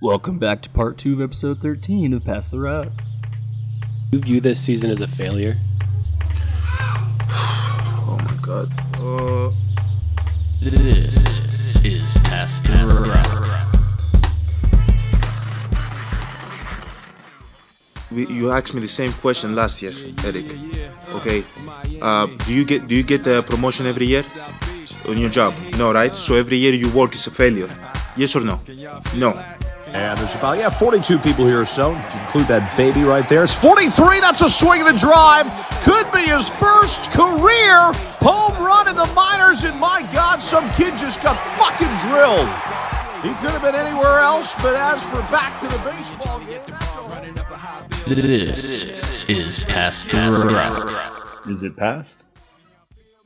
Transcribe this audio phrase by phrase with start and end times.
[0.00, 2.88] Welcome back to part two of episode 13 of Pass the Rock.
[4.10, 5.58] You view this season as a failure?
[8.04, 8.72] Oh my god.
[8.98, 9.50] Uh,
[10.60, 11.16] This
[11.84, 12.72] is Pass the
[13.08, 13.28] Rock.
[18.10, 19.92] you asked me the same question last year,
[20.24, 20.44] Eric.
[21.14, 21.44] Okay.
[22.00, 24.24] Uh, do you get do you get a promotion every year
[25.08, 25.54] on your job?
[25.78, 26.14] No, right?
[26.16, 27.68] So every year you work is a failure.
[28.14, 28.60] Yes or no?
[29.16, 29.32] No.
[29.94, 31.92] And there's about, yeah, 42 people here or so.
[31.92, 33.44] To include that baby right there.
[33.44, 34.20] It's 43.
[34.20, 35.46] That's a swing and a drive.
[35.84, 37.92] Could be his first career
[38.24, 39.64] home run in the minors.
[39.64, 42.48] And my God, some kid just got fucking drilled.
[43.22, 46.60] He could have been anywhere else, but as for back to the baseball game,
[48.06, 51.46] This is Pass the Rock.
[51.46, 52.26] Is it past?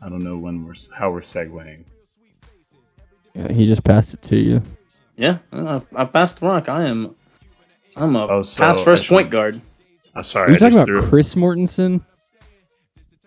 [0.03, 1.85] I don't know when we're how we're segueing.
[3.35, 4.63] Yeah, he just passed it to you.
[5.17, 6.69] Yeah, uh, I passed the rock.
[6.69, 7.15] I am.
[7.97, 9.61] I'm a Oh, so pass first point guard.
[10.15, 10.49] I'm sorry.
[10.49, 12.03] Are you I talking about threw- Chris Mortensen?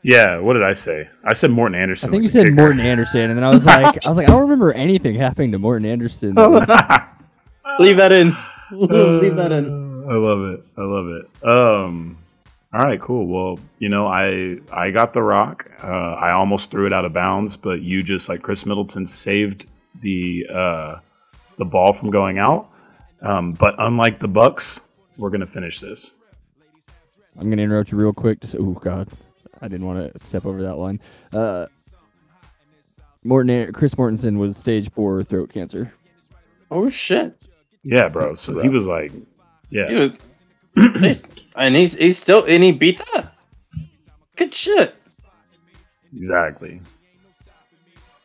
[0.04, 0.38] Yeah.
[0.40, 1.10] What did I say?
[1.26, 2.10] I said Morten Andersen.
[2.10, 2.56] I think you like the said kicker.
[2.56, 5.52] Morten Andersen, and then I was like, I was like, I don't remember anything happening
[5.52, 6.36] to Morten Andersen.
[6.36, 6.70] that was-
[7.80, 8.36] Leave that in.
[8.72, 9.66] Leave that in.
[10.10, 10.64] I love it.
[10.78, 11.48] I love it.
[11.48, 12.18] Um.
[12.74, 13.00] All right.
[13.02, 13.26] Cool.
[13.28, 15.70] Well, you know, I I got the rock.
[15.84, 19.66] Uh, I almost threw it out of bounds, but you just like Khris Middleton saved
[20.02, 20.96] the uh,
[21.60, 22.72] the ball from going out.
[23.22, 24.80] Um, but unlike the Bucks,
[25.18, 26.12] we're gonna finish this.
[27.38, 28.42] I'm gonna interrupt you real quick.
[28.42, 29.10] Just oh god,
[29.62, 31.00] I didn't want to step over that line.
[31.32, 31.68] Uh,
[33.24, 35.94] Morton, An- Chris Mortensen was stage four throat cancer.
[36.72, 37.36] Oh shit!
[37.84, 38.36] Yeah, bro.
[38.36, 39.12] So he was like,
[39.70, 39.90] yeah.
[39.90, 41.24] He was,
[41.56, 43.34] and he's he's still and he beat that.
[44.38, 44.96] Good shit.
[46.16, 46.82] Exactly.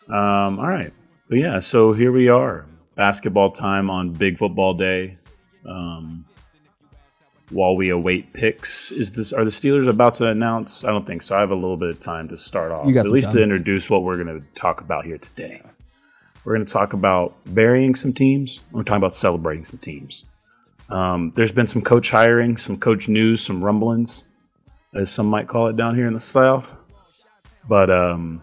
[0.08, 0.92] Um, all right.
[1.28, 2.66] But yeah, so here we are.
[2.96, 5.16] Basketball time on Big Football Day.
[5.68, 6.24] Um,
[7.50, 10.84] while we await picks, is this are the Steelers about to announce?
[10.84, 11.36] I don't think so.
[11.36, 12.86] I have a little bit of time to start off.
[13.06, 15.60] At least to introduce what we're going to talk about here today.
[16.44, 18.62] We're going to talk about burying some teams.
[18.72, 20.26] We're talking about celebrating some teams.
[20.90, 24.24] Um, there's been some coach hiring, some coach news, some rumblings,
[24.94, 26.76] as some might call it down here in the South.
[27.68, 28.42] But um,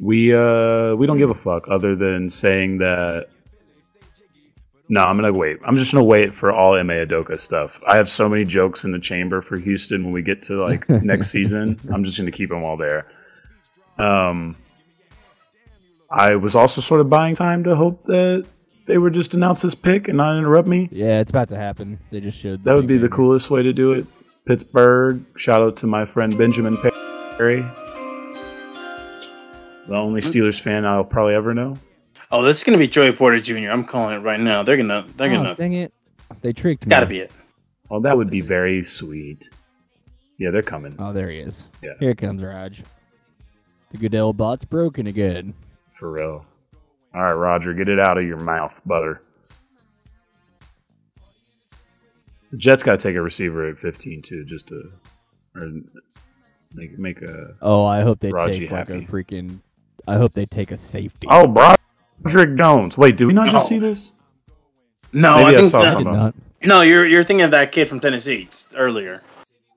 [0.00, 3.28] we uh, we don't give a fuck other than saying that.
[4.88, 5.58] No, I'm gonna wait.
[5.64, 7.82] I'm just gonna wait for all Ime Udoka stuff.
[7.86, 10.88] I have so many jokes in the chamber for Houston when we get to like
[10.88, 11.80] next season.
[11.92, 13.08] I'm just gonna keep them all there.
[13.98, 14.56] Um,
[16.10, 18.46] I was also sort of buying time to hope that
[18.86, 20.88] they would just announce this pick and not interrupt me.
[20.92, 21.98] Yeah, it's about to happen.
[22.10, 22.62] They just showed.
[22.62, 24.06] That would be the coolest way to do it.
[24.44, 25.24] Pittsburgh.
[25.36, 26.76] Shout out to my friend Benjamin
[27.36, 27.62] Perry,
[29.88, 31.76] the only Steelers fan I'll probably ever know.
[32.30, 33.70] Oh, this is gonna be Joey Porter Jr.
[33.70, 34.62] I'm calling it right now.
[34.62, 35.06] They're gonna.
[35.16, 35.30] They're.
[35.30, 35.54] Oh, gonna.
[35.54, 35.92] dang it!
[36.42, 36.90] They tricked it's me.
[36.90, 37.30] gotta be it.
[37.90, 39.48] Oh, that would be very sweet.
[40.38, 40.94] Yeah, they're coming.
[40.98, 41.64] Oh, there he is.
[41.82, 41.92] Yeah.
[42.00, 42.82] Here comes Raj.
[43.92, 45.54] The Goodell bot's broken again.
[45.92, 46.44] For real.
[47.14, 49.22] All right, Roger, get it out of your mouth, butter.
[52.50, 54.92] The Jets got to take a receiver at 15 too, just to
[55.54, 55.70] or
[56.74, 57.54] make make a.
[57.62, 59.60] Oh, I hope they Raji take like a freaking.
[60.06, 61.26] I hope they take a safety.
[61.30, 61.46] Oh,
[62.20, 62.96] Broderick Jones.
[62.98, 63.68] Wait, did we not just Oh.
[63.68, 64.12] see this?
[65.12, 66.42] No, Maybe I I think saw that- I something.
[66.64, 66.80] no.
[66.82, 69.22] You're you're thinking of that kid from Tennessee earlier.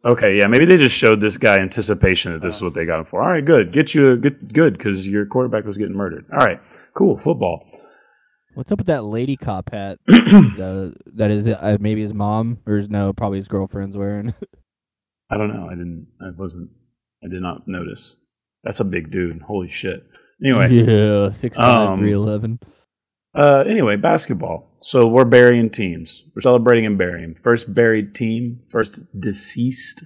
[0.06, 3.00] Okay, yeah, maybe they just showed this guy anticipation that this is what they got
[3.00, 3.22] him for.
[3.22, 3.74] All right, good.
[3.74, 6.26] Get you a good, good, because your quarterback was getting murdered.
[6.32, 6.60] All right,
[6.94, 7.18] cool.
[7.18, 7.66] Football.
[8.54, 10.00] What's up with that lady cop hat?
[10.08, 14.34] the, that is uh, maybe his mom or no, probably his girlfriend's wearing.
[15.30, 15.68] I don't know.
[15.68, 16.08] I didn't.
[16.22, 16.70] I wasn't.
[17.24, 18.16] I did not notice.
[18.64, 19.42] That's a big dude.
[19.42, 20.04] Holy shit.
[20.44, 22.60] Anyway, yeah, six Um, three eleven.
[23.36, 24.72] uh, anyway, basketball.
[24.82, 26.24] So we're burying teams.
[26.36, 27.36] We're celebrating and burying.
[27.36, 30.06] First buried team, first deceased.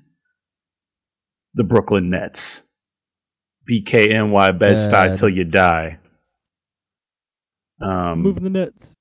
[1.53, 2.63] The Brooklyn Nets.
[3.69, 5.99] BKNY best die till you die.
[7.81, 8.95] Um, Moving the nets.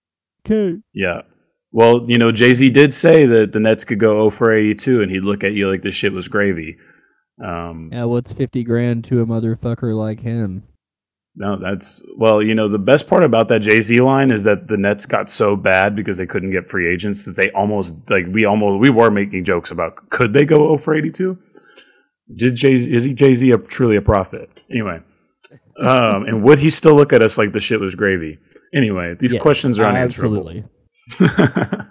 [0.46, 0.78] Okay.
[0.92, 1.22] Yeah.
[1.72, 5.02] Well, you know, Jay Z did say that the Nets could go 0 for 82
[5.02, 6.76] and he'd look at you like this shit was gravy.
[7.42, 10.62] Um, Yeah, what's fifty grand to a motherfucker like him?
[11.34, 14.68] No, that's, well, you know, the best part about that Jay Z line is that
[14.68, 18.26] the Nets got so bad because they couldn't get free agents that they almost, like,
[18.30, 21.38] we almost, we were making jokes about could they go 0 for 82?
[22.36, 24.62] Did Jay Z, is he Jay Z a, truly a prophet?
[24.70, 25.00] Anyway.
[25.80, 28.38] Um, and would he still look at us like the shit was gravy?
[28.74, 30.48] Anyway, these Yes, questions are unanswerable.
[30.48, 30.64] Absolutely.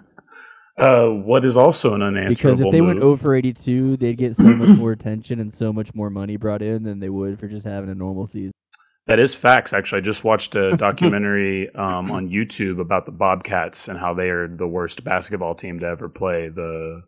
[0.78, 4.16] uh, what is also an unanswerable Because if they went move- over eighty two, they'd
[4.16, 7.38] get so much more attention and so much more money brought in than they would
[7.38, 8.52] for just having a normal season.
[9.06, 9.72] That is facts.
[9.72, 14.30] Actually, I just watched a documentary um, on YouTube about the Bobcats and how they
[14.30, 17.02] are the worst basketball team to ever play the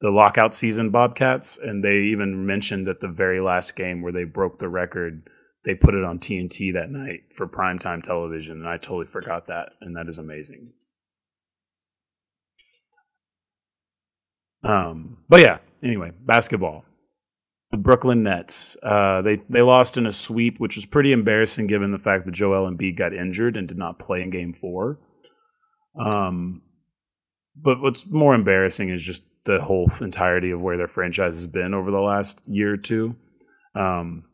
[0.00, 4.24] the lockout season Bobcats, and they even mentioned that the very last game where they
[4.24, 5.28] broke the record,
[5.64, 9.72] they put it on TNT that night for primetime television, and I totally forgot that,
[9.80, 10.72] and that is amazing.
[14.62, 16.84] Um, but yeah, anyway, basketball.
[17.70, 18.76] The Brooklyn Nets.
[18.82, 22.32] Uh, they they lost in a sweep, which was pretty embarrassing given the fact that
[22.32, 24.98] Joel Embiid got injured and did not play in Game Four.
[25.98, 26.62] Um,
[27.56, 31.74] but what's more embarrassing is just the whole entirety of where their franchise has been
[31.74, 33.16] over the last year or two.
[33.74, 34.24] Um,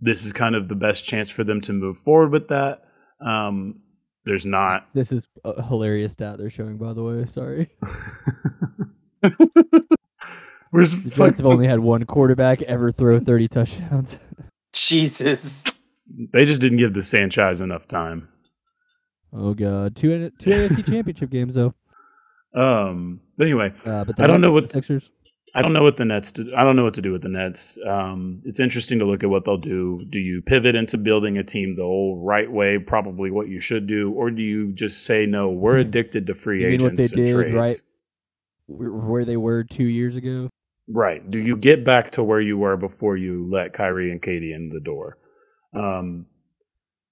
[0.00, 2.82] this is kind of the best chance for them to move forward with that.
[3.24, 3.80] Um,
[4.24, 4.86] there's not.
[4.94, 7.26] This is a hilarious stat they're showing, by the way.
[7.26, 7.70] Sorry.
[10.74, 14.18] Where's The Jets have only had one quarterback ever throw 30 touchdowns.
[14.72, 15.62] Jesus.
[16.32, 18.28] They just didn't give the Sanchez enough time.
[19.32, 21.74] Oh god, two N- two AFC Championship games though.
[22.54, 25.10] Um, but anyway, Uh, but the I don't know what- the Sixers.
[25.54, 26.32] I don't know what the Nets.
[26.32, 27.78] Do, I don't know what to do with the Nets.
[27.86, 30.00] Um, it's interesting to look at what they'll do.
[30.10, 33.86] Do you pivot into building a team the old right way, probably what you should
[33.86, 35.50] do, or do you just say no?
[35.50, 37.54] We're addicted to free You mean what agents they and did, trades.
[37.54, 37.82] right?
[38.66, 40.50] Where they were two years ago.
[40.88, 41.28] Right.
[41.30, 44.68] Do you get back to where you were before you let Kyrie and KD in
[44.68, 45.16] the door?
[45.74, 46.26] Um,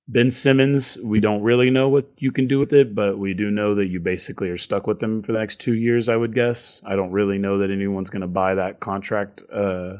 [0.08, 3.50] ben Simmons, we don't really know what you can do with it, but we do
[3.50, 6.34] know that you basically are stuck with them for the next two years, I would
[6.34, 6.82] guess.
[6.84, 9.94] I don't really know that anyone's going to buy that contract, uh,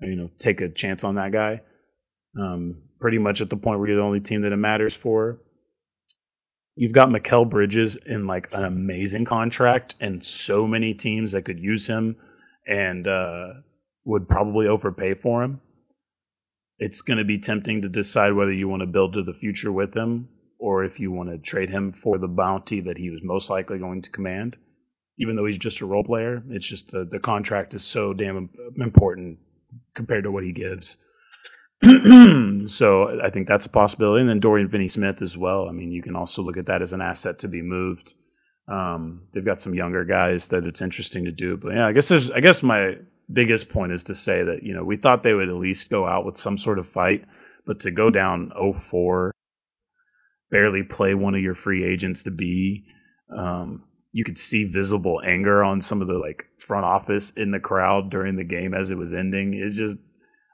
[0.00, 1.60] you know, take a chance on that guy.
[2.38, 5.40] Um, pretty much at the point where you're the only team that it matters for.
[6.76, 11.58] You've got Mikal Bridges in like an amazing contract and so many teams that could
[11.58, 12.16] use him
[12.66, 13.48] and uh,
[14.04, 15.60] would probably overpay for him.
[16.78, 19.72] It's going to be tempting to decide whether you want to build to the future
[19.72, 20.28] with him
[20.58, 23.78] or if you want to trade him for the bounty that he was most likely
[23.78, 24.56] going to command.
[25.18, 28.48] Even though he's just a role player, it's just the, the contract is so damn
[28.78, 29.38] important
[29.94, 30.98] compared to what he gives.
[32.68, 34.20] so I think that's a possibility.
[34.20, 35.68] And then Dorian Finney Smith as well.
[35.68, 38.14] I mean, you can also look at that as an asset to be moved.
[38.72, 41.58] Um, they've got some younger guys that it's interesting to do.
[41.58, 42.96] But yeah, I guess there's I guess my
[43.32, 46.06] biggest point is to say that, you know, we thought they would at least go
[46.06, 47.24] out with some sort of fight,
[47.66, 49.30] but to go down 0-4,
[50.50, 52.84] barely play one of your free agents to be,
[53.36, 57.60] um, you could see visible anger on some of the like front office in the
[57.60, 59.54] crowd during the game as it was ending.
[59.54, 59.98] It's just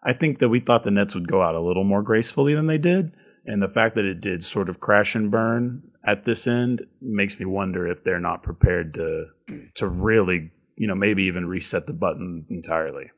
[0.04, 2.66] I think that we thought the Nets would go out a little more gracefully than
[2.66, 3.12] they did.
[3.46, 7.38] And the fact that it did sort of crash and burn at this end makes
[7.38, 9.26] me wonder if they're not prepared to
[9.74, 13.10] to really, you know, maybe even reset the button entirely.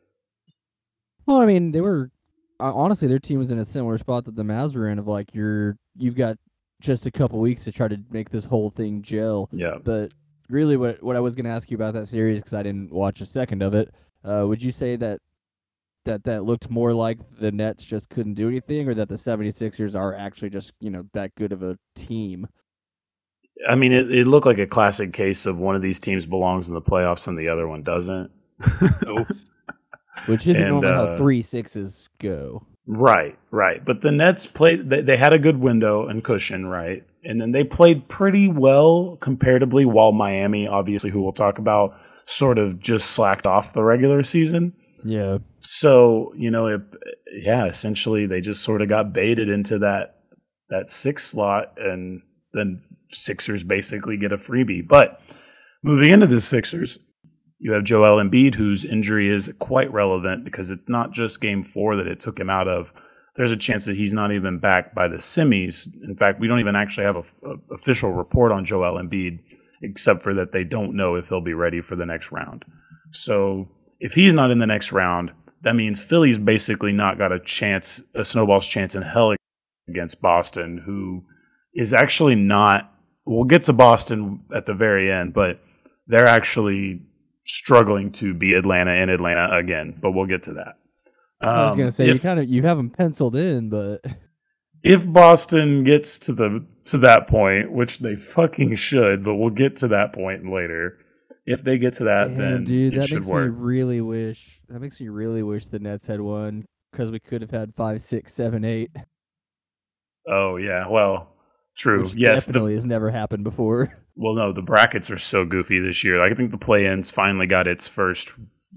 [1.24, 2.10] Well, I mean, they were
[2.58, 4.98] uh, honestly their team was in a similar spot that the Mavs were in.
[4.98, 6.36] Of like you're you've got
[6.80, 9.48] just a couple weeks to try to make this whole thing gel.
[9.52, 9.76] Yeah.
[9.82, 10.10] But
[10.48, 12.92] really, what what I was going to ask you about that series because I didn't
[12.92, 13.94] watch a second of it.
[14.24, 15.20] Uh, would you say that
[16.06, 19.94] that that looked more like the Nets just couldn't do anything, or that the 76ers
[19.94, 22.48] are actually just you know that good of a team?
[23.68, 26.68] I mean, it, it looked like a classic case of one of these teams belongs
[26.68, 28.30] in the playoffs and the other one doesn't.
[30.26, 32.64] Which isn't And, normally how uh, three sixes go.
[32.86, 33.84] Right, right.
[33.84, 37.04] But the Nets played, they, they had a good window and cushion, right?
[37.24, 42.58] And then they played pretty well comparatively, while Miami, obviously, who we'll talk about, sort
[42.58, 44.72] of just slacked off the regular season.
[45.04, 45.38] Yeah.
[45.60, 46.80] So, you know, it,
[47.32, 50.16] yeah, essentially they just sort of got baited into that
[50.68, 54.86] that six slot and then Sixers basically get a freebie.
[54.86, 55.20] But
[55.82, 56.98] moving into the Sixers,
[57.58, 61.96] you have Joel Embiid, whose injury is quite relevant because it's not just game four
[61.96, 62.92] that it took him out of.
[63.36, 65.86] There's a chance that he's not even back by the semis.
[66.02, 69.40] In fact, we don't even actually have an official report on Joel Embiid,
[69.82, 72.64] except for that they don't know if he'll be ready for the next round.
[73.12, 73.68] So
[74.00, 75.30] if he's not in the next round,
[75.62, 79.34] that means Philly's basically not got a chance, a snowball's chance in hell
[79.88, 81.22] against Boston, who
[81.74, 82.92] is actually not.
[83.26, 85.60] We'll get to Boston at the very end, but
[86.06, 87.02] they're actually
[87.46, 89.96] struggling to beat Atlanta in Atlanta again.
[90.00, 90.74] But we'll get to that.
[91.40, 94.04] I was Um, gonna say you kind of you have them penciled in, but
[94.82, 99.76] if Boston gets to the to that point, which they fucking should, but we'll get
[99.76, 100.98] to that point later.
[101.46, 103.52] If they get to that, Damn, then dude, it that should makes me work.
[103.54, 104.60] really wish.
[104.68, 108.02] That makes me really wish the Nets had won because we could have had five,
[108.02, 108.90] six, seven, eight.
[110.28, 111.29] Oh yeah, well,
[111.80, 112.02] true.
[112.02, 113.92] Which yes, the, definitely has never happened before.
[114.16, 116.22] well, no, the brackets are so goofy this year.
[116.22, 118.32] I think the play-ins finally got its first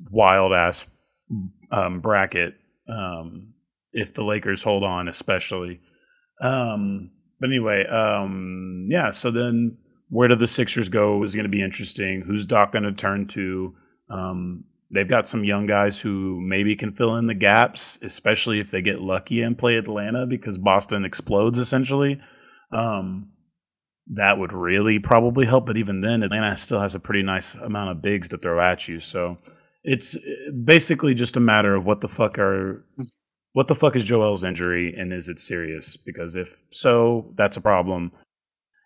[0.10, 0.86] wild ass
[1.72, 2.56] um, bracket.
[2.90, 3.54] Um,
[3.92, 5.80] if the Lakers hold on, especially,
[6.42, 9.12] Um, but anyway, um, yeah.
[9.12, 9.78] So then,
[10.10, 12.22] where do the Sixers go is going to be interesting.
[12.22, 13.76] Who's Doc going to turn to?
[14.10, 18.72] Um, they've got some young guys who maybe can fill in the gaps, especially if
[18.72, 22.22] they get lucky and play Atlanta because Boston explodes essentially.
[22.74, 23.30] Um,
[24.08, 25.66] that would really probably help.
[25.66, 28.88] But even then, Atlanta still has a pretty nice amount of bigs to throw at
[28.88, 29.00] you.
[29.00, 29.38] So
[29.84, 30.18] it's
[30.64, 32.86] basically just a matter of what the fuck are
[33.54, 35.96] what the fuck is Joel's injury and is it serious?
[35.96, 38.12] Because if so, that's a problem.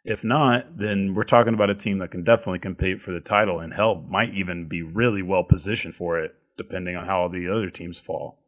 [0.03, 3.59] If not, then we're talking about a team that can definitely compete for the title
[3.59, 7.69] and hell might even be really well positioned for it, depending on how the other
[7.69, 8.39] teams fall.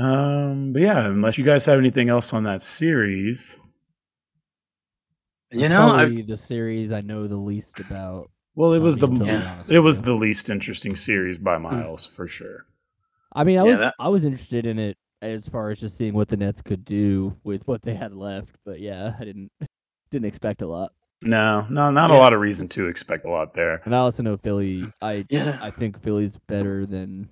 [0.00, 3.58] Um, but yeah, unless you guys have anything else on that series,
[5.50, 8.30] You know, I, the series I know the least about.
[8.54, 9.62] well, it was the being totally Yeah.
[9.68, 10.04] it was you.
[10.04, 12.66] the least interesting series by miles for sure.
[13.32, 15.96] I mean, I Yeah, was that- I was interested in it as far as just
[15.98, 19.50] seeing what the Nets could do with what they had left, but yeah, I didn't
[20.10, 20.92] didn't expect a lot.
[21.22, 23.82] No, no, not a lot of reason to expect a lot there.
[23.84, 24.90] And I also know Philly.
[25.02, 25.58] I yeah.
[25.60, 27.28] I think Philly's better than.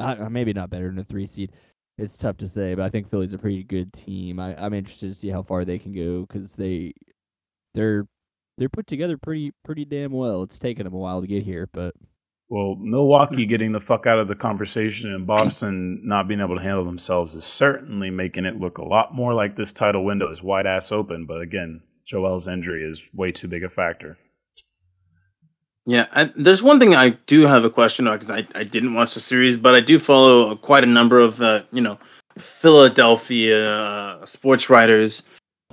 [0.00, 1.52] Uh, maybe not better than a three seed.
[1.98, 4.40] It's tough to say, but I think Philly's a pretty good team.
[4.40, 6.94] I, I'm interested to see how far they can go because they,
[7.74, 8.06] they're,
[8.58, 10.42] they're put together pretty pretty damn well.
[10.42, 11.94] It's taken them a while to get here, but
[12.48, 16.62] Well, Milwaukee getting the fuck out of the conversation and Boston not being able to
[16.62, 20.42] handle themselves is certainly making it look a lot more like this title window is
[20.42, 21.26] wide ass open.
[21.26, 24.18] But again, Joel's injury is way too big a factor.
[25.86, 28.94] Yeah, I, there's one thing I do have a question on because I, I didn't
[28.94, 31.98] watch the series, but I do follow quite a number of uh, you know
[32.38, 35.22] Philadelphia uh, sports writers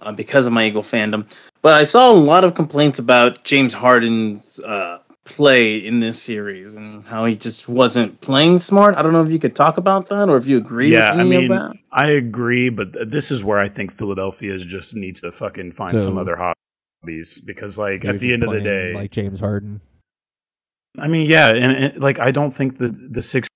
[0.02, 1.26] uh, because of my Eagle fandom.
[1.62, 6.76] But I saw a lot of complaints about James Harden's uh, play in this series
[6.76, 8.96] and how he just wasn't playing smart.
[8.96, 11.20] I don't know if you could talk about that or if you agree yeah, with
[11.20, 11.76] I mean, of that.
[11.92, 16.00] I agree, but th- this is where I think Philadelphia just needs to fucking find
[16.00, 19.82] some other hobbies because, like, at the end of the day, like James Harden.
[20.98, 23.50] I mean, yeah, and, and like I don't think the the Sixers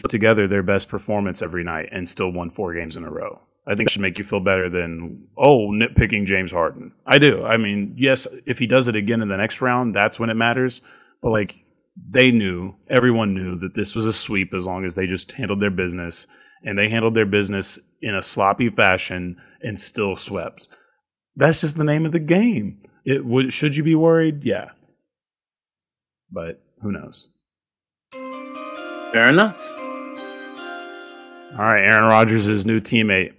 [0.00, 3.40] put together their best performance every night and still won four games in a row.
[3.66, 6.92] I think it should make you feel better than oh nitpicking James Harden.
[7.06, 7.44] I do.
[7.44, 10.34] I mean, yes, if he does it again in the next round, that's when it
[10.34, 10.80] matters.
[11.22, 11.56] But like
[12.08, 15.60] they knew, everyone knew that this was a sweep as long as they just handled
[15.60, 16.26] their business,
[16.64, 20.68] and they handled their business in a sloppy fashion and still swept.
[21.36, 22.82] That's just the name of the game.
[23.04, 23.52] It would.
[23.52, 24.44] Should you be worried?
[24.44, 24.70] Yeah,
[26.30, 27.28] but who knows?
[29.12, 29.60] Fair enough.
[31.52, 33.34] All right, Aaron Rodgers' new teammate.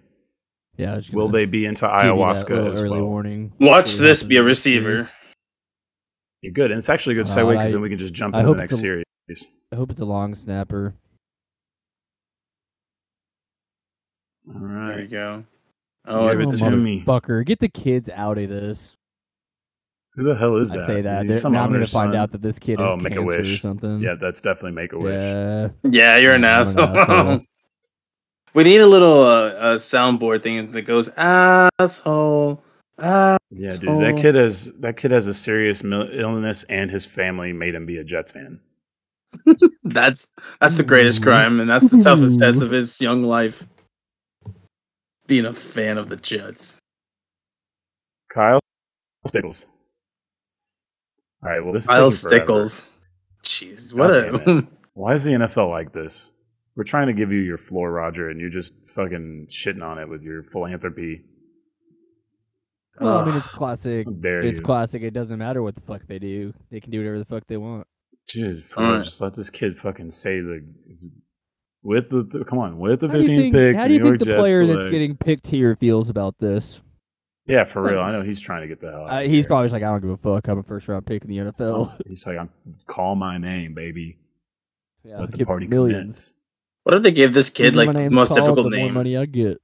[0.78, 3.08] Yeah, I was Will they be into give you that ayahuasca little as early well?
[3.10, 3.54] warning.
[3.60, 4.96] Watch this be a receiver.
[4.96, 5.12] series-
[6.42, 8.14] You're good, and it's actually a good Uh, segue because I- then we can just
[8.14, 9.06] jump I into the next a- series.
[9.72, 10.96] I hope it's a long snapper.
[14.54, 15.44] All right, There you go.
[16.08, 17.04] Oh, Give it Oh, to me.
[17.06, 18.98] motherfucker, get the kids out of this.
[20.16, 20.82] Who the hell is that?
[20.82, 21.22] I say Is that.
[21.24, 23.14] he They're- some now I'm gonna find out that this kid is Oh, is Make
[23.14, 24.00] a cancer or something.
[24.00, 25.14] Yeah, that's definitely Make a Wish.
[25.22, 25.70] Yeah.
[25.84, 26.98] Yeah, you're an I'm an asshole.
[26.98, 27.40] asshole.
[28.54, 32.62] we need a little uh, uh, soundboard thing that goes asshole.
[33.00, 33.38] Ah.
[33.50, 37.06] Yeah, dude, So- that kid has that kid has a serious mil- illness, and his
[37.06, 38.60] family made him be a Jets fan.
[39.86, 40.28] That's
[40.60, 43.66] that's the greatest crime, and that's the toughest test of his young life.
[45.26, 46.80] Being a fan of the Jets.
[48.30, 48.60] Kyle
[49.26, 49.68] Stickles.
[51.44, 52.12] All right, well, this is Kyle.
[52.12, 52.88] Stickles.
[53.44, 56.32] Jeez, what a Why is the NFL like this?
[56.76, 60.08] We're trying to give you your floor, Roger, and you're just fucking shitting on it
[60.08, 61.24] with your philanthropy.
[63.00, 64.08] Well, I mean, it's classic.
[64.24, 64.64] It's you?
[64.64, 65.02] classic.
[65.02, 66.54] It doesn't matter what the fuck they do.
[66.70, 67.88] They can do whatever the fuck they want.
[68.28, 69.04] Dude, for right.
[69.04, 70.64] just let this kid fucking say the
[71.84, 73.76] with the, the come on with the How do you 15th think, pick.
[73.76, 76.10] how the do you New think York the Jets player that's getting picked here feels
[76.10, 76.80] about this?
[77.48, 78.00] Yeah, for real.
[78.00, 79.04] I know he's trying to get the hell.
[79.08, 79.48] Out Uh, of he's here.
[79.48, 80.48] probably just like, I don't give a fuck.
[80.48, 81.98] I'm a first round pick in the NFL.
[82.08, 82.50] He's like, I'm
[82.88, 84.18] call my name, baby.
[85.04, 85.98] yeah, Let the party millions.
[86.00, 86.34] commence.
[86.84, 88.86] What if they gave this kid like the most called, difficult the name?
[88.86, 89.60] more money I get.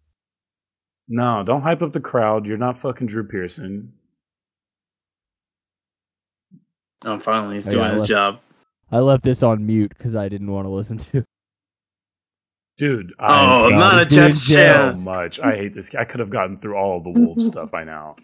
[1.07, 2.45] No, don't hype up the crowd.
[2.45, 3.93] You're not fucking Drew Pearson.
[7.05, 8.39] Oh, finally, he's Oh, doing yeah, his let's- job.
[8.91, 11.25] I left this on mute because I didn't want to listen to.
[12.77, 14.93] Dude, Oh, I hate not a this Jets kid fan.
[14.93, 15.39] so much.
[15.39, 15.93] I hate this.
[15.95, 18.15] I could have gotten through all of the Wolves stuff by now.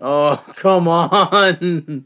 [0.00, 2.04] Oh, come on.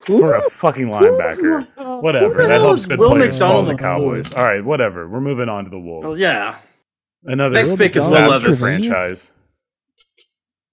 [0.00, 2.00] For a fucking linebacker.
[2.02, 2.34] Whatever.
[2.46, 4.32] That hell helps is good Will players fall in the Cowboys.
[4.32, 5.06] All right, whatever.
[5.08, 6.14] We're moving on to the Wolves.
[6.14, 6.56] Oh, yeah.
[7.24, 8.58] Another Next pick is Will Levis.
[8.60, 9.32] franchise.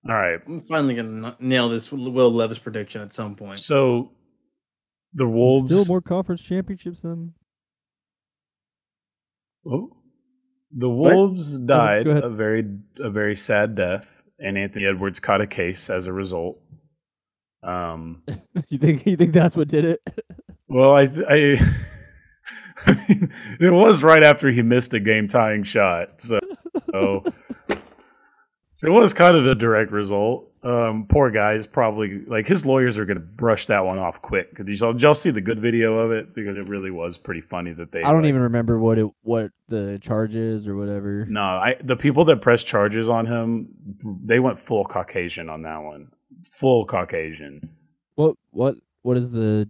[0.07, 0.39] All right.
[0.47, 3.59] I'm finally gonna nail this Will Levis prediction at some point.
[3.59, 4.11] So
[5.13, 7.33] the Wolves Still more conference championships than.
[9.65, 9.95] Oh,
[10.75, 12.65] The Wolves died go a very
[12.99, 16.59] a very sad death, and Anthony Edwards caught a case as a result.
[17.61, 18.23] Um,
[18.69, 20.01] you think you think that's what did it?
[20.67, 21.59] well, I, I,
[22.85, 26.39] I mean, it was right after he missed a game tying shot, so,
[26.91, 27.23] so
[28.81, 30.52] it was kind of a direct result.
[30.63, 34.21] Um, poor guy is probably like his lawyers are going to brush that one off
[34.21, 37.41] quick because y'all, y'all see the good video of it because it really was pretty
[37.41, 38.01] funny that they.
[38.01, 41.25] I don't like, even remember what it what the charge is or whatever.
[41.25, 43.67] No, I the people that pressed charges on him,
[44.23, 46.07] they went full Caucasian on that one.
[46.49, 47.69] Full Caucasian.
[48.15, 49.69] What what what is the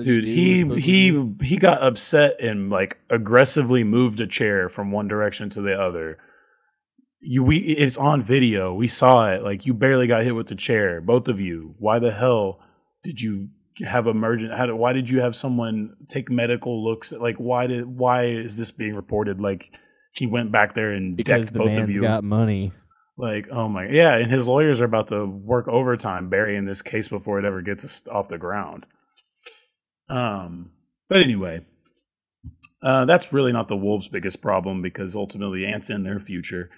[0.00, 5.48] Dude, he he he got upset and like aggressively moved a chair from one direction
[5.50, 6.18] to the other.
[7.20, 8.74] You we it's on video.
[8.74, 9.42] We saw it.
[9.42, 11.74] Like you barely got hit with the chair, both of you.
[11.78, 12.60] Why the hell
[13.02, 13.48] did you
[13.84, 17.84] have emergent how did, why did you have someone take medical looks like why did
[17.84, 19.70] why is this being reported like
[20.18, 22.72] he went back there and because decked the both of you got money.
[23.18, 27.08] Like, oh my, yeah, and his lawyers are about to work overtime burying this case
[27.08, 28.86] before it ever gets off the ground.
[30.08, 30.70] Um,
[31.08, 31.64] but anyway,
[32.82, 36.70] uh, that's really not the Wolves' biggest problem because ultimately Ant's in their future.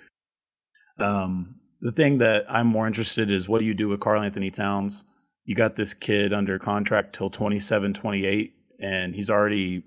[0.98, 5.04] Um, the thing that I'm more interested is what do you do with Karl-Anthony Towns?
[5.44, 9.84] You got this kid under contract till 27, 28, and he's already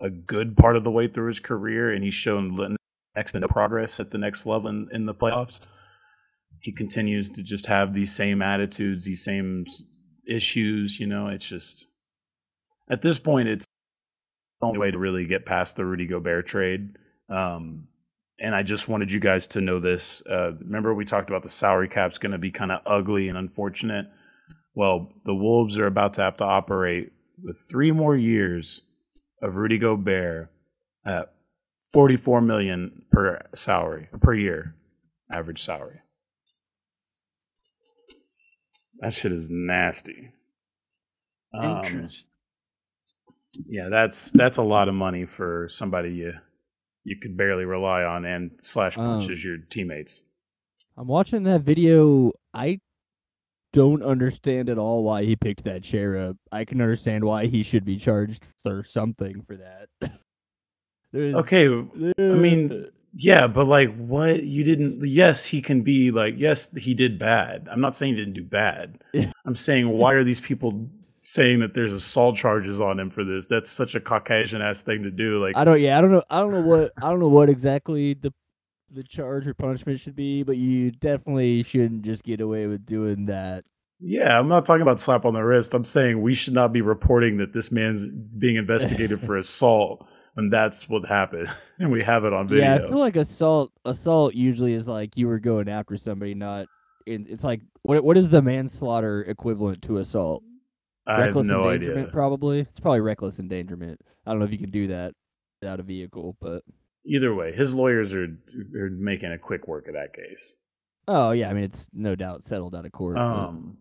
[0.00, 2.76] a good part of the way through his career, and he's shown
[3.14, 5.60] next to no progress at the next level in, in the playoffs.
[6.60, 9.66] He continues to just have these same attitudes, these same
[10.26, 10.98] issues.
[10.98, 11.86] You know, it's just
[12.88, 13.66] at this point, it's
[14.60, 16.96] the only way to really get past the Rudy Gobert trade.
[17.28, 17.88] Um,
[18.40, 20.22] and I just wanted you guys to know this.
[20.26, 23.38] Uh, remember, we talked about the salary cap's going to be kind of ugly and
[23.38, 24.06] unfortunate.
[24.74, 27.12] Well, the Wolves are about to have to operate
[27.42, 28.82] with three more years
[29.42, 30.50] of Rudy Gobert
[31.06, 31.32] at
[31.92, 34.74] 44 million per salary per year
[35.30, 36.00] average salary
[39.00, 40.30] that shit is nasty
[41.54, 41.82] Um,
[43.66, 46.32] yeah that's that's a lot of money for somebody you
[47.06, 50.24] you could barely rely on and slash Um, punches your teammates
[50.98, 52.32] I'm watching that video.
[52.54, 52.80] I
[53.72, 56.36] don't understand at all why he picked that chair up.
[56.50, 59.88] I can understand why he should be charged or something for that.
[61.12, 66.34] There's, okay i mean yeah but like what you didn't yes he can be like
[66.36, 68.98] yes he did bad i'm not saying he didn't do bad
[69.46, 70.90] i'm saying why are these people
[71.26, 75.02] saying that there's assault charges on him for this that's such a caucasian ass thing
[75.02, 75.80] to do like I don't.
[75.80, 76.22] Yeah, I don't know.
[76.30, 76.92] I don't know what.
[77.02, 78.32] I don't know what exactly the
[78.92, 83.26] the charge or punishment should be, but you definitely shouldn't just get away with doing
[83.26, 83.64] that.
[83.98, 86.82] yeah i'm not talking about slap on the wrist i'm saying we should not be
[86.82, 88.04] reporting that this man's
[88.38, 91.48] being investigated for assault when that's what happened
[91.80, 93.72] and we have it on video Yeah, I feel like assault.
[93.84, 96.68] Assault usually is like you were going after somebody, not.
[97.06, 98.04] It's like what?
[98.04, 100.42] What is the manslaughter equivalent to assault?
[101.06, 102.60] I have reckless no endangerment, idea probably.
[102.60, 104.00] It's probably reckless endangerment.
[104.26, 105.14] I don't know if you can do that
[105.62, 106.62] without a vehicle, but
[107.06, 108.28] either way his lawyers are
[108.76, 110.56] are making a quick work of that case
[111.08, 113.14] oh yeah, I mean it's no doubt settled out of court.
[113.16, 113.78] but- Um,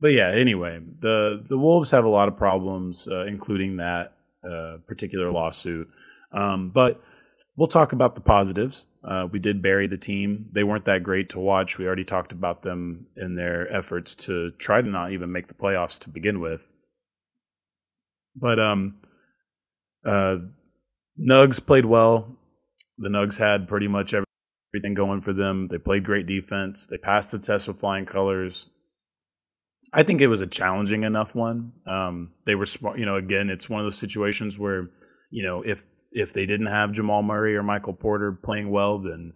[0.00, 4.12] but yeah, anyway, the the Wolves have a lot of problems, uh, including that
[4.46, 5.88] uh, particular lawsuit.
[6.32, 7.00] Um, but
[7.56, 8.86] we'll talk about the positives.
[9.02, 11.78] Uh, we did bury the team; they weren't that great to watch.
[11.78, 15.54] We already talked about them in their efforts to try to not even make the
[15.54, 16.62] playoffs to begin with.
[18.36, 18.96] But um,
[20.04, 20.36] uh,
[21.20, 22.36] Nugs played well.
[22.98, 25.68] The Nugs had pretty much everything going for them.
[25.68, 26.86] They played great defense.
[26.86, 28.66] They passed the test with flying colors.
[29.92, 31.72] I think it was a challenging enough one.
[31.86, 32.98] Um, they were smart.
[32.98, 34.90] You know, again, it's one of those situations where,
[35.30, 39.34] you know, if if they didn't have Jamal Murray or Michael Porter playing well, then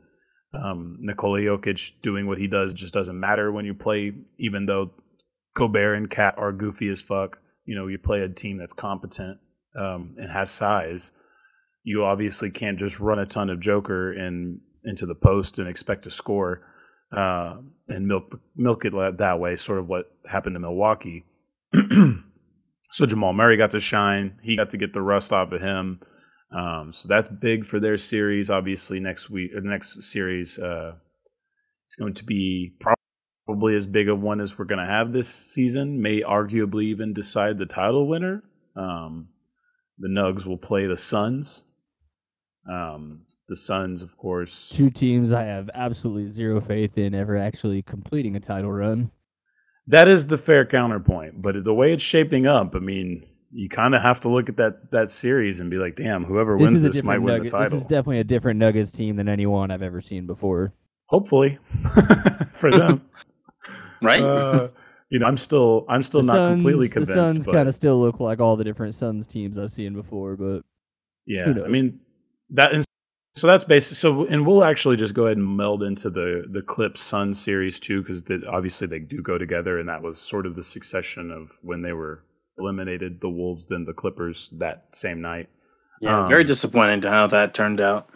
[0.55, 4.15] um, Nikola Jokic doing what he does just doesn't matter when you play.
[4.39, 4.93] Even though
[5.55, 9.39] Gobert and KAT are goofy as fuck, you know, you play a team that's competent
[9.79, 11.13] um, and has size.
[11.83, 16.11] You obviously can't just run a ton of Joker into the post and expect to
[16.11, 16.63] score
[17.15, 17.57] uh,
[17.89, 19.57] and milk milk it that way.
[19.57, 21.25] Sort of what happened to Milwaukee.
[21.75, 24.39] so Jamal Murray got to shine.
[24.43, 26.01] He got to get the rust off of him.
[26.51, 28.51] Um, so that's big for their series.
[28.51, 30.95] Obviously, next week or the next series, uh,
[31.87, 32.75] it's going to be
[33.47, 36.01] probably as big a one as we're going to have this season.
[36.01, 38.43] May arguably even decide the title winner.
[38.77, 39.29] Um,
[39.99, 41.65] the Nugs will play the Suns.
[42.71, 47.83] Um, the Suns, of course, two teams I have absolutely zero faith in ever actually
[47.83, 49.11] completing a title run.
[49.87, 53.95] That is the fair counterpoint, but the way it's shaping up, I mean, you kind
[53.95, 56.83] of have to look at that that series and be like, damn, whoever This wins
[56.83, 57.53] this might different win Nuggets.
[57.53, 57.71] the title.
[57.79, 60.73] This is definitely a different Nuggets team than anyone I've ever seen before.
[61.07, 61.59] Hopefully,
[62.53, 63.03] for them.
[64.03, 64.23] right?
[64.23, 64.69] Uh,
[65.11, 67.15] you know, I'm still I'm still the not Suns, completely convinced.
[67.15, 67.27] The.
[67.27, 70.61] Suns kind of still look like all the different Suns teams I've seen before, but
[71.27, 71.99] yeah, who I mean
[72.51, 72.73] that.
[72.75, 72.85] And
[73.37, 73.97] so that's basic.
[73.97, 77.81] So and we'll actually just go ahead and meld into the the Clips Sun series
[77.81, 81.53] too, because obviously they do go together, and that was sort of the succession of
[81.63, 82.23] when they were
[82.59, 85.49] eliminated the Wolves, than the Clippers that same night.
[86.01, 88.09] yeah, um, very disappointing to how that turned out.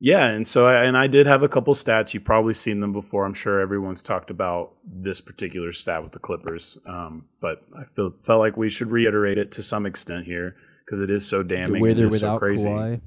[0.00, 2.12] Yeah, and so I, and I did have a couple stats.
[2.12, 3.24] You've probably seen them before.
[3.24, 8.12] I'm sure everyone's talked about this particular stat with the Clippers, um, but I feel
[8.22, 11.80] felt like we should reiterate it to some extent here because it is so damning.
[11.80, 12.68] with and or it is so without crazy.
[12.68, 13.00] Kawhi?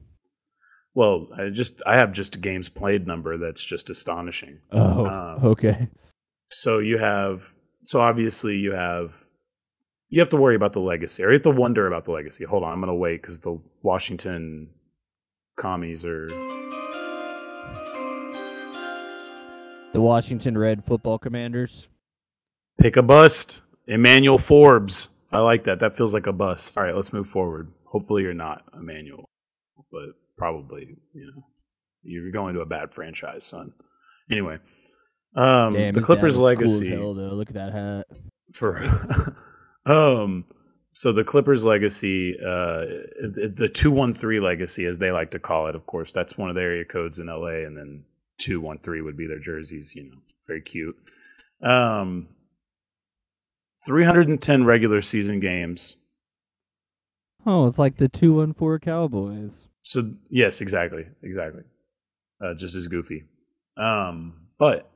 [0.95, 4.58] Well, I just I have just a games played number that's just astonishing.
[4.71, 5.88] Oh, Um, okay.
[6.49, 7.53] So you have
[7.84, 9.13] so obviously you have
[10.10, 12.43] you have to worry about the legacy, or you have to wonder about the legacy.
[12.46, 14.70] Hold on, I'm gonna wait because the Washington
[15.58, 16.28] commies are
[19.93, 21.88] The Washington Red Football Commanders.
[22.80, 23.62] Pick a bust.
[23.88, 25.10] Emmanuel Forbes.
[25.32, 25.80] I like that.
[25.80, 26.78] That feels like a bust.
[26.78, 27.72] All right, let's move forward.
[27.86, 29.26] Hopefully you're not Emmanuel,
[29.91, 31.43] but probably, you know,
[32.04, 33.74] you're going to a bad franchise, son.
[34.30, 34.60] Anyway,
[35.36, 37.15] um, Damn, the Clippers' looks cool legacy hell.
[37.15, 38.06] Look at that hat.
[38.54, 38.78] for
[39.88, 40.45] um
[40.91, 42.86] so the clippers legacy uh
[43.21, 46.62] the 213 legacy as they like to call it of course that's one of the
[46.62, 48.04] area codes in la and then
[48.39, 50.95] 213 would be their jerseys you know very cute.
[51.63, 52.28] Um
[53.86, 55.95] 310 regular season games.
[57.45, 59.65] Oh, it's like the two one four Cowboys.
[59.82, 61.63] so yes exactly exactly.
[62.43, 63.23] Uh, just as goofy.
[63.78, 64.89] Um but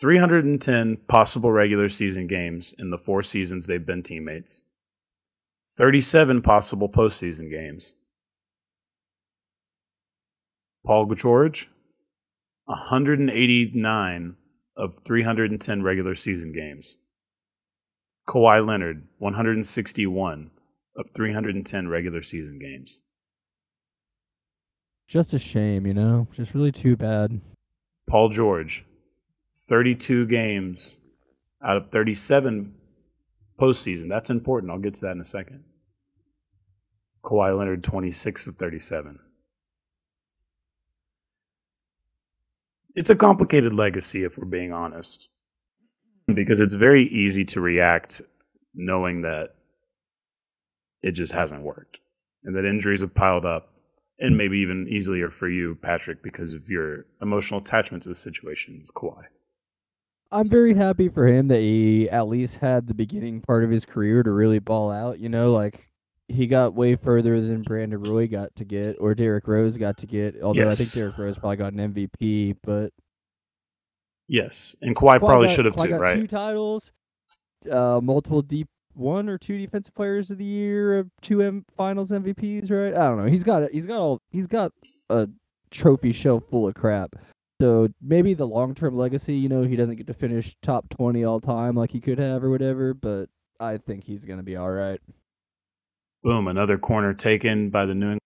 [0.00, 4.62] 310 possible regular season games in the four seasons they've been teammates
[5.76, 7.94] 37 possible postseason games
[10.86, 11.68] paul george
[12.64, 14.36] 189
[14.76, 16.96] of 310 regular season games
[18.28, 20.50] Kawhi Leonard 161
[20.96, 23.00] of 310 regular season games
[25.08, 26.28] Just a shame, you know.
[26.32, 27.40] Just really too bad.
[28.08, 28.84] Paul George,
[29.70, 31.00] 32 games
[31.64, 32.74] out of 37
[33.58, 34.08] postseason.
[34.08, 34.72] That's important.
[34.72, 35.62] I'll get to that in a second.
[37.22, 39.20] Kawhi Leonard, 26 of 37.
[42.96, 45.28] It's a complicated legacy, if we're being honest,
[46.34, 48.22] because it's very easy to react
[48.74, 49.54] knowing that
[51.02, 52.00] it just hasn't worked
[52.42, 53.72] and that injuries have piled up
[54.18, 58.80] and maybe even easier for you, Patrick, because of your emotional attachment to the situation
[58.80, 59.26] with Kawhi.
[60.32, 63.84] I'm very happy for him that he at least had the beginning part of his
[63.84, 65.18] career to really ball out.
[65.18, 65.90] You know, like
[66.28, 70.06] he got way further than Brandon Roy got to get, or Derrick Rose got to
[70.06, 70.36] get.
[70.42, 70.94] Although I think Yes.
[70.94, 72.92] Derrick Rose probably got an MVP, but
[74.28, 76.14] Yes, and Kawhi, Kawhi probably should have too, got right?
[76.14, 76.92] Two titles,
[77.68, 82.12] uh, multiple deep one or two defensive players of the year, uh, two M- Finals
[82.12, 82.94] MVPs, right?
[82.96, 83.24] I don't know.
[83.26, 84.70] He's got he's got all he's got
[85.08, 85.28] a
[85.72, 87.16] trophy shelf full of crap.
[87.60, 91.24] So maybe the long term legacy, you know, he doesn't get to finish top twenty
[91.24, 92.94] all time like he could have or whatever.
[92.94, 93.28] But
[93.60, 95.00] I think he's gonna be all right.
[96.22, 98.18] Boom, another corner taken by the New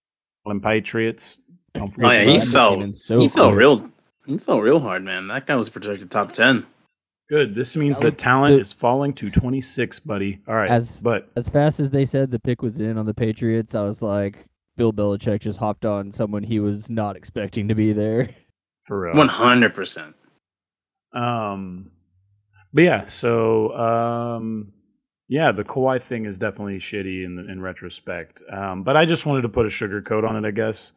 [0.44, 1.40] England Patriots.
[1.74, 2.46] Don't Oh yeah, he run.
[2.46, 2.92] fell.
[2.92, 3.58] so he fell quick.
[3.58, 3.90] real.
[4.26, 5.26] He fell real hard, man.
[5.28, 6.64] That guy was projected top ten.
[7.28, 7.54] Good.
[7.54, 10.40] This means That that was talent the- is falling to 26, buddy.
[10.46, 13.14] All right, As- but As fast as they said the pick was in on the
[13.14, 14.44] Patriots, I was like,
[14.76, 18.28] Bill Belichick just hopped on someone he was not expecting to be there.
[18.84, 19.16] for real.
[19.16, 20.14] One hundred percent.
[21.14, 21.90] Um,
[22.72, 24.72] but yeah, so um,
[25.28, 28.42] yeah, the Kawhi thing is definitely shitty in in retrospect.
[28.50, 30.92] Um, but I just wanted to put a sugar coat on it, I guess.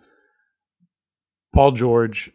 [1.54, 2.32] Paul George,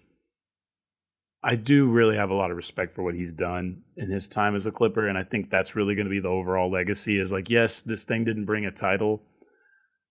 [1.45, 4.55] I do really have a lot of respect for what he's done in his time
[4.55, 7.19] as a Clipper, and I think that's really going to be the overall legacy.
[7.19, 9.23] Is like, yes, this thing didn't bring a title,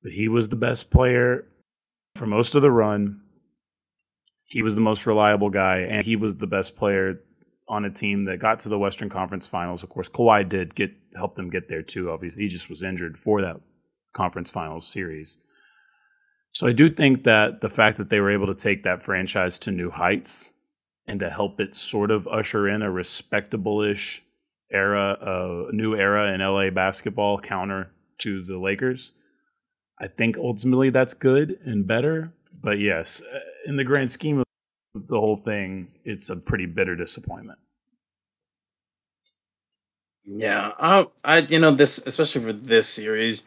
[0.04, 1.46] but he was the best player
[2.16, 3.22] for most of the run.
[4.52, 7.22] He was the most reliable guy, and he was the best player
[7.70, 9.82] on a team that got to the Western Conference Finals.
[9.82, 12.12] Of course, Kawhi did get help them get there too.
[12.12, 13.62] Obviously, he just was injured for that
[14.12, 15.38] Conference Finals series.
[16.52, 19.58] So I do think that the fact that they were able to take that franchise
[19.60, 20.52] to new heights
[21.08, 24.22] and to help it sort of usher in a respectable-ish
[24.70, 29.14] era, a new era in LA basketball, counter to the Lakers.
[29.98, 32.34] I think ultimately that's good and better.
[32.62, 36.96] But yes, uh, in the grand scheme of the whole thing, it's a pretty bitter
[36.96, 37.60] disappointment.
[40.26, 43.44] Yeah, I, I you know this especially for this series,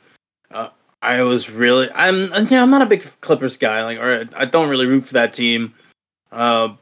[0.51, 4.29] uh, I was really I'm you know I'm not a big Clippers guy like or
[4.35, 5.75] I don't really root for that team,
[6.33, 6.75] uh,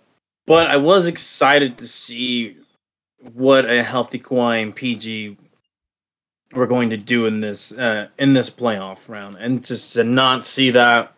[0.46, 2.56] but I was excited to see
[3.34, 5.36] what a healthy Kawhi and PG
[6.52, 10.46] were going to do in this uh, in this playoff round, and just to not
[10.46, 11.12] see that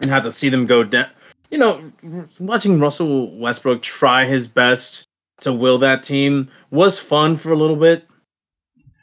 [0.00, 1.08] and have to see them go down.
[1.50, 1.92] You know,
[2.38, 5.04] watching Russell Westbrook try his best
[5.40, 8.06] to will that team was fun for a little bit.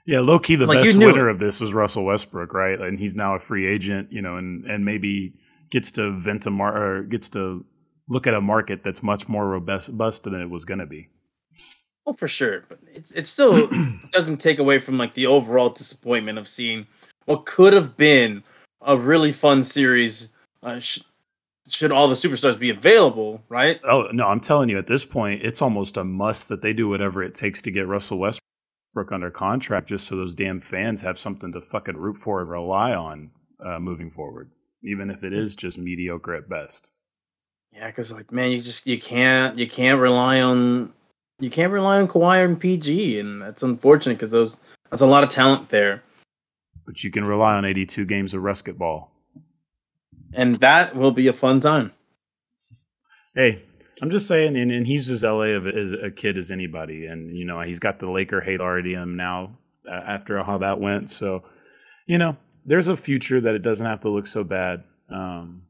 [0.06, 1.32] Yeah, low key, the Like, best winner it.
[1.32, 2.80] of this was Russell Westbrook, right?
[2.80, 5.34] And he's now a free agent, you know, and and maybe
[5.72, 7.66] gets to vent a mar- or gets to
[8.08, 11.10] look at a market that's much more robust robust than it was going to be.
[12.06, 13.68] Oh, for sure, but it, it still
[14.12, 16.86] doesn't take away from like the overall disappointment of seeing
[17.26, 18.44] what could have been
[18.84, 20.30] a really fun series.
[20.66, 21.00] Uh, sh-
[21.68, 23.80] should all the superstars be available, right?
[23.88, 26.90] Oh no, I'm telling you, at this point, it's almost a must that they do
[26.90, 31.20] whatever it takes to get Russell Westbrook under contract, just so those damn fans have
[31.20, 33.30] something to fucking root for and rely on
[33.64, 34.50] uh, moving forward,
[34.84, 36.92] even if it is just mediocre at best.
[37.72, 40.94] Yeah, because like man, you just you can't you can't rely on
[41.40, 45.24] you can't rely on Kawhi and PG, and that's unfortunate because those that's a lot
[45.24, 46.02] of talent there,
[46.86, 49.12] But you can rely on 82 games of rusket ball.
[50.34, 51.94] And that will be a fun time.
[53.34, 53.64] Hey,
[54.02, 57.36] I'm just saying, and, and he's as LA of as a kid as anybody, and
[57.36, 59.58] you know he's got the Laker hate already him now
[59.88, 61.10] uh, after how that went.
[61.10, 61.44] So,
[62.08, 62.36] you know,
[62.66, 64.84] there's a future that it doesn't have to look so bad.
[65.10, 65.64] Um,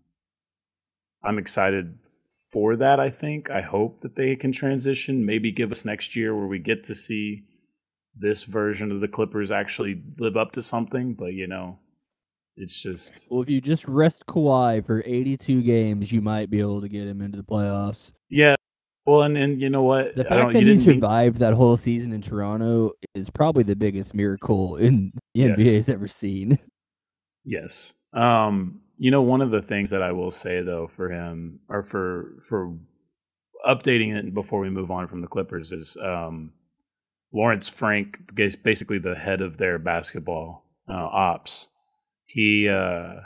[1.24, 1.98] I'm excited
[2.52, 3.00] for that.
[3.00, 3.52] I think.
[3.52, 5.26] I hope that they can transition.
[5.26, 7.44] Maybe give us next year where we get to see
[8.18, 11.14] this version of the Clippers actually live up to something.
[11.14, 11.78] But you know,
[12.58, 16.82] it's just Well, if you just rest Kawhi for 82 games, you might be able
[16.82, 18.12] to get him into the playoffs.
[18.30, 18.56] yeah.
[19.08, 20.16] Well, and and you know what?
[20.16, 23.76] The I don't- fact that he survived that whole season in Toronto is probably the
[23.76, 25.60] biggest miracle in the Yes.
[25.60, 26.58] NBA's ever seen.
[27.48, 27.94] Yes.
[28.14, 31.84] Um, you know, one of the things that I will say though for him or
[31.84, 32.76] for for
[33.68, 36.52] updating it before we move on from the Clippers is um
[37.32, 38.18] Lawrence Frank,
[38.64, 41.68] basically the head of their basketball uh, ops.
[42.26, 43.22] He uh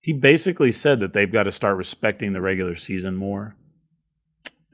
[0.00, 3.54] he basically said that they've got to start respecting the regular season more.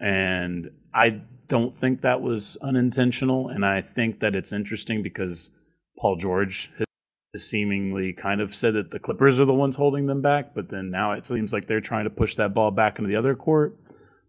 [0.01, 5.51] And I don't think that was unintentional and I think that it's interesting because
[5.99, 6.87] Paul George has
[7.45, 10.91] seemingly kind of said that the Clippers are the ones holding them back, but then
[10.91, 13.77] now it seems like they're trying to push that ball back into the other court,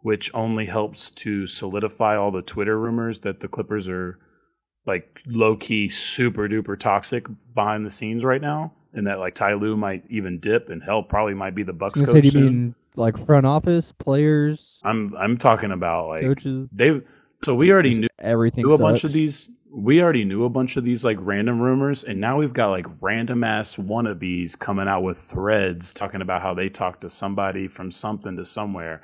[0.02, 4.18] which only helps to solidify all the Twitter rumors that the Clippers are
[4.86, 9.54] like low key super duper toxic behind the scenes right now, and that like Ty
[9.54, 12.44] Lue might even dip, and hell probably might be the Bucks coach do soon.
[12.44, 16.68] you mean like front office, players, I'm I'm talking about like coaches?
[16.72, 17.02] they.
[17.44, 18.66] So we already knew everything.
[18.66, 22.04] knew a bunch of these we already knew a bunch of these like random rumors
[22.04, 26.54] and now we've got like random ass wannabes coming out with threads talking about how
[26.54, 29.02] they talked to somebody from something to somewhere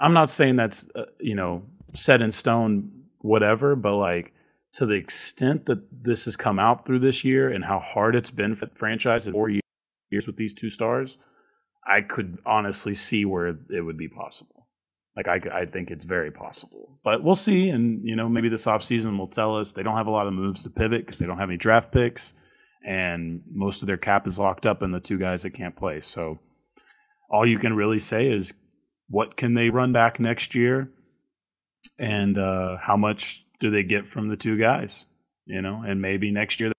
[0.00, 4.32] i'm not saying that's uh, you know set in stone whatever but like
[4.74, 8.30] to the extent that this has come out through this year and how hard it's
[8.30, 11.18] been for the franchise in four years with these two stars
[11.86, 14.54] i could honestly see where it would be possible
[15.16, 17.70] like I, I think it's very possible, but we'll see.
[17.70, 20.32] And you know, maybe this offseason will tell us they don't have a lot of
[20.32, 22.34] moves to pivot because they don't have any draft picks,
[22.84, 26.00] and most of their cap is locked up in the two guys that can't play.
[26.00, 26.40] So
[27.30, 28.54] all you can really say is
[29.08, 30.90] what can they run back next year,
[31.98, 35.06] and uh, how much do they get from the two guys?
[35.46, 36.70] You know, and maybe next year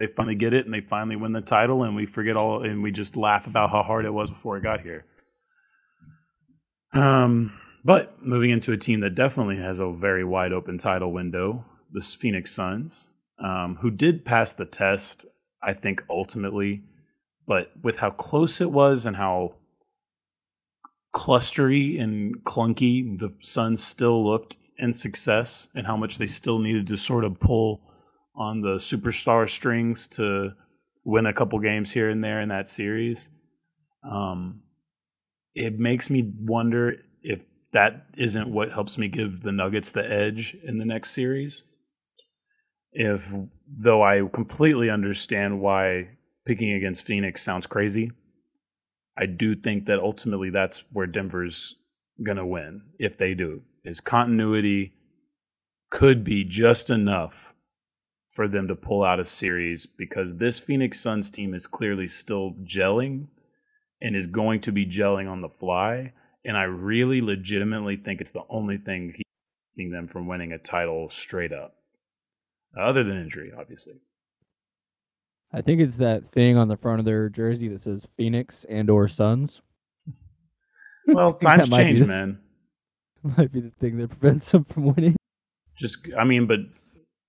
[0.00, 2.82] they finally get it and they finally win the title, and we forget all and
[2.82, 5.04] we just laugh about how hard it was before it got here.
[6.94, 7.52] Um,
[7.84, 12.00] but moving into a team that definitely has a very wide open title window, the
[12.00, 15.26] Phoenix Suns, um, who did pass the test,
[15.62, 16.82] I think ultimately,
[17.46, 19.56] but with how close it was and how
[21.14, 26.86] clustery and clunky the Suns still looked in success, and how much they still needed
[26.88, 27.82] to sort of pull
[28.34, 30.50] on the superstar strings to
[31.04, 33.30] win a couple games here and there in that series.
[34.08, 34.62] Um,
[35.54, 37.40] it makes me wonder if
[37.72, 41.64] that isn't what helps me give the Nuggets the edge in the next series.
[42.92, 43.32] If
[43.66, 46.08] though I completely understand why
[46.44, 48.10] picking against Phoenix sounds crazy,
[49.16, 51.76] I do think that ultimately that's where Denver's
[52.22, 53.62] going to win if they do.
[53.84, 54.92] Is continuity
[55.90, 57.52] could be just enough
[58.30, 62.54] for them to pull out a series because this Phoenix Suns team is clearly still
[62.64, 63.26] gelling
[64.00, 66.12] and is going to be gelling on the fly.
[66.44, 69.14] And I really legitimately think it's the only thing
[69.76, 71.74] keeping them from winning a title straight up.
[72.78, 74.00] other than injury, obviously.
[75.52, 78.88] I think it's that thing on the front of their jersey that says Phoenix and
[78.88, 79.60] or Suns.
[81.06, 82.38] Well, times change, man.
[83.22, 85.16] Might be the thing that prevents them from winning.
[85.76, 86.58] Just, I mean, but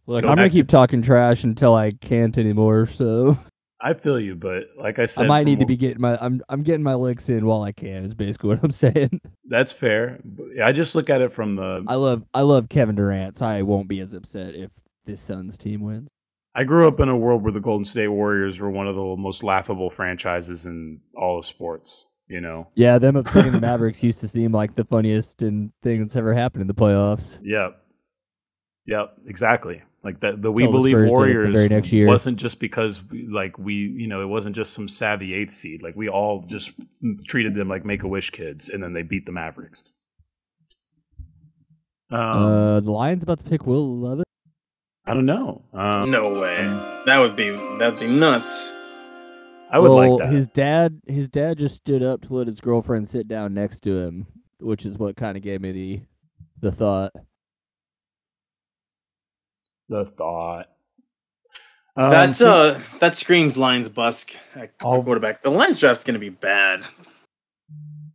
[0.05, 2.87] Look, Go I'm gonna to- keep talking trash until I can't anymore.
[2.87, 3.37] So
[3.79, 4.35] I feel you.
[4.35, 6.95] But like I said, I might need to be getting my I'm I'm getting my
[6.95, 8.03] licks in while I can.
[8.03, 9.21] Is basically what I'm saying.
[9.47, 10.19] That's fair.
[10.61, 11.85] I just look at it from the.
[11.87, 14.71] I love I love Kevin Durant, so I won't be as upset if
[15.05, 16.09] this Suns team wins.
[16.55, 19.15] I grew up in a world where the Golden State Warriors were one of the
[19.17, 22.07] most laughable franchises in all of sports.
[22.27, 22.67] You know.
[22.75, 26.33] Yeah, them upsetting the Mavericks used to seem like the funniest and thing that's ever
[26.33, 27.37] happened in the playoffs.
[27.43, 27.79] Yep.
[28.85, 29.17] Yep.
[29.27, 29.81] Exactly.
[30.03, 30.41] Like that.
[30.41, 32.07] The We Till the Believe Spurs the Warriors very next year.
[32.07, 35.81] wasn't just because we, like we, you know, it wasn't just some savvy eighth seed.
[35.81, 36.71] Like we all just
[37.27, 39.83] treated them like Make a Wish kids, and then they beat the Mavericks.
[42.09, 44.25] Um, uh, the Lions about to pick Will Levis.
[45.05, 45.63] I don't know.
[45.73, 46.55] Um, No way.
[47.05, 48.71] That would be that'd be nuts.
[49.73, 50.31] I would well, like that.
[50.33, 53.97] His dad, his dad just stood up to let his girlfriend sit down next to
[53.97, 54.27] him,
[54.59, 56.01] which is what kind of gave me the,
[56.61, 57.11] the thought.
[59.89, 60.67] the thought.
[61.95, 65.43] Um, That's so- uh that screams Lions busk at I'll- quarterback.
[65.43, 66.83] The Lions draft's gonna be bad.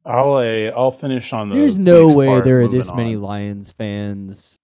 [0.04, 1.56] I'll uh, I'll finish on the.
[1.56, 3.16] There's no way there are moving this many.
[3.16, 4.56] Lions fans.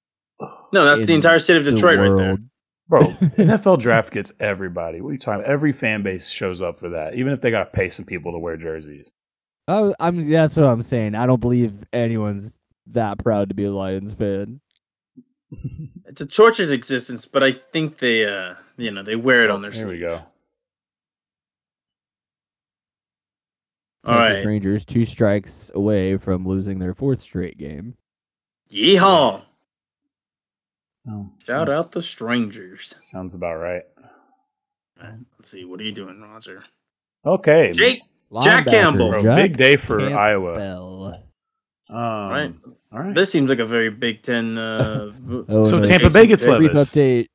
[0.73, 2.39] No, that's the entire state of the Detroit right there.
[2.89, 3.19] World.
[3.19, 5.01] Bro, NFL draft gets everybody.
[5.01, 5.51] What are you talking about?
[5.51, 8.33] Every fan base shows up for that, even if they got to pay some people
[8.33, 9.11] to wear jerseys.
[9.67, 11.15] I, I'm that's what I'm saying.
[11.15, 14.61] I don't believe anyone's that proud to be a Lions fan.
[16.07, 19.63] It's a tortured existence, but I think they uh you know they wear it on
[19.63, 20.21] their Here we go.
[24.05, 24.47] All Texas right.
[24.47, 27.97] Rangers two strikes away from losing their fourth straight game.
[28.71, 29.43] Yeehaw!
[31.11, 32.95] Oh, Shout out the strangers.
[33.01, 33.83] Sounds about right.
[35.39, 36.65] Let's see, what are you doing, Roger?
[37.27, 38.01] Okay, Jake,
[38.43, 39.11] Jack Campbell.
[39.11, 40.19] bro, Jack big day for Campbell.
[40.19, 41.13] Iowa.
[41.91, 41.97] Um,
[42.31, 42.55] right?
[42.93, 43.15] All right.
[43.15, 44.57] This seems like a very Big Ten.
[44.57, 45.13] Uh,
[45.49, 46.57] Oh, So no, Tampa Bay gets pick.
[46.57, 46.95] brief Levis.
[46.95, 47.27] update.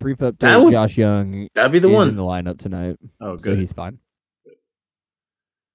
[0.00, 0.38] Brief update.
[0.40, 2.08] That would- Josh Jung That'd be the one.
[2.08, 3.58] in the lineup tonight, oh, so good.
[3.60, 3.98] he's fine.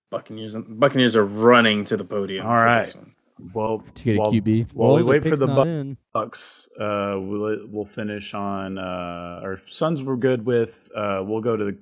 [0.09, 0.55] Buccaneers.
[0.57, 2.45] Buccaneers are running to the podium.
[2.45, 2.85] All right.
[2.89, 3.07] for right.
[3.43, 3.63] This one.
[3.63, 4.73] Well, To get a while, QB.
[4.73, 5.97] while we wait for the not Buc- in.
[6.13, 10.03] Bucks, uh, we'll we'll finish on uh, our Suns.
[10.03, 10.89] We're good with.
[10.95, 11.77] Uh, we'll go to the,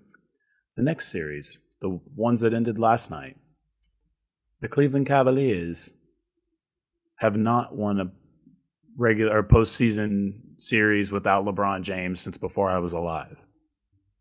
[0.78, 3.38] the next series, the ones that ended last night.
[4.62, 5.93] The Cleveland Cavaliers
[7.15, 8.12] have not won a
[8.98, 13.41] regular or postseason series without LeBron James since before I was alive.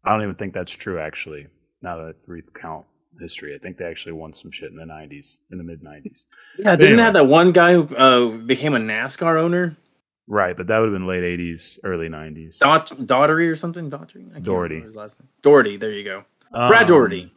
[0.05, 1.46] I don't even think that's true, actually.
[1.83, 2.87] Now that I recount
[3.20, 6.24] history, I think they actually won some shit in the '90s, in the mid '90s.
[6.59, 9.76] Yeah, didn't they have that one guy who uh, became a NASCAR owner?
[10.26, 12.59] Right, but that would have been late '80s, early '90s.
[12.59, 13.88] Daugh- Daugherty or something?
[13.88, 14.26] Daugherty?
[14.31, 14.81] I can't Daugherty.
[14.81, 15.28] His last name.
[15.42, 15.76] Daugherty.
[15.76, 16.24] There you go.
[16.52, 17.33] Brad Um, Daugherty.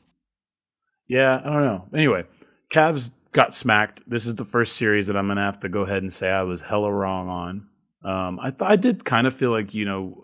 [1.08, 1.86] Yeah, I don't know.
[1.94, 2.24] Anyway,
[2.70, 4.02] Cavs got smacked.
[4.10, 6.44] This is the first series that I'm gonna have to go ahead and say I
[6.44, 7.68] was hella wrong on.
[8.04, 10.24] Um, I th- I did kind of feel like you know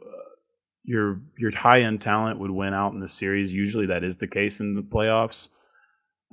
[0.88, 3.54] your your high end talent would win out in the series.
[3.54, 5.50] Usually that is the case in the playoffs.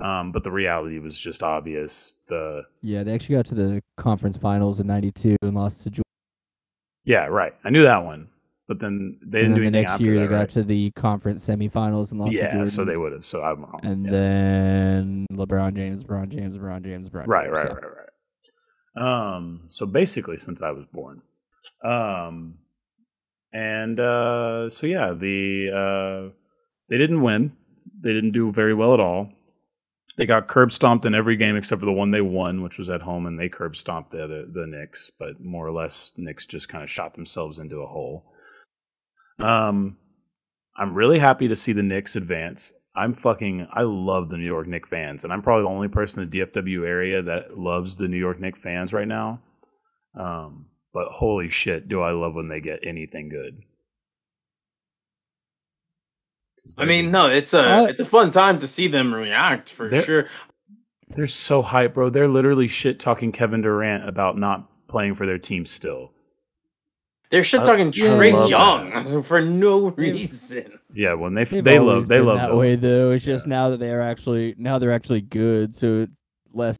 [0.03, 2.17] Um, but the reality was just obvious.
[2.29, 6.03] The Yeah, they actually got to the conference finals in '92 and lost to Georgia.
[7.05, 7.53] yeah, right.
[7.65, 8.29] I knew that one,
[8.67, 10.51] but then they didn't do then the anything next year that, they got right?
[10.51, 13.25] to the conference semifinals and lost yeah, so they would have.
[13.27, 13.81] So I'm wrong.
[13.83, 14.11] And Yeah.
[14.11, 17.57] then LeBron James, LeBron James, LeBron James, LeBron right, James.
[17.57, 17.75] right, so.
[17.75, 17.83] right,
[18.97, 19.25] right.
[19.37, 21.23] Um, so basically, since I was born,
[21.85, 22.55] um,
[23.55, 26.35] and uh, so yeah, the uh,
[26.89, 27.53] they didn't win.
[28.01, 29.31] They didn't do very well at all.
[30.17, 32.91] They got curb stomped in every game except for the one they won, which was
[32.91, 35.11] at home, and they curb stomped the other, the Knicks.
[35.19, 38.25] But more or less, Knicks just kind of shot themselves into a hole.
[39.39, 39.97] Um,
[40.77, 42.73] I'm really happy to see the Knicks advance.
[42.97, 46.23] I'm fucking I love the New York Knicks fans, and I'm probably the only person
[46.23, 49.41] in the DFW area that loves the New York Knicks fans right now.
[50.19, 53.63] Um, but holy shit, do I love when they get anything good.
[56.79, 59.91] I mean, no, it's a Uh, it's a fun time to see them react for
[59.91, 60.29] They're- sure.
[61.11, 62.09] They're so hype, bro.
[62.09, 66.11] They're literally shit talking Kevin Durant about not playing for their team still.
[67.31, 70.79] They're shit talking yeah, Trae I love Young for no reason.
[70.95, 73.11] Yeah, when they They've they love they love that way though.
[73.13, 76.13] It's just now that they're actually now they're actually good, so it's
[76.53, 76.77] less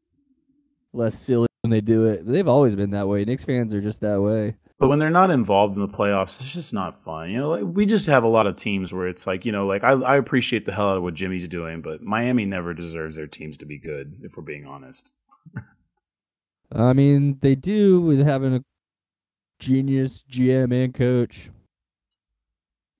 [0.93, 2.27] less silly when they do it.
[2.27, 3.25] They've always been that way.
[3.25, 4.55] Knicks fans are just that way.
[4.79, 7.31] But when they're not involved in the playoffs, it's just not fun.
[7.31, 9.67] You know, like we just have a lot of teams where it's like, you know,
[9.67, 13.17] like I, I appreciate the hell out of what Jimmy's doing, but Miami never deserves
[13.17, 15.15] their teams to be good, if we're being honest.
[16.71, 18.65] I mean, they do with having a
[19.59, 21.49] genius GM and coach.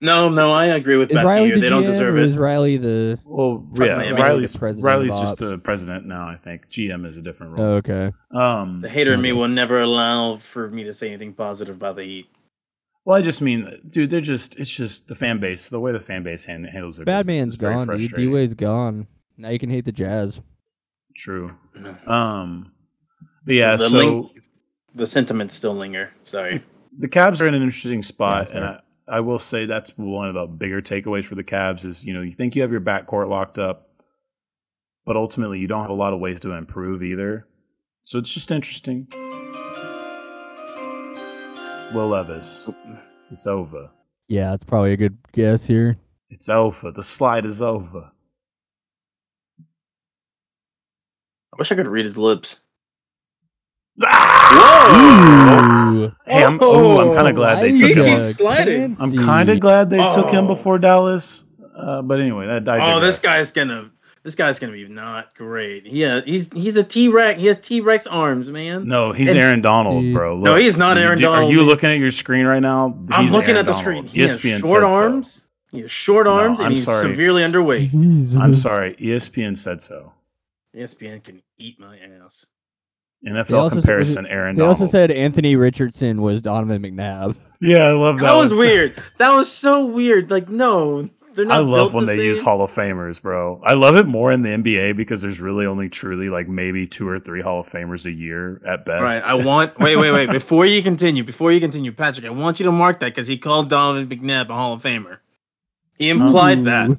[0.01, 2.25] No, no, I agree with Is Beth Riley the They don't GM deserve it.
[2.25, 3.19] is Riley the?
[3.25, 4.21] Well, yeah, Miami.
[4.21, 5.41] Riley's President Riley's just ops.
[5.41, 6.29] the president now.
[6.29, 7.73] I think GM is a different Oh, role.
[7.77, 8.13] okay.
[8.33, 11.97] Um, The hater in me will never allow for me to say anything positive about
[11.97, 12.27] the Heat.
[13.07, 15.71] well, I just mean, dude, they're just it's just the fan base.
[15.71, 18.15] The way the fan base hand, handles their Bad business man's is very gone, Dude,
[18.15, 19.07] D Wade's gone.
[19.39, 20.43] Now you can hate the Jazz.
[21.17, 21.51] True.
[22.07, 22.73] Um,
[23.47, 24.41] but yeah, The so link-
[24.95, 26.11] The sentiments still linger.
[26.25, 26.63] Sorry.
[26.99, 28.81] the Cavs are in an interesting spot, that's and I, fair.
[29.07, 32.23] I will say that's one of the bigger takeaways for the Cavs is you know
[32.23, 33.89] you think you have your backcourt locked up,
[35.05, 37.47] but ultimately you don't have a lot of ways to improve either.
[38.03, 39.07] So it's just interesting.
[41.95, 42.71] Will Levis,
[43.31, 43.91] it's over.
[44.29, 45.97] Yeah, that's probably a good guess here.
[46.31, 46.91] It's over.
[46.91, 48.11] The slide is over.
[51.53, 52.61] I wish I could read his lips.
[54.03, 54.05] Ooh.
[56.27, 58.23] Hey, I'm, ooh, I'm kind of glad they took him.
[58.23, 58.97] sliding.
[59.01, 60.49] I'm kind of glad they took him Oh.
[60.49, 61.45] before Dallas.
[61.77, 63.91] Uh, but anyway, that I Oh, this guy's gonna.
[64.23, 65.85] This guy's gonna be not great.
[65.87, 67.39] Yeah, he's he's a T Rex.
[67.41, 68.87] He has T Rex arms, man.
[68.89, 70.15] No, he's And- Aaron Donald, Dude.
[70.15, 70.39] bro.
[70.39, 72.97] No, he's not Aaron do- Are you looking at your screen right now?
[73.11, 73.77] I'm looking Aaron at the Donald.
[73.77, 74.05] screen.
[74.07, 74.87] He has short said so.
[74.87, 75.45] arms.
[75.73, 77.03] He has short No, arms, and he's sorry.
[77.03, 77.93] severely underweight.
[78.41, 78.95] I'm sorry.
[78.99, 80.13] ESPN said so.
[80.75, 82.47] ESPN can eat my ass.
[83.27, 84.81] NFL also- comparison, Aaron They Donald.
[84.81, 87.37] also said Anthony Richardson was Donovan McNabb.
[87.61, 88.25] yeah, I love that.
[88.27, 88.61] That was one.
[88.61, 88.95] weird.
[89.19, 90.31] That was so weird.
[90.31, 91.57] Like, no, they're not.
[91.57, 92.43] I love built when the they use.
[92.43, 93.61] Hall of Famers, bro.
[93.65, 97.09] I love it more in the NBA because there's really only truly like maybe two
[97.09, 99.03] or three Hall of Famers a year at best.
[99.03, 99.23] Right.
[99.23, 99.79] I want.
[99.81, 100.31] Wait, wait, wait.
[100.31, 103.37] Before you continue, before you continue, Patrick, I want you to mark that because he
[103.39, 105.19] called Donovan McNabb a Hall of Famer.
[105.99, 106.91] He implied that.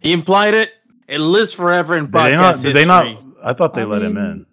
[0.00, 0.70] He implied it.
[1.06, 2.54] It lives forever in did they not?
[2.54, 3.16] podcast Did they not?
[3.44, 4.46] I thought they I let him in.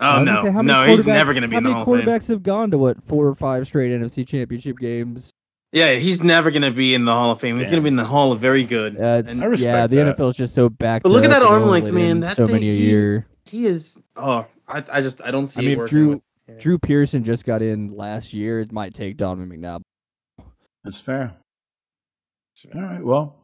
[0.00, 1.64] I Oh no, say, how many no, he's quarterbacks- never going to be how in
[1.64, 2.08] the many Hall of Fame.
[2.08, 5.30] quarterbacks have gone to what four or five straight NFC Championship games?
[5.72, 7.56] Yeah, he's never going to be in the Hall of Fame.
[7.58, 8.98] He's going to be in the Hall of Very Good.
[8.98, 10.16] Uh, And I respect yeah, the that.
[10.16, 11.02] NFL is just so back.
[11.02, 12.20] But look at that arm length, length, man.
[12.20, 13.26] That so thing, many a he- year.
[13.44, 13.98] he is.
[14.16, 15.94] Oh, I, I just I don't see I mean, if working.
[15.98, 18.60] Drew with- Drew Pearson just got in last year.
[18.60, 19.82] It might take Donovan McNabb.
[20.84, 21.34] That's fair.
[22.74, 23.04] All right.
[23.04, 23.36] Well,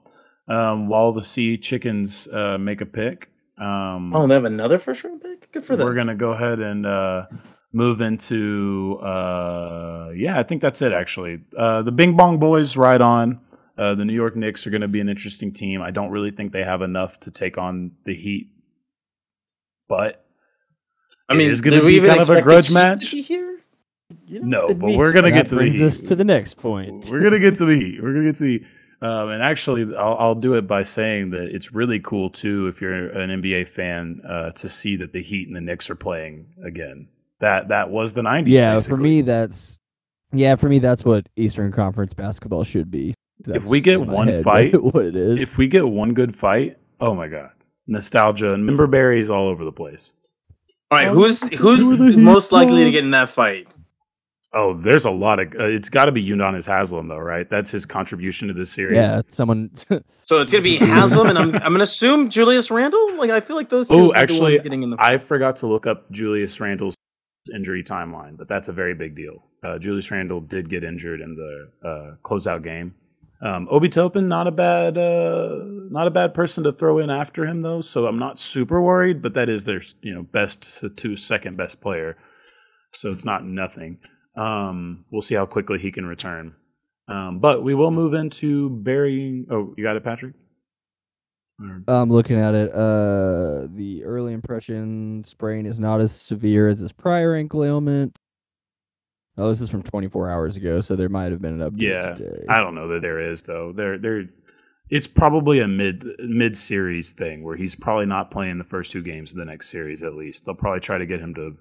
[0.49, 5.05] um, while the Sea Chickens uh, make a pick, um, Oh, they have another first
[5.05, 5.51] round pick.
[5.53, 5.87] Good for them.
[5.87, 7.27] we're gonna go ahead and uh,
[7.73, 8.99] move into.
[9.03, 10.93] Uh, yeah, I think that's it.
[10.93, 13.41] Actually, uh, the Bing Bong Boys ride on.
[13.77, 15.83] Uh, the New York Knicks are going to be an interesting team.
[15.83, 18.51] I don't really think they have enough to take on the Heat,
[19.89, 20.25] but
[21.29, 23.09] I mean, is gonna did we be kind of a grudge match.
[23.09, 23.59] Here?
[24.29, 25.83] You know, No, but we we're gonna get to the Heat.
[25.83, 27.09] us to the next point.
[27.11, 28.01] We're gonna get to the Heat.
[28.03, 28.59] We're gonna get to the.
[28.59, 28.67] Heat.
[29.05, 32.81] Um, and actually, I'll, I'll do it by saying that it's really cool too if
[32.81, 36.47] you're an NBA fan uh, to see that the Heat and the Knicks are playing
[36.65, 37.07] again.
[37.41, 38.45] That that was the '90s.
[38.47, 39.79] yeah, for me, that's
[40.33, 43.13] yeah, for me, that's what Eastern Conference basketball should be.
[43.41, 45.39] That's we get one head fight, what it is.
[45.39, 47.51] if we get one good fight, oh my god,
[47.87, 50.15] nostalgia and member berries all over the place.
[50.91, 53.69] All right, who's who's who the Heat most likely to get in that fight?
[54.55, 55.49] Oh, there's a lot of.
[55.59, 57.49] Uh, it's got to be Udonis Haslem though, right?
[57.51, 59.09] That's his contribution to this series.
[59.09, 59.71] yeah, someone.
[60.27, 63.19] So it's gonna be Haslem, and I'm I'm gonna assume Julius Randle.
[63.19, 63.95] Like I feel like those two.
[63.95, 64.97] Oh, are the actually, ones getting in the.
[64.99, 66.95] I forgot to look up Julius Randle's
[67.55, 69.45] injury timeline, but that's a very big deal.
[69.63, 72.95] Uh, Julius Randle did get injured in the uh, closeout game.
[73.43, 75.59] Um, Obi Toppin, not a bad, uh,
[75.91, 77.83] not a bad person to throw in after him though.
[77.83, 81.83] So I'm not super worried, but that is their you know best to second best
[81.83, 82.17] player,
[82.93, 83.99] so it's not nothing.
[84.37, 86.55] Um, we'll see how quickly he can return.
[87.07, 89.47] Um, but we will move into burying.
[89.51, 90.35] Oh, you got it, Patrick.
[91.61, 92.73] Or- I'm looking at it.
[92.73, 98.19] Uh, the early impression sprain is not as severe as his prior ankle ailment.
[99.37, 102.15] Oh, this is from 24 hours ago, so there might have been an update Yeah,
[102.15, 102.45] today.
[102.49, 103.73] I don't know that there is though.
[103.73, 104.25] There, there,
[104.91, 109.03] it's probably a mid mid series thing where he's probably not playing the first two
[109.03, 110.03] games of the next series.
[110.05, 111.57] At least they'll probably try to get him to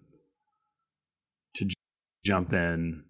[2.23, 3.03] jump in.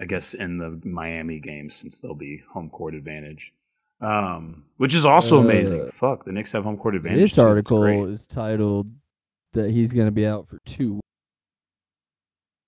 [0.00, 3.52] I guess in the Miami game since they'll be home court advantage,
[4.00, 5.82] um, which is also amazing.
[5.82, 7.30] Uh, Fuck, the Knicks have home court advantage.
[7.30, 7.38] This.
[7.38, 8.90] Article is titled
[9.52, 10.98] that he's going to be out for two.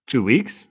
[0.06, 0.68] two weeks.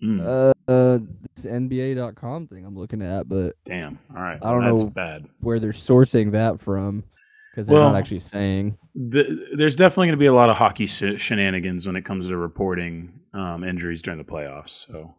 [0.00, 0.98] Mm, Uh, uh,
[1.34, 3.98] this NBA.com thing I'm looking at, but damn.
[4.14, 4.38] All right.
[4.40, 4.86] I don't know.
[4.86, 5.26] bad.
[5.40, 7.02] where they're sourcing that from
[7.50, 8.78] because they're Well, not actually saying.
[8.94, 12.28] the, there's definitely going to be a lot of hockey sh- shenanigans when it comes
[12.28, 14.86] to reporting um, injuries during the playoffs.
[14.86, 15.14] So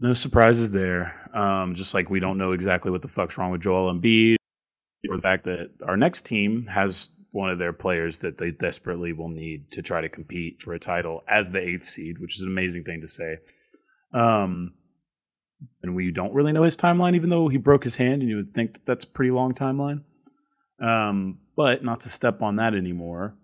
[0.00, 1.14] no surprises there.
[1.36, 4.36] Um, just like we don't know exactly what the fuck's wrong with Joel Embiid,
[5.08, 9.12] or the fact that our next team has one of their players that they desperately
[9.12, 12.42] will need to try to compete for a title as the eighth seed, which is
[12.42, 13.36] an amazing thing to say.
[14.14, 14.72] Um,
[15.82, 18.36] and we don't really know his timeline, even though he broke his hand, and you
[18.36, 20.02] would think that that's a pretty long timeline.
[20.80, 23.34] Um, but not to step on that anymore.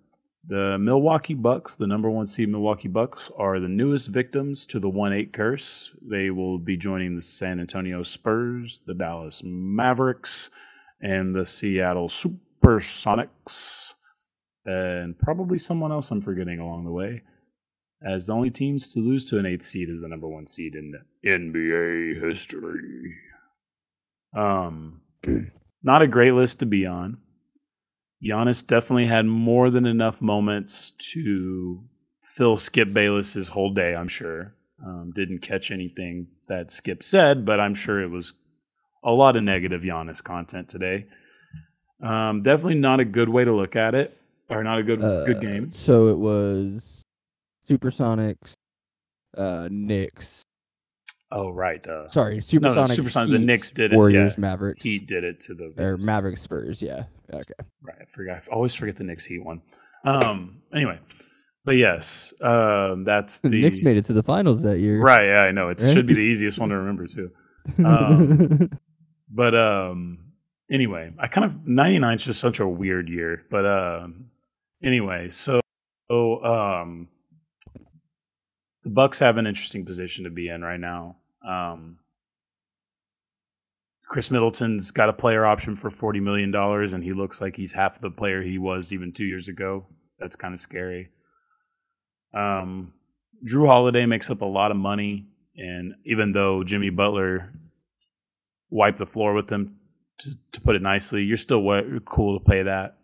[0.47, 4.91] The Milwaukee Bucks, the number one seed Milwaukee Bucks, are the newest victims to the
[4.91, 5.91] 1 8 curse.
[6.03, 10.51] They will be joining the San Antonio Spurs, the Dallas Mavericks,
[11.01, 13.95] and the Seattle Supersonics,
[14.66, 17.22] and probably someone else I'm forgetting along the way.
[18.07, 20.74] As the only teams to lose to an eighth seed is the number one seed
[20.74, 20.93] in
[21.24, 23.16] NBA history.
[24.37, 25.01] Um,
[25.82, 27.16] not a great list to be on.
[28.25, 31.83] Giannis definitely had more than enough moments to
[32.22, 33.95] fill Skip Bayless's whole day.
[33.95, 34.55] I'm sure.
[34.85, 38.33] Um, didn't catch anything that Skip said, but I'm sure it was
[39.03, 41.07] a lot of negative Giannis content today.
[42.03, 44.16] Um, definitely not a good way to look at it,
[44.49, 45.70] or not a good Uh, good game.
[45.70, 47.03] So it was
[47.68, 48.55] Supersonics,
[49.37, 50.43] uh, Knicks.
[51.33, 52.77] Oh right, uh, Sorry, no, Supersonics.
[52.77, 53.31] no, Supersonics.
[53.33, 53.97] The Heat, Knicks did it.
[53.97, 54.83] Warriors, yeah, Mavericks.
[54.85, 56.81] Heat did it to the or Mavericks Spurs.
[56.81, 57.05] Yeah.
[57.33, 57.55] Okay.
[57.83, 58.43] Right, I forgot.
[58.51, 59.61] I always forget the Knicks Heat one.
[60.05, 60.99] Um, anyway,
[61.64, 65.01] but yes, um, that's The the Knicks made it to the finals that year.
[65.01, 65.70] Right, yeah, I know.
[65.70, 65.93] It Right?
[65.93, 67.31] should be the easiest one to remember too.
[67.85, 68.70] Um,
[69.31, 70.18] but um,
[70.70, 73.43] anyway, I kind of 99 is just such a weird year.
[73.51, 74.27] But um,
[74.83, 75.61] anyway, so
[76.11, 77.09] so, um,
[78.85, 81.16] the Bucks have an interesting position to be in right now.
[81.47, 81.99] Um,
[84.07, 87.72] Khris Middleton's got a player option for forty million dollars, and he looks like he's
[87.72, 89.87] half the player he was even two years ago.
[90.18, 91.09] That's kind of scary.
[92.35, 92.93] Um,
[93.47, 95.26] Jrue Holiday makes up a lot of money,
[95.57, 97.53] and even though Jimmy Butler
[98.70, 99.76] wiped the floor with him,
[100.18, 102.99] to, to put it nicely, you're still wa- cool to play that.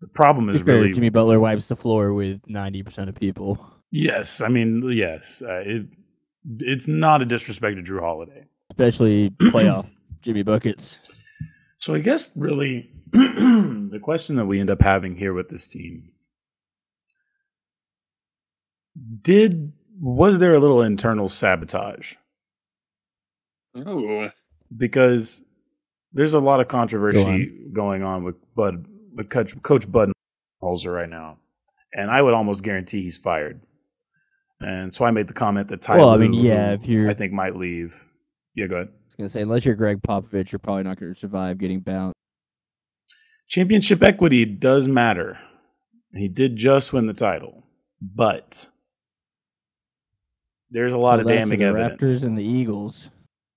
[0.00, 3.64] The problem is really Jimmy Butler wipes the floor with ninety percent of people.
[3.90, 4.40] Yes.
[4.40, 5.86] I mean yes, uh, it,
[6.60, 8.46] it's not a disrespect to Jrue Holiday.
[8.70, 9.88] especially playoff
[10.22, 10.98] Jimmy buckets.
[11.78, 16.10] So I guess really the question that we end up having here with this team
[19.22, 22.14] did was there a little internal sabotage?
[23.76, 24.28] Ooh.
[24.76, 25.44] Because
[26.12, 31.38] there's a lot of controversy going on with Bud with Coach, Coach Budenholzer right now,
[31.94, 33.60] and I would almost guarantee he's fired.
[34.60, 37.14] And so I made the comment that Ty Well, I mean, yeah, if you're- I
[37.14, 38.02] think might leave.
[38.54, 38.88] Yeah, go ahead.
[38.88, 42.14] I was gonna say, unless you're Gregg Popovich, you're probably not gonna survive getting bounced.
[43.48, 45.38] Championship equity does matter.
[46.12, 47.64] He did just win the title,
[48.00, 48.66] but
[50.70, 52.00] there's a lot Tell of damning the evidence.
[52.02, 53.10] Raptors and the Eagles.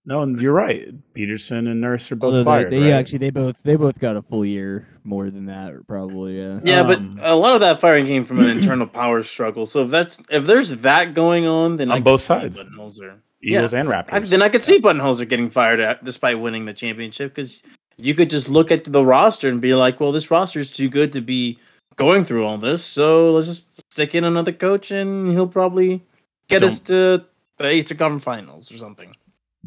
[0.09, 0.87] No, you're right.
[1.13, 2.71] Pederson and Nurse are both Although fired.
[2.71, 2.93] they, they right?
[2.97, 6.41] actually they both they both got a full year more than that, probably.
[6.41, 6.59] Yeah.
[6.63, 9.67] Yeah, Um, but a lot of that firing came from an internal power struggle.
[9.67, 12.57] So if that's if there's that going on, then On I both sides.
[12.57, 13.17] Budenholzer.
[13.43, 13.79] Eagles yeah.
[13.81, 14.09] and Raptors.
[14.13, 17.61] I, then I could see Budenholzer getting fired at, despite winning the championship because
[17.95, 20.89] you could just look at the roster and be like, well, this roster is too
[20.89, 21.59] good to be
[21.97, 22.83] going through all this.
[22.83, 26.03] So let's just stick in another coach and he'll probably
[26.47, 27.23] get us to
[27.59, 29.13] the Eastern Conference Finals or something.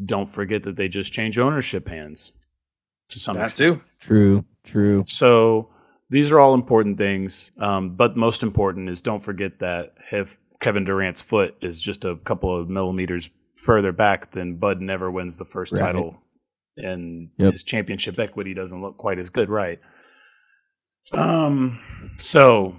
[0.05, 2.31] Don't forget that they just change ownership hands
[3.09, 3.77] to some That extent.
[3.77, 3.83] too.
[3.99, 4.45] True.
[4.63, 5.03] True.
[5.07, 5.69] So
[6.09, 7.51] these are all important things.
[7.57, 12.15] Um, but most important is don't forget that if Kevin Durant's foot is just a
[12.23, 15.79] couple of millimeters further back, then Bud never wins the first Right.
[15.79, 16.17] title,
[16.77, 17.51] and Yep.
[17.51, 19.79] his championship equity doesn't look quite as good, right?
[21.11, 21.79] Um.
[22.17, 22.75] So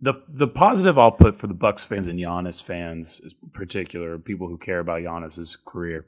[0.00, 4.48] the the positive I'll put for the Bucks fans and Giannis fans, in particular, people
[4.48, 6.04] who care about Giannis's career,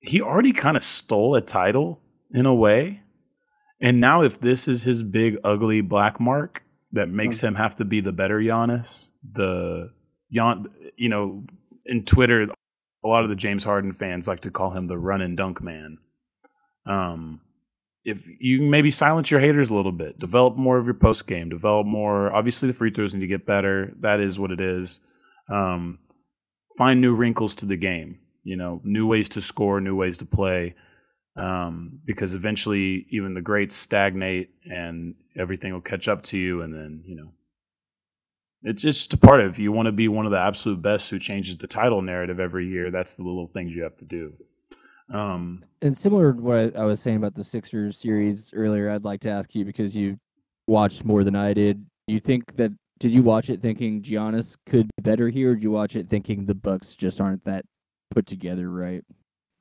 [0.00, 2.00] he already kind of stole a title
[2.32, 3.00] in a way.
[3.80, 7.84] And now, if this is his big, ugly black mark that makes him have to
[7.84, 9.90] be the better Giannis, the
[10.32, 11.44] Gian, you know,
[11.86, 12.48] in Twitter,
[13.04, 15.62] a lot of the James Harden fans like to call him the run and dunk
[15.62, 15.98] man.
[16.86, 17.40] Um,
[18.04, 21.48] if you maybe silence your haters a little bit, develop more of your post game,
[21.48, 22.32] develop more.
[22.32, 23.92] Obviously, the free throws need to get better.
[24.00, 25.00] That is what it is.
[25.50, 25.98] Um,
[26.78, 28.18] find new wrinkles to the game.
[28.42, 30.74] You know, new ways to score, new ways to play
[31.36, 36.74] um, because eventually even the greats stagnate and everything will catch up to you and
[36.74, 37.32] then you know
[38.62, 41.18] it's just a part of you want to be one of the absolute best who
[41.18, 44.32] changes the title narrative every year that's the little things you have to do
[45.12, 49.02] um, And similar to what I, I was saying about the Sixers series earlier, I'd
[49.02, 50.16] like to ask you because you
[50.68, 51.84] watched more than I did.
[52.06, 52.70] You think that
[53.00, 56.08] did you watch it thinking Giannis could be better here, or did you watch it
[56.08, 57.64] thinking the Bucks just aren't that
[58.10, 59.04] put together right?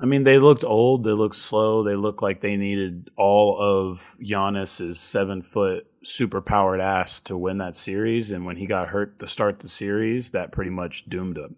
[0.02, 1.04] I mean, they looked old.
[1.04, 1.84] They looked slow.
[1.84, 7.58] They looked like they needed all of Giannis's seven foot super powered ass to win
[7.58, 8.32] that series.
[8.32, 11.56] And when he got hurt to start the series, that pretty much doomed him.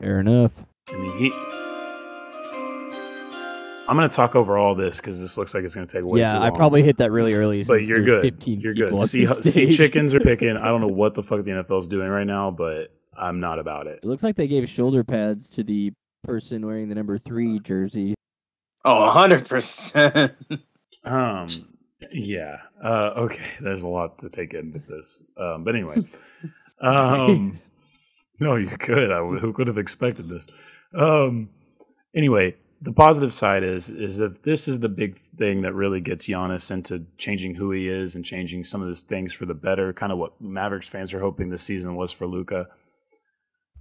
[0.00, 0.52] Fair enough.
[0.90, 1.32] I mean, he.
[3.88, 6.04] I'm going to talk over all this because this looks like it's going to take
[6.04, 6.42] way too long.
[6.42, 6.42] yeah.
[6.42, 7.62] I probably hit that really early.
[7.62, 8.22] But you're good.
[8.22, 9.00] 15 You're good.
[9.08, 10.56] See, see, chickens are picking.
[10.56, 13.58] I don't know what the fuck the NFL is doing right now, but I'm not
[13.58, 14.00] about it.
[14.02, 15.92] It looks like they gave shoulder pads to the
[16.24, 18.14] person wearing the number three jersey.
[18.84, 20.34] Oh, 100%.
[21.04, 21.48] Um,
[22.10, 22.58] yeah.
[22.82, 23.46] Uh, okay.
[23.60, 25.24] There's a lot to take into this.
[25.36, 25.96] Um, but anyway,
[26.80, 27.58] um,
[28.40, 29.10] no, you could.
[29.10, 30.46] I, who could have expected this?
[30.94, 31.48] Um,
[32.14, 36.26] anyway, the positive side is is if this is the big thing that really gets
[36.26, 39.92] Giannis into changing who he is and changing some of his things for the better,
[39.92, 42.66] kind of what Mavericks fans are hoping this season was for Luka.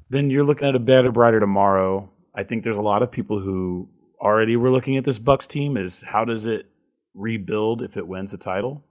[0.09, 2.09] Then you're looking at a better, brighter tomorrow.
[2.35, 3.87] I think there's a lot of people who
[4.19, 6.67] already were looking at this Bucks team is how does it
[7.13, 8.83] rebuild if it wins a title?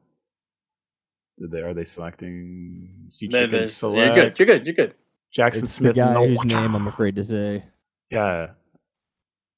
[1.39, 2.89] Did they are they selecting?
[3.09, 4.17] See There- Chicken there's- select.
[4.17, 4.39] You're good.
[4.39, 4.67] You're good.
[4.67, 4.95] You're good.
[5.37, 5.97] Jaxon It's the Smith.
[5.97, 7.65] guy no- whose name I'm afraid to say.
[8.11, 8.51] Yeah,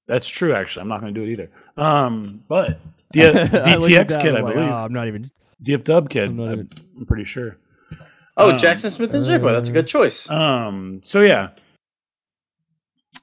[0.07, 0.55] that's true.
[0.55, 1.51] Actually, I'm not going to do it either.
[1.77, 2.79] Um, but
[3.13, 4.71] D- I looked at DTX that, kid, was I like, believe.
[4.71, 5.31] "Oh, I'm not even.
[5.63, 7.59] DF Dub kid, I'm not I'm, even- I'm pretty sure.
[8.37, 9.53] Oh, Um, Jaxon Smith-Njigba.
[9.53, 10.29] That's a good choice.
[10.29, 11.51] Um, so yeah,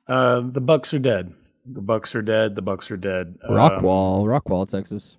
[0.07, 1.33] uh, the Bucks are dead.
[1.65, 2.55] The Bucks are dead.
[2.55, 3.37] The Bucks are dead.
[3.47, 5.17] Um, Rockwall, Rockwall, Texas.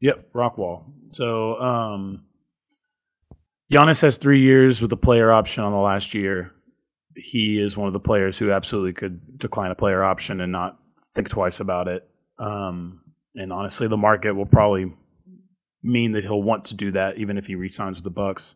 [0.00, 0.84] Yep, Rockwall.
[1.10, 2.24] So, um,
[3.70, 6.52] Giannis has three years with a player option on the last year.
[7.14, 10.78] He is one of the players who absolutely could decline a player option and not
[11.14, 12.08] think twice about it.
[12.38, 13.02] Um,
[13.34, 14.92] and honestly, the market will probably
[15.82, 18.54] mean that he'll want to do that, even if he resigns with the Bucks.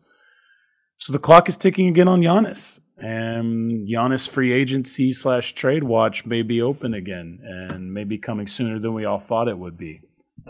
[0.99, 6.25] So the clock is ticking again on Giannis, and Giannis free agency slash trade watch
[6.25, 10.01] may be open again, and maybe coming sooner than we all thought it would be.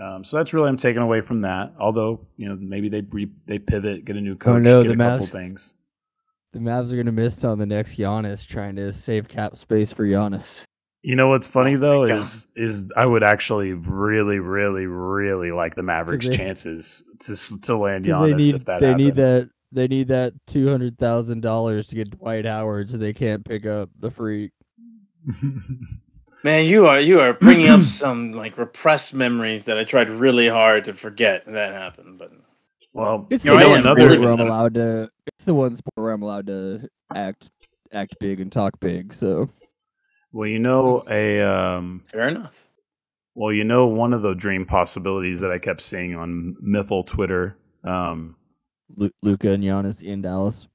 [0.02, 1.74] Um, so that's really I'm taking away from that.
[1.80, 4.90] Although you know maybe they re- they pivot, get a new coach, oh no, get
[4.90, 5.74] the a couple Mavs- things.
[6.54, 9.92] The Mavs are going to miss on the next Giannis, trying to save cap space
[9.92, 10.64] for Giannis.
[11.04, 15.76] You know what's funny Oh, though is is I would actually really really really like
[15.76, 18.88] the Mavericks' they- chances to s- to land 'Cause Giannis they need if that they
[18.88, 19.04] happened.
[19.06, 23.14] need that they need that two hundred thousand dollars to get Dwight Howard, so they
[23.14, 24.52] can't pick up the freak.
[26.44, 30.48] Man, you are you are bringing up some like repressed memories that I tried really
[30.48, 32.20] hard to forget that happened.
[32.20, 32.32] But
[32.94, 35.10] well, It's the know, know one another- sport another where I'm allowed to.
[35.28, 37.50] It's the one sport where I'm allowed to act
[37.92, 39.14] act big and talk big.
[39.14, 39.50] So
[40.32, 42.56] well you know a um, fair enough.
[43.36, 47.56] Well, you know, one of the dream possibilities that I kept seeing on Mythal Twitter.
[47.84, 48.36] Um,
[48.96, 50.68] Lu- Luka and Giannis in Dallas.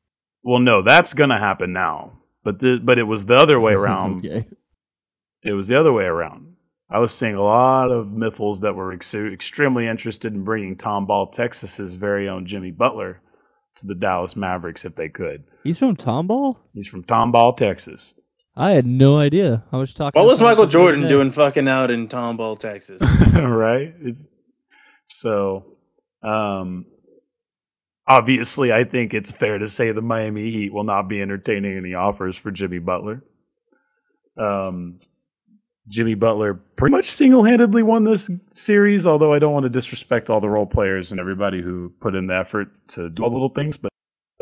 [0.43, 2.13] well, no, that's gonna happen now.
[2.45, 4.19] But the but it was the other way around.
[4.27, 4.47] okay.
[5.45, 6.55] It was the other way around.
[6.91, 11.33] I was seeing a lot of Mythals that were ex- extremely interested in bringing Tomball,
[11.33, 13.21] Texas's very own Jimmy Butler,
[13.77, 15.43] to the Dallas Mavericks if they could.
[15.65, 16.57] He's from Tomball.
[16.75, 18.15] He's from Tomball, Texas.
[18.57, 19.65] I had no idea.
[19.73, 20.21] I was talking.
[20.21, 23.01] What was Michael Jordan doing fucking out in Tomball, Texas?
[23.35, 23.95] right?
[24.03, 24.27] It's
[25.09, 25.65] so
[26.23, 26.85] um
[28.07, 31.95] obviously I think it's fair to say the Miami Heat will not be entertaining any
[31.95, 33.23] offers for Jimmy Butler.
[34.39, 34.99] Um
[35.89, 40.41] Jimmy Butler pretty much single-handedly won this series, although I don't want to disrespect all
[40.41, 43.49] the role players and everybody who put in the effort to do all the little
[43.49, 43.91] things, but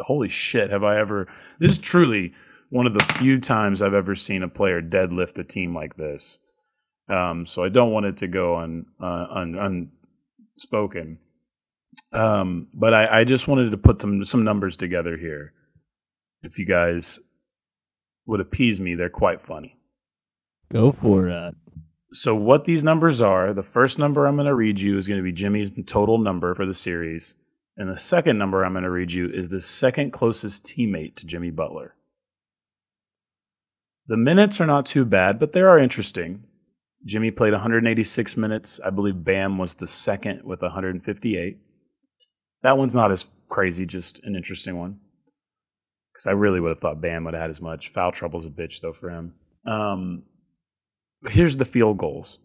[0.00, 2.34] holy shit, have I ever this is truly
[2.70, 6.38] one of the few times I've ever seen a player deadlift a team like this.
[7.08, 9.90] Um, so I don't want it to go un, uh, un,
[10.56, 11.18] unspoken.
[12.12, 15.52] Um, but I, I just wanted to put some some numbers together here.
[16.42, 17.18] If you guys
[18.26, 19.76] would appease me, they're quite funny.
[20.72, 21.54] Go for it.
[22.12, 25.18] So what these numbers are, the first number I'm going to read you is going
[25.18, 27.36] to be Jimmy's total number for the series,
[27.76, 31.26] and the second number I'm going to read you is the second closest teammate to
[31.26, 31.94] Jimmy Butler.
[34.08, 36.42] The minutes are not too bad, but they are interesting.
[37.04, 38.80] Jimmy played 186 minutes.
[38.84, 41.58] I believe Bam was the second with 158.
[42.62, 44.98] That one's not as crazy, just an interesting one.
[46.12, 47.88] Because I really would have thought Bam would have had as much.
[47.90, 49.34] Foul trouble's a bitch, though, for him.
[49.66, 50.22] Um,
[51.28, 52.38] here's the field goals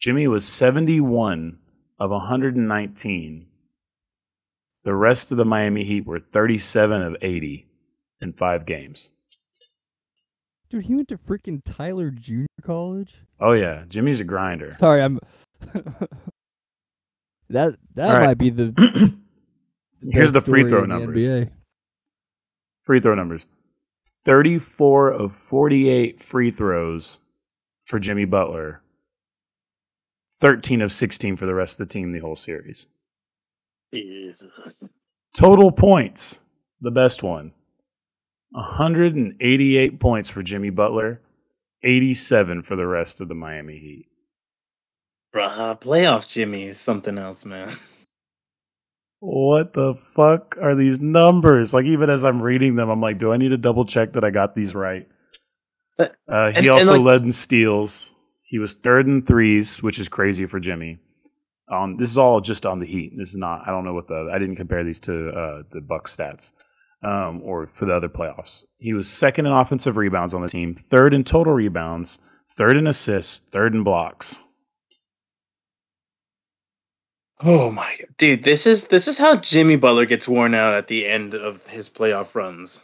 [0.00, 1.58] Jimmy was 71
[1.98, 3.46] of 119.
[4.84, 7.66] The rest of the Miami Heat were 37 of 80
[8.20, 9.10] in five games.
[10.70, 13.16] Dude, he went to freaking Tyler Junior College.
[13.40, 13.84] Oh, yeah.
[13.88, 14.72] Jimmy's a grinder.
[14.78, 15.20] Sorry, I'm.
[17.50, 18.26] that that All right.
[18.26, 19.14] might be the.
[20.10, 21.30] Here's the free throw numbers.
[21.30, 21.50] NBA.
[22.82, 23.46] Free throw numbers
[24.24, 27.20] 34 of 48 free throws
[27.84, 28.82] for Jimmy Butler,
[30.34, 32.88] 13 of 16 for the rest of the team the whole series.
[33.94, 34.82] Jesus.
[35.34, 36.40] Total points,
[36.80, 37.52] the best one
[38.50, 41.20] 188 points for Jimmy Butler,
[41.82, 44.06] 87 for the rest of the Miami Heat.
[45.34, 47.76] Bruh, playoff Jimmy is something else, man.
[49.20, 51.72] What the fuck are these numbers?
[51.72, 54.24] Like, even as I'm reading them, I'm like, do I need to double check that
[54.24, 55.08] I got these right?
[55.98, 58.12] Uh, he and- and, also like- led in steals.
[58.42, 60.98] He was third in threes, which is crazy for Jimmy.
[61.72, 63.14] Um, this is all just on the Heat.
[63.16, 63.62] This is not.
[63.66, 64.30] I don't know what the.
[64.32, 66.52] I didn't compare these to uh, the Buck stats
[67.02, 68.64] um, or for the other playoffs.
[68.78, 72.20] He was second in offensive rebounds on the team, third in total rebounds,
[72.56, 74.40] third in assists, third in blocks.
[77.40, 78.44] Oh my god, dude!
[78.44, 81.88] This is this is how Jimmy Butler gets worn out at the end of his
[81.88, 82.80] playoff runs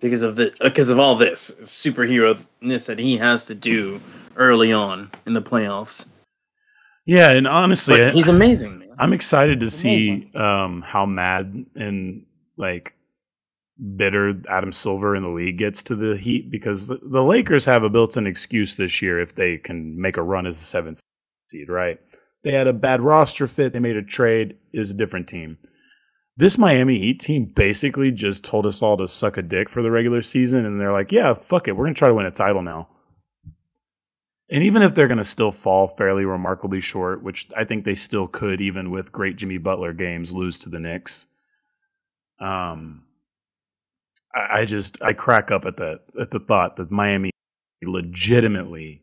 [0.00, 4.00] because of the because of all this superhero ness that he has to do
[4.36, 6.08] early on in the playoffs.
[7.04, 8.88] Yeah, and honestly, But he's amazing, man.
[8.98, 12.24] I'm excited to see um, how mad and
[12.56, 12.94] like
[13.96, 17.82] bitter Adam Silver in the league gets to the Heat because the, the Lakers have
[17.82, 21.00] a built-in excuse this year if they can make a run as a seventh
[21.50, 22.00] seed, right?
[22.44, 23.72] They had a bad roster fit.
[23.72, 24.56] They made a trade.
[24.72, 25.58] Is a different team.
[26.36, 29.90] This Miami Heat team basically just told us all to suck a dick for the
[29.90, 32.62] regular season, and they're like, "Yeah, fuck it, we're gonna try to win a title
[32.62, 32.88] now."
[34.50, 37.94] And even if they're going to still fall fairly remarkably short, which I think they
[37.94, 41.26] still could, even with great Jimmy Butler games, lose to the Knicks.
[42.40, 43.04] Um,
[44.34, 47.30] I, I just I crack up at the at the thought that Miami
[47.82, 49.02] legitimately,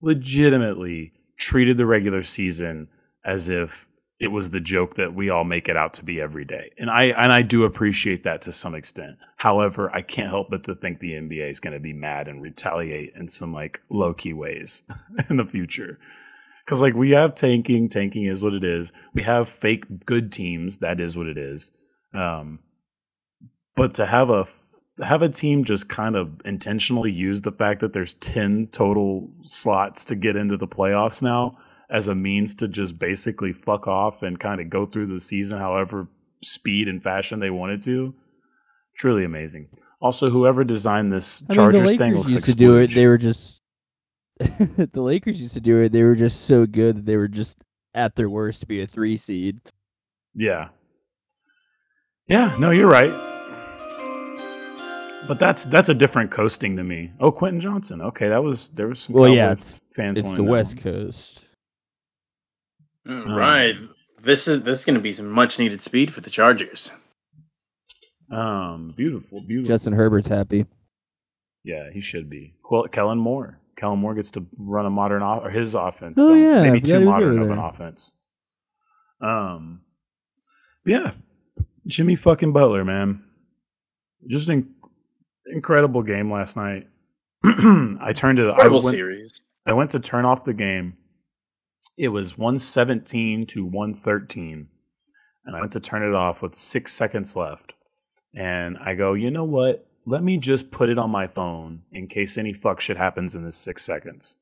[0.00, 2.88] legitimately treated the regular season
[3.24, 3.88] as if
[4.20, 6.70] it was the joke that we all make it out to be every day.
[6.78, 9.16] And I and I do appreciate that to some extent.
[9.36, 12.40] However, I can't help but to think the NBA is going to be mad and
[12.40, 14.84] retaliate in some like low-key ways
[15.30, 15.98] in the future.
[16.66, 18.92] Cuz like we have tanking, tanking is what it is.
[19.14, 21.72] We have fake good teams, that is what it is.
[22.14, 22.60] Um
[23.74, 24.46] but to have a
[25.02, 30.04] have a team just kind of intentionally use the fact that there's 10 total slots
[30.06, 31.58] to get into the playoffs now
[31.90, 35.58] as a means to just basically fuck off and kind of go through the season
[35.58, 36.08] however
[36.42, 38.14] speed and fashion they wanted to.
[38.96, 39.68] Truly amazing.
[40.00, 42.76] Also, whoever designed this I mean, Chargers the Lakers thing looks used like to do
[42.76, 42.90] it.
[42.92, 43.60] They were just
[44.38, 45.92] the Lakers used to do it.
[45.92, 47.58] They were just so good that they were just
[47.94, 49.60] at their worst to be a three seed.
[50.34, 50.68] Yeah.
[52.26, 53.33] Yeah, no, you're right.
[55.26, 57.10] But that's that's a different coasting to me.
[57.18, 58.00] Oh, Quentin Johnston.
[58.02, 60.82] Okay, that was there was some Well, yeah, it's fans it's the West one.
[60.82, 61.44] Coast.
[63.08, 63.74] All right,
[64.22, 66.92] this is this is going to be some much needed speed for the Chargers.
[68.30, 69.74] Um, beautiful, beautiful.
[69.74, 70.66] Justin Herbert's happy.
[71.62, 72.54] Yeah, he should be.
[72.62, 73.58] Quell- Kellen Moore.
[73.76, 76.14] Kellen Moore gets to run a modern off or his offense.
[76.18, 78.12] Oh, so yeah, maybe forgot too he modern over of an offense.
[79.20, 79.80] Um,
[80.84, 81.12] yeah,
[81.86, 83.24] Jimmy fucking Butler, man,
[84.28, 84.73] just an
[85.46, 86.88] incredible game last night.
[87.44, 88.48] I turned it.
[88.48, 89.42] I went, series.
[89.66, 90.96] I went to turn off the game.
[91.98, 94.68] It was 117 to 113.
[95.46, 97.74] And I went to turn it off with six seconds left.
[98.34, 99.86] And I go, you know what?
[100.06, 103.44] Let me just put it on my phone in case any fuck shit happens in
[103.44, 104.36] this six seconds.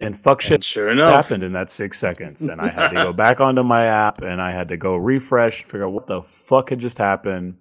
[0.00, 2.46] And fuck shit And sure enough, happened in that six seconds.
[2.46, 5.64] And I had to go back onto my app and I had to go refresh,
[5.64, 7.56] figure out what the fuck had just happened.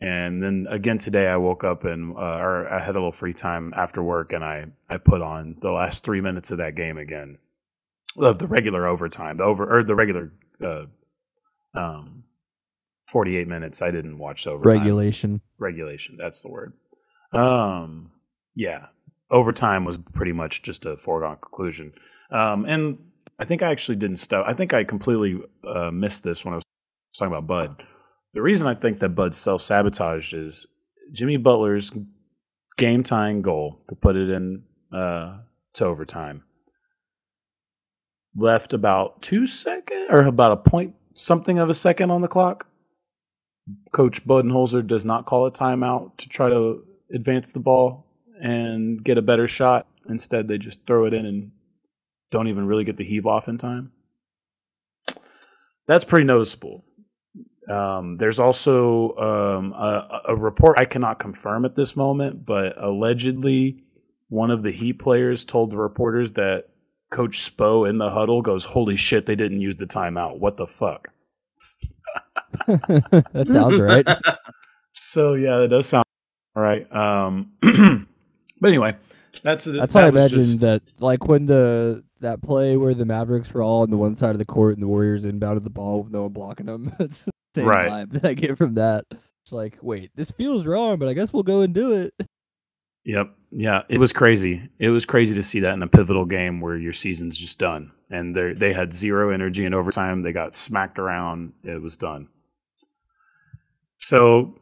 [0.00, 3.34] And then again today, I woke up and uh, or I had a little free
[3.34, 6.98] time after work, and I I put on the last three minutes of that game
[6.98, 7.38] again,
[8.16, 10.32] of the regular overtime, the over or the regular
[10.64, 10.84] uh,
[11.74, 12.22] um,
[13.08, 13.82] forty eight minutes.
[13.82, 15.40] I didn't watch the overtime Regulation.
[15.58, 16.16] regulation.
[16.16, 16.74] That's the word.
[17.32, 18.12] Um,
[18.54, 18.86] yeah,
[19.32, 21.92] overtime was pretty much just a foregone conclusion.
[22.30, 22.98] Um, and
[23.38, 24.46] I think I actually didn't stop.
[24.46, 26.64] I think I completely uh, missed this when I was
[27.16, 27.84] talking about Bud.
[28.34, 30.66] The reason I think that Bud self sabotaged is
[31.12, 31.92] Jimmy Butler's
[32.76, 34.62] game tying goal to put it in
[34.92, 35.38] uh,
[35.74, 36.42] to overtime
[38.38, 42.66] left about two second or about a point something of a second on the clock.
[43.92, 48.06] Coach Budenholzer does not call a timeout to try to advance the ball
[48.40, 49.86] and get a better shot.
[50.08, 51.50] Instead, they just throw it in and
[52.30, 53.92] don't even really get the heave off in time.
[55.86, 56.84] That's pretty noticeable.
[57.68, 63.82] Um, there's also um, a, a report I cannot confirm at this moment, but allegedly
[64.28, 66.68] one of the Heat players told the reporters that
[67.10, 70.38] Coach Spo in the huddle goes, "Holy shit, they didn't use the timeout.
[70.38, 71.08] What the fuck?"
[72.66, 74.06] that sounds right.
[74.92, 76.04] So yeah, that does sound
[76.56, 76.90] all right.
[76.92, 77.52] Um,
[78.60, 78.96] but anyway,
[79.44, 80.82] that's That's that how I imagine just- that.
[80.98, 84.38] Like when the that play where the Mavericks were all on the one side of
[84.38, 86.92] the court and the Warriors inbounded the ball with no one blocking them.
[87.00, 87.88] It's the same Right.
[88.08, 89.04] vibe that I get from that.
[89.10, 92.12] It's like, wait, this feels wrong, but I guess we'll go and do it.
[93.04, 93.30] Yep.
[93.50, 94.68] Yeah, it was crazy.
[94.78, 97.90] It was crazy to see that in a pivotal game where your season's just done,
[98.10, 100.20] and they they had zero energy in overtime.
[100.20, 101.54] They got smacked around.
[101.64, 102.28] It was done.
[103.96, 104.58] So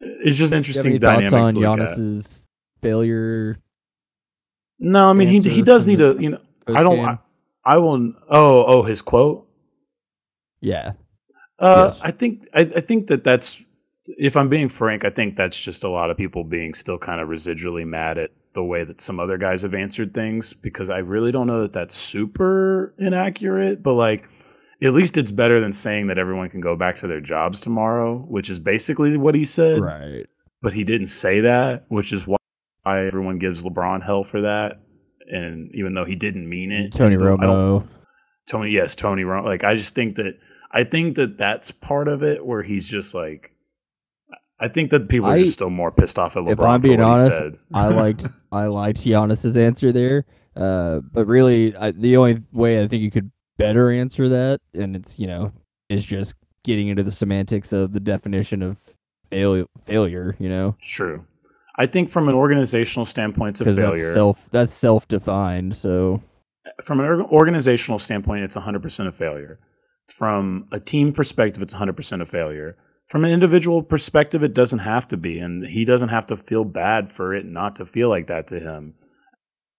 [0.00, 1.54] it's just interesting you have any dynamics.
[1.54, 1.78] thoughts on.
[1.78, 2.42] Giannis's
[2.80, 3.56] failure?
[4.78, 6.16] No, I mean he he does need to.
[6.20, 7.00] You know, I don't.
[7.00, 7.18] I?
[7.64, 8.12] I will.
[8.28, 9.48] Oh, oh, his quote.
[10.60, 10.92] Yeah.
[11.58, 12.00] Uh, Yes.
[12.02, 13.62] I think I, I think that that's
[14.06, 17.20] if I'm being frank, I think that's just a lot of people being still kind
[17.20, 20.98] of residually mad at the way that some other guys have answered things because I
[20.98, 24.28] really don't know that that's super inaccurate, but like
[24.82, 28.18] at least it's better than saying that everyone can go back to their jobs tomorrow,
[28.28, 29.80] which is basically what he said.
[29.80, 30.26] Right.
[30.60, 32.36] But he didn't say that, which is why
[32.84, 34.80] everyone gives LeBron hell for that.
[35.32, 37.86] And even though he didn't mean it, Tony Romo.
[38.46, 39.44] Tony, yes, Tony Romo.
[39.44, 40.38] Like, I just think that
[40.70, 43.54] I think that that's part of it where he's just like,
[44.60, 46.80] I think that people are I- just still more pissed off at LeBron if I'm
[46.80, 47.58] being what honest, he said.
[47.74, 50.24] I liked I liked Giannis's answer there.
[50.54, 54.94] Uh, but really, I, the only way I think you could better answer that, and
[54.94, 55.52] it's you know,
[55.88, 58.76] is just getting into the semantics of the definition of
[59.30, 59.64] failure.
[59.86, 61.24] Failure, you know, It's true.
[61.82, 64.12] I think from an organizational standpoint, it's a because that's failure.
[64.12, 65.74] self that's self defined.
[65.74, 66.22] So
[66.80, 69.58] from an organizational standpoint, it's 100% a failure.
[70.06, 72.76] From a team perspective, it's 100% a failure.
[73.08, 75.40] From an individual perspective, it doesn't have to be.
[75.40, 78.60] And he doesn't have to feel bad for it not to feel like that to
[78.60, 78.94] him.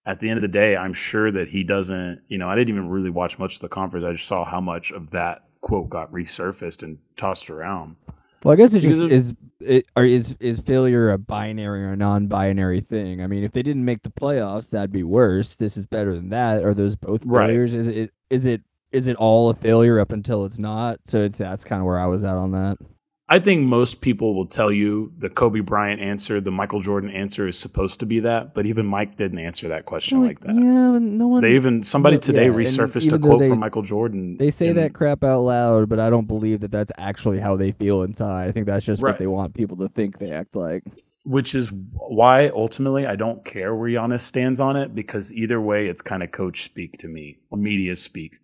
[0.04, 2.68] At the end of the day, I'm sure that he doesn't, you know, I didn't
[2.68, 4.04] even really watch much of the conference.
[4.04, 7.96] I just saw how much of that quote got resurfaced and tossed around.
[8.44, 9.34] Well, I guess it Because just is.
[9.60, 13.22] It, or is is failure a binary or a non-binary thing?
[13.22, 15.56] I mean, if they didn't make the playoffs, that'd be worse.
[15.56, 16.64] This is better than that.
[16.64, 17.48] Are those both Right.
[17.48, 17.74] failures?
[17.74, 21.00] Is it is it is it all a failure up until it's not?
[21.06, 22.78] So it's that's kind of where I was at on that.
[23.26, 27.48] I think most people will tell you the Kobe Bryant answer, the Michael Jordan answer
[27.48, 30.54] is supposed to be that, but even Mike didn't answer that question like that.
[30.54, 31.42] Yeah, no one.
[31.42, 34.36] They even somebody No, today yeah, resurfaced a quote they- from Michael Jordan.
[34.36, 37.56] they say in- that crap out loud, but I don't believe that that's actually how
[37.56, 38.48] they feel inside.
[38.48, 39.12] I think that's just Right.
[39.12, 40.82] what they want people to think they act like.
[41.26, 45.86] which is why ultimately I don't care where Giannis stands on it because either way
[45.86, 48.38] it's kind of coach speak to me media speak.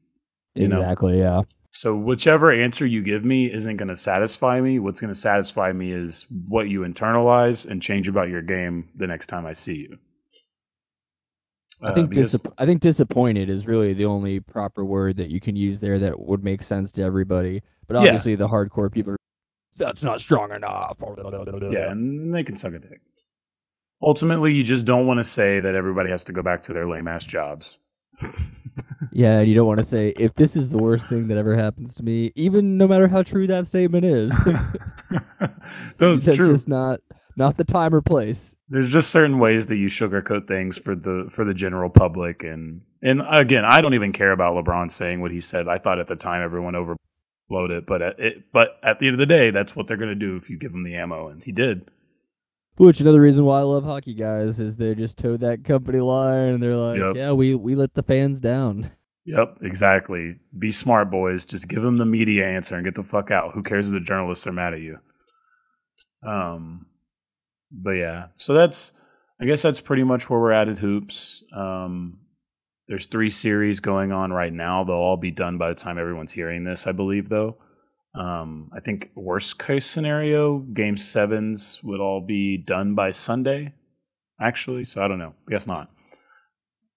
[0.55, 0.81] You know.
[0.81, 1.19] exactly.
[1.19, 1.43] Yeah.
[1.73, 4.79] So whichever answer you give me isn't going to satisfy me.
[4.79, 9.07] What's going to satisfy me is what you internalize and change about your game the
[9.07, 9.99] next time I see you.
[11.83, 15.41] I Uh, think because- I think disappointed is really the only proper word that you
[15.41, 17.63] can use there that would make sense to everybody.
[17.87, 18.01] But Yeah.
[18.03, 19.17] obviously, the hardcore people are.
[19.77, 20.99] That's not strong enough.
[21.71, 23.01] Yeah, and they can suck a dick.
[24.03, 26.87] Ultimately, you just don't want to say that everybody has to go back to their
[26.87, 27.79] lame ass jobs.
[29.13, 31.57] Yeah, and you don't want to say if this is the worst thing that ever
[31.57, 34.33] happens to me, even no matter how true that statement is.
[35.99, 36.53] That's true.
[36.53, 37.01] just not
[37.37, 38.55] not the time or place.
[38.69, 42.83] There's just certain ways that you sugarcoat things for the for the general public, and
[43.03, 45.67] and again, I don't even care about LeBron saying what he said.
[45.67, 49.15] I thought at the time everyone overblowed it, but at, it, but at the end
[49.15, 51.29] of the day, that's what they're going to do if you give them the ammo,
[51.29, 51.91] and he did.
[52.81, 56.55] Which another reason why I love hockey guys is they just towed that company line
[56.55, 57.15] and they're like, Yep.
[57.15, 58.91] yeah, we we let the fans down.
[59.27, 60.37] Yep, exactly.
[60.59, 61.45] Be smart, boys.
[61.45, 63.53] Just give them the media answer and get the fuck out.
[63.53, 64.99] Who cares if the journalists are mad at you?
[66.27, 66.87] Um,
[67.71, 68.95] but yeah, so that's
[69.43, 71.45] I guess that's pretty much where we're at at hoops.
[71.55, 72.17] Um,
[72.89, 74.85] there's three series going on right now.
[74.85, 77.29] They'll all be done by the time everyone's hearing this, I believe.
[77.29, 77.59] Though,
[78.15, 83.73] um, I think worst case scenario, game sevens would all be done by Sunday.
[84.41, 85.35] Actually, so I don't know.
[85.49, 85.91] I guess not.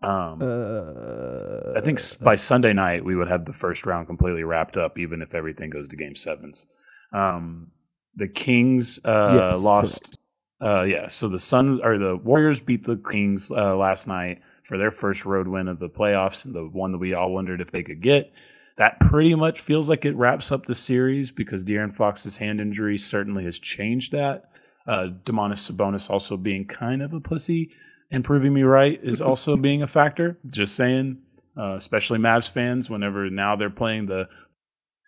[0.01, 4.77] Um, Uh, I think by Sunday night we would have the first round completely wrapped
[4.77, 6.67] up, even if everything goes to game sevens.
[7.13, 7.71] Um,
[8.15, 10.19] the Kings uh, Yes, lost.
[10.61, 14.77] Uh, yeah, so the Suns or the Warriors beat the Kings uh, last night for
[14.77, 17.83] their first road win of the playoffs, the one that we all wondered if they
[17.83, 18.31] could get.
[18.77, 22.97] That pretty much feels like it wraps up the series because De'Aaron Fox's hand injury
[22.97, 24.49] certainly has changed that.
[24.87, 27.71] Uh, Domantas Sabonis also being kind of a pussy
[28.11, 30.37] and proving me right is also being a factor.
[30.51, 31.17] Just saying,
[31.57, 34.27] uh, especially Mavs fans, whenever now they're playing the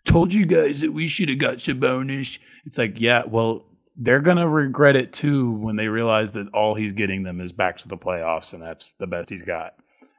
[0.04, 2.38] told you guys that we should have got Sabonis.
[2.64, 6.92] It's like, yeah, well, they're gonna regret it too when they realize that all he's
[6.92, 9.74] getting them is back to the playoffs, and that's the best he's got,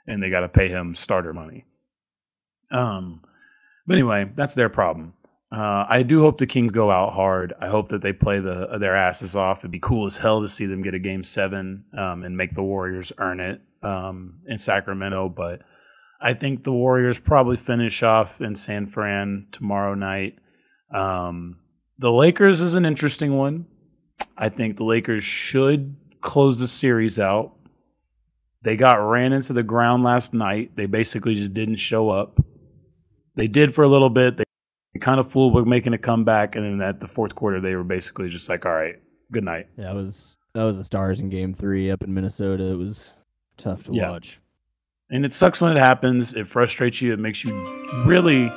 [0.07, 1.63] and they got to pay him starter money.
[2.71, 3.21] Um,
[3.87, 5.13] but anyway, that's their problem.
[5.51, 7.53] Uh, I do hope the Kings go out hard.
[7.61, 9.59] I hope that they play the their asses off.
[9.59, 12.53] It'd be cool as hell to see them get a game seven um, and make
[12.53, 15.29] the Warriors earn it um, in Sacramento.
[15.29, 15.61] But
[16.19, 20.37] I think the Warriors probably finish off in San Fran tomorrow night.
[20.93, 21.59] Um,
[21.97, 23.65] the Lakers is an interesting one.
[24.37, 27.53] I think the Lakers should close the series out.
[28.63, 30.75] They got ran into the ground last night.
[30.75, 32.39] They basically just didn't show up.
[33.37, 34.35] They did for a little bit.
[34.37, 34.43] They
[34.99, 37.83] kind of fooled with making a comeback, and then at the fourth quarter, they were
[37.83, 38.95] basically just like, "All right,
[39.31, 42.63] good night." That was that was the Stars in Game Three up in Minnesota.
[42.65, 43.13] It was
[43.57, 44.09] tough to Yeah.
[44.09, 44.41] watch.
[45.09, 46.33] And it sucks when it happens.
[46.33, 47.13] It frustrates you.
[47.13, 47.51] It makes you
[48.05, 48.51] really.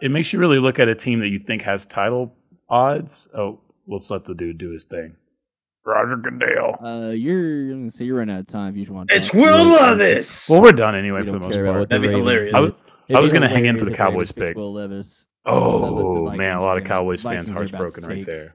[0.00, 2.34] It makes you really look at a team that you think has title
[2.70, 3.28] odds.
[3.34, 5.14] Oh, let's let the dude do his thing.
[5.84, 6.76] Roger Goodell.
[6.84, 8.70] Uh, you're gonna say you're running out of time.
[8.72, 9.08] If you just want.
[9.08, 10.48] to It's Will Levis.
[10.48, 11.88] Well, we're done anyway for the most part.
[11.88, 12.54] That'd be Ravens hilarious.
[12.54, 12.70] I was-
[13.12, 14.56] I was gonna hang in for the Cowboys pick.
[14.56, 15.26] Will Levis.
[15.46, 18.54] Oh Vikings man, a lot of Cowboys fans are hearts about broken right there.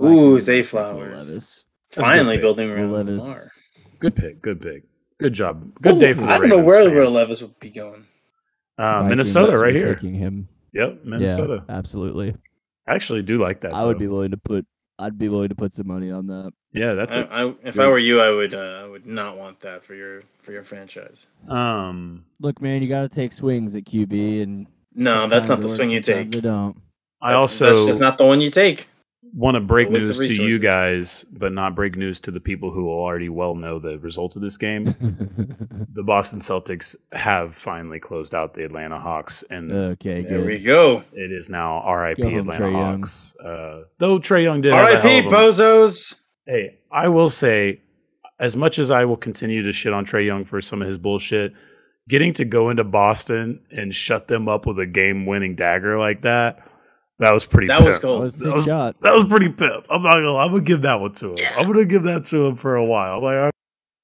[0.00, 1.28] Ooh, Vikings Zay picked Will Flowers.
[1.28, 1.64] Levis.
[1.90, 3.22] Finally building around Will Levis.
[3.22, 3.48] Lamar.
[3.98, 4.42] Good pick.
[4.42, 4.84] Good pick.
[5.18, 5.72] Good job.
[5.82, 6.96] Good day for the I don't know where fans.
[6.96, 8.04] Will Levis would be going.
[8.76, 9.94] Uh, Minnesota, right here.
[9.96, 10.48] Taking him.
[10.74, 11.64] Yep, Minnesota.
[11.68, 12.36] Absolutely.
[12.86, 13.72] I actually do like that.
[13.72, 14.64] I would be willing to put.
[14.98, 16.52] I'd be willing to put some money on that.
[16.72, 18.54] Yeah, that's I, if good- I were you, I would.
[18.54, 21.26] Uh, I would not want that for your for your franchise.
[21.48, 25.68] Um, Look, man, you got to take swings at QB, and No, that's not the
[25.68, 26.30] swing you take.
[26.30, 26.76] They don't.
[27.20, 28.88] I That's- also that's just not the one you take.
[29.34, 32.30] Want to break a waste of news to you guys, but not break news to
[32.30, 34.84] the people who already well know the results of this game.
[35.94, 40.46] the Boston Celtics have finally closed out the Atlanta Hawks, and okay, There good.
[40.46, 41.04] we go.
[41.12, 42.22] it is now R.I.P.
[42.22, 43.36] Atlanta Trae Hawks.
[43.36, 45.08] Uh, though Trae Young did R.I.P.
[45.08, 46.14] hell of a- Bozos.
[46.46, 47.80] Hey, I will say,
[48.40, 50.96] as much as I will continue to shit on Trae Young for some of his
[50.98, 51.52] bullshit,
[52.08, 56.66] getting to go into Boston and shut them up with a game-winning dagger like that,
[57.18, 57.66] that was pretty.
[57.68, 58.02] That was pimp.
[58.02, 58.18] That cool.
[58.20, 59.00] was That was- shot.
[59.00, 59.86] That was pretty pimp.
[59.90, 60.36] I'm not gonna.
[60.36, 61.46] I'm gonna give that one to him.
[61.56, 63.18] I'm gonna give that to him for a while.
[63.18, 63.52] I'm like,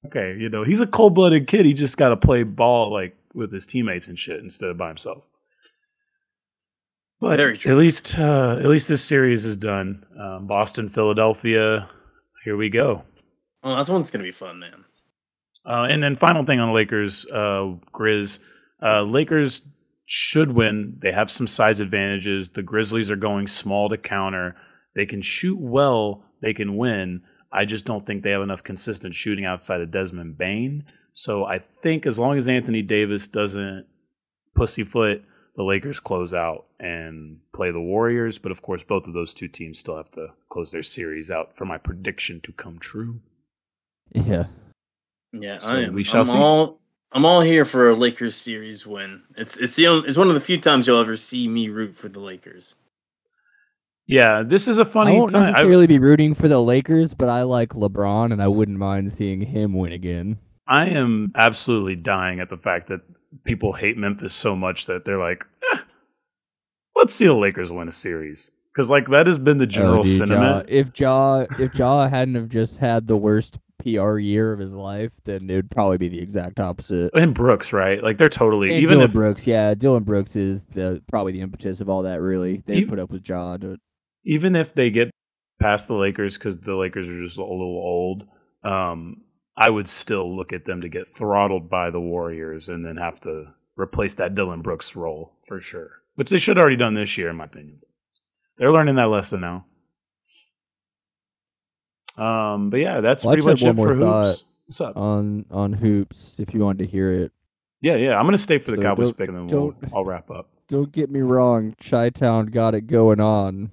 [0.07, 1.65] okay, you know, he's a cold-blooded kid.
[1.67, 4.89] He just got to play ball like with his teammates and shit instead of by
[4.89, 5.25] himself.
[7.21, 7.73] But Very true.
[7.73, 10.05] at least, uh, at least this series is done.
[10.21, 11.89] Um, Boston, Philadelphia.
[12.45, 13.03] Here we go.
[13.63, 14.85] Oh, that's one's gonna be fun, man.
[15.65, 18.41] Uh, and then final thing on the Lakers, uh, Grizz.
[18.83, 19.63] Uh, Lakers
[20.07, 20.97] should win.
[21.01, 22.51] They have some size advantages.
[22.51, 24.57] The Grizzlies are going small to counter.
[24.95, 26.25] They can shoot well.
[26.41, 27.23] They can win.
[27.53, 30.85] I just don't think they have enough consistent shooting outside of Desmond Bane.
[31.13, 33.87] So I think as long as Anthony Davis doesn't
[34.55, 35.23] pussyfoot,
[35.57, 38.39] the Lakers close out and play the Warriors.
[38.39, 41.57] But of course, both of those two teams still have to close their series out
[41.57, 43.21] for my prediction to come true.
[44.13, 44.47] Yeah.
[45.33, 45.95] Yeah, So I am.
[45.95, 46.37] we shall I'm see.
[46.39, 46.81] all.
[47.15, 49.23] I'm all here for a Lakers series win.
[49.37, 51.97] It's it's the only, it's one of the few times you'll ever see me root
[51.97, 52.75] for the Lakers.
[54.07, 55.43] Yeah, this is a funny I won't time.
[55.45, 59.13] I- necessarily be rooting for the Lakers, but I like LeBron, and I wouldn't mind
[59.13, 60.39] seeing him win again.
[60.67, 63.01] I am absolutely dying at the fact that
[63.45, 65.45] people hate Memphis so much that they're like,
[65.75, 65.79] eh,
[66.97, 68.51] let's see the Lakers win a series.
[68.73, 70.69] Because like that has been the general Oh, dude, sentiment.
[70.69, 74.73] Ja, if Jaw if Ja hadn't have just had the worst PR year of his
[74.75, 77.11] life, then it would probably be the exact opposite.
[77.15, 78.03] and Brooks, right?
[78.03, 81.41] Like they're totally And even Dillon if Brooks, yeah, Dillon Brooks is the probably the
[81.41, 82.21] impetus of all that.
[82.21, 83.57] Really, they You- put up with Ja.
[83.59, 83.77] To,
[84.25, 85.11] even if they get
[85.61, 88.27] past the Lakers because the Lakers are just a little old,
[88.65, 89.19] um,
[89.57, 93.21] I would still look at them to get throttled by the Warriors and then have
[93.21, 97.17] to replace that Dillon Brooks role for sure, which they should have already done this
[97.19, 97.79] year, in my opinion.
[98.59, 99.67] They're learning that lesson now.
[102.17, 104.45] Um, but yeah, that's Well, pretty much it for hoops.
[104.67, 104.97] What's up?
[104.97, 107.33] on on hoops, if you wanted to hear it.
[107.83, 110.31] yeah, yeah, I'm gonna stay for the So Cowboys pick and then we'll, I'll wrap
[110.31, 110.49] up.
[110.69, 113.71] Don't get me wrong, Chi Town got it going on,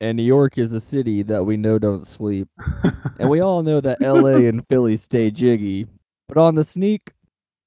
[0.00, 2.48] and New York is a city that we know don't sleep,
[3.18, 4.46] and we all know that L.A.
[4.48, 5.86] and Philly stay jiggy,
[6.28, 7.12] but on the sneak,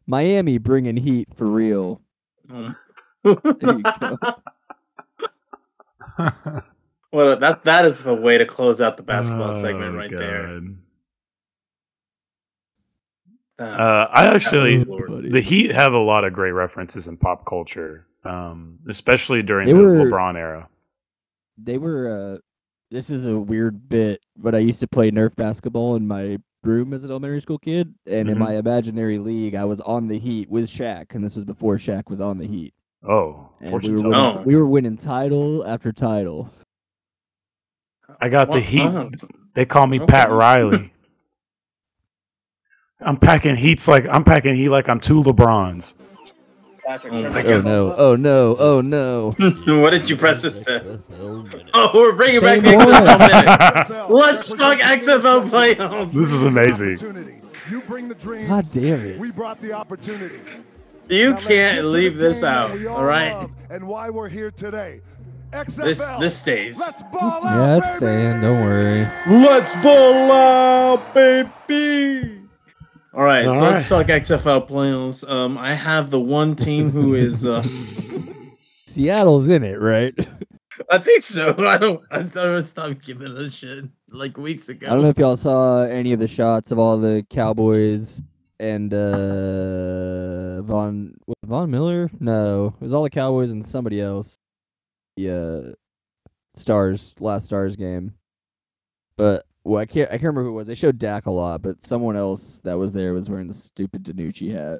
[0.05, 1.99] Miami bringing heat for real.
[2.51, 2.75] Um,
[3.23, 4.17] There you go.
[7.11, 10.47] well, that that is a way to close out the basketball Oh, segment right there.
[10.47, 10.75] God.
[13.57, 13.79] Damn.
[13.81, 14.85] Uh, I actually,
[15.29, 19.73] the Heat have a lot of great references in pop culture, um, especially during They
[19.73, 20.69] the were- LeBron era.
[21.57, 22.09] They were.
[22.09, 22.37] Uh,
[22.89, 26.93] this is a weird bit, but I used to play Nerf basketball in my room
[26.93, 28.39] as an elementary school kid, and in Mhm.
[28.39, 32.09] my imaginary league, I was on the Heat with Shaq, and this was before Shaq
[32.09, 32.73] was on the Heat.
[33.07, 34.41] Oh, And we were, winning, Oh.
[34.45, 36.49] we were winning title after title.
[38.21, 38.91] I got the Heat.
[39.55, 40.05] They call me Okay.
[40.07, 40.91] Pat Riley.
[43.01, 45.93] I'm packing heats like I'm packing heat like I'm two LeBrons.
[46.87, 47.93] oh Oh no!
[47.95, 48.57] Oh no!
[48.57, 49.31] Oh no!
[49.81, 50.79] what did you press this to?
[50.79, 51.03] to?
[51.73, 54.09] Oh, we're bringing back Same XFL minute.
[54.09, 56.11] Let's talk XFL playoffs.
[56.11, 57.41] this is amazing.
[57.69, 58.47] You bring the dreams.
[58.47, 59.19] God damn it!
[59.19, 60.39] We brought the opportunity.
[61.09, 62.73] You Now can't leave this out.
[62.73, 63.31] we All right.
[63.33, 65.01] love And why we're here today.
[65.51, 65.83] XFL.
[65.83, 66.79] This this stays.
[66.79, 68.41] Let's ball Yeah, out, it's staying.
[68.41, 69.07] Don't worry.
[69.27, 72.41] Let's ball out, baby.
[73.13, 75.27] All right, All so let's talk XFL playoffs.
[75.27, 77.45] Um, I have the one team who is.
[77.45, 77.61] Uh,
[78.59, 80.13] Seattle's in it, right?
[80.91, 81.55] I think so.
[81.67, 82.01] I don't.
[82.11, 84.87] I thought I would stop giving a shit like weeks ago.
[84.87, 88.21] I don't know if y'all saw any of the shots of all the Cowboys
[88.59, 92.11] and uh Von was it Von Miller.
[92.19, 94.37] No, it was all the Cowboys and somebody else.
[95.19, 98.13] The uh, Stars last Stars game,
[99.17, 100.67] but well, I can't I can't remember who it was.
[100.67, 104.03] They showed Dak a lot, but someone else that was there was wearing the stupid
[104.03, 104.79] Danucci hat,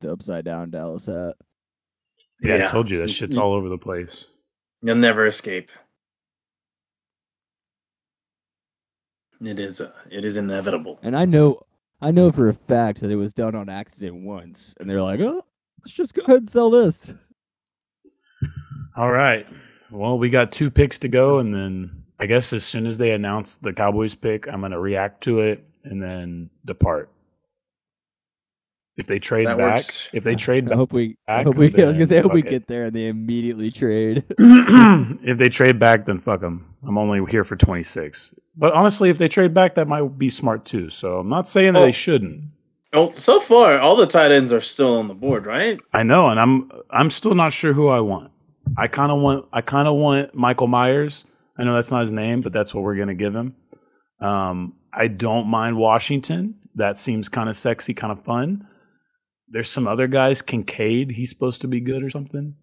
[0.00, 1.34] the upside down Dallas hat.
[2.40, 4.28] Yeah, I told you that shit's all over the place.
[4.82, 5.70] You'll never escape.
[9.42, 9.80] It is.
[9.80, 11.00] Uh, it is inevitable.
[11.02, 11.62] And I know
[12.00, 15.20] I know for a fact that it was done on accident once, and they're like,
[15.20, 15.44] oh,
[15.80, 17.12] let's just go ahead and sell this.
[18.96, 19.46] All right.
[19.90, 23.10] Well, we got two picks to go, and then I guess as soon as they
[23.12, 27.10] announce the Cowboys pick, I'm going to react to it and then depart.
[28.96, 30.08] If they trade That back, works.
[30.12, 31.16] if they trade I back, hope we.
[31.26, 31.68] I hope we.
[31.82, 32.50] I was gonna say, I hope we it.
[32.50, 34.24] get there and they immediately trade.
[34.38, 36.74] if they trade back, then fuck them.
[36.86, 38.34] I'm only here for 26.
[38.56, 40.90] But honestly, if they trade back, that might be smart too.
[40.90, 41.86] So I'm not saying that Oh.
[41.86, 42.42] they shouldn't.
[42.92, 45.80] Oh, so far all the tight ends are still on the board, right?
[45.94, 48.30] I know, and I'm I'm still not sure who I want.
[48.76, 51.24] I kind of want I kind of want Michael Myers.
[51.58, 53.54] I know that's not his name, but that's what we're gonna give him.
[54.20, 56.54] Um, I don't mind Washington.
[56.74, 58.66] That seems kind of sexy, kind of fun.
[59.48, 60.40] There's some other guys.
[60.42, 62.54] Kincaid, he's supposed to be good or something.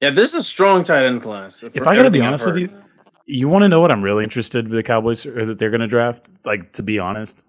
[0.00, 1.62] Yeah, this is a strong tight end class.
[1.62, 2.70] If I gotta be honest with you,
[3.26, 5.88] you want to know what I'm really interested with the Cowboys or that they're gonna
[5.88, 6.28] draft?
[6.44, 7.44] Like to be honest,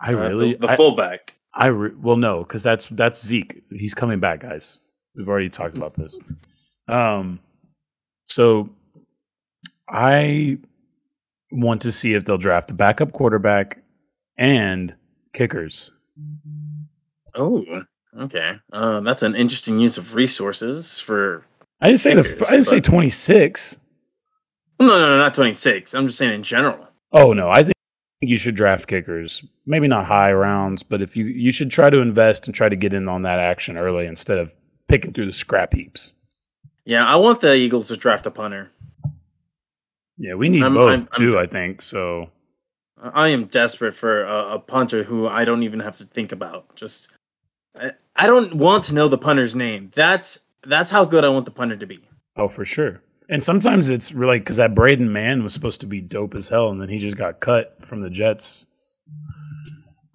[0.00, 1.34] I really Uh, the, the I- fullback.
[1.54, 3.62] I re- well no, because that's that's Zeke.
[3.70, 4.80] He's coming back, guys.
[5.14, 6.18] We've already talked about this.
[6.88, 7.40] Um,
[8.26, 8.68] so
[9.88, 10.58] I
[11.52, 13.82] want to see if they'll draft a backup quarterback
[14.38, 14.94] and
[15.32, 15.90] kickers.
[17.34, 17.64] Oh,
[18.18, 18.52] okay.
[18.72, 21.44] Uh, that's an interesting use of resources for.
[21.80, 23.78] I didn't say the I didn't say 26.
[24.80, 25.94] No, no, no, not twenty six.
[25.94, 26.88] I'm just saying in general.
[27.12, 27.74] Oh no, I think
[28.22, 29.44] you should draft kickers.
[29.66, 32.76] Maybe not high rounds, but if you you should try to invest and try to
[32.76, 34.54] get in on that action early instead of
[34.90, 36.12] picking through the scrap heaps.
[36.84, 38.70] Yeah, I want the Eagles to draft a punter.
[40.18, 41.38] Yeah, we need I'm- both I'm- I'm- too.
[41.38, 42.30] I think so.
[43.02, 46.74] I am desperate for a, a punter who I don't even have to think about.
[46.76, 47.12] Just,
[47.74, 49.90] I, I don't want to know the punter's name.
[49.94, 52.00] That's that's how good I want the punter to be.
[52.36, 53.00] Oh, for sure.
[53.30, 56.68] And sometimes it's really because that Braden Mann was supposed to be dope as hell,
[56.70, 58.66] and then he just got cut from the Jets.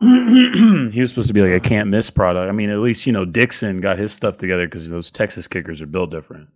[0.91, 2.47] he was supposed to be like a can't miss product.
[2.49, 5.81] I mean, at least you know Dixon got his stuff together because those Texas kickers
[5.81, 6.49] are built different.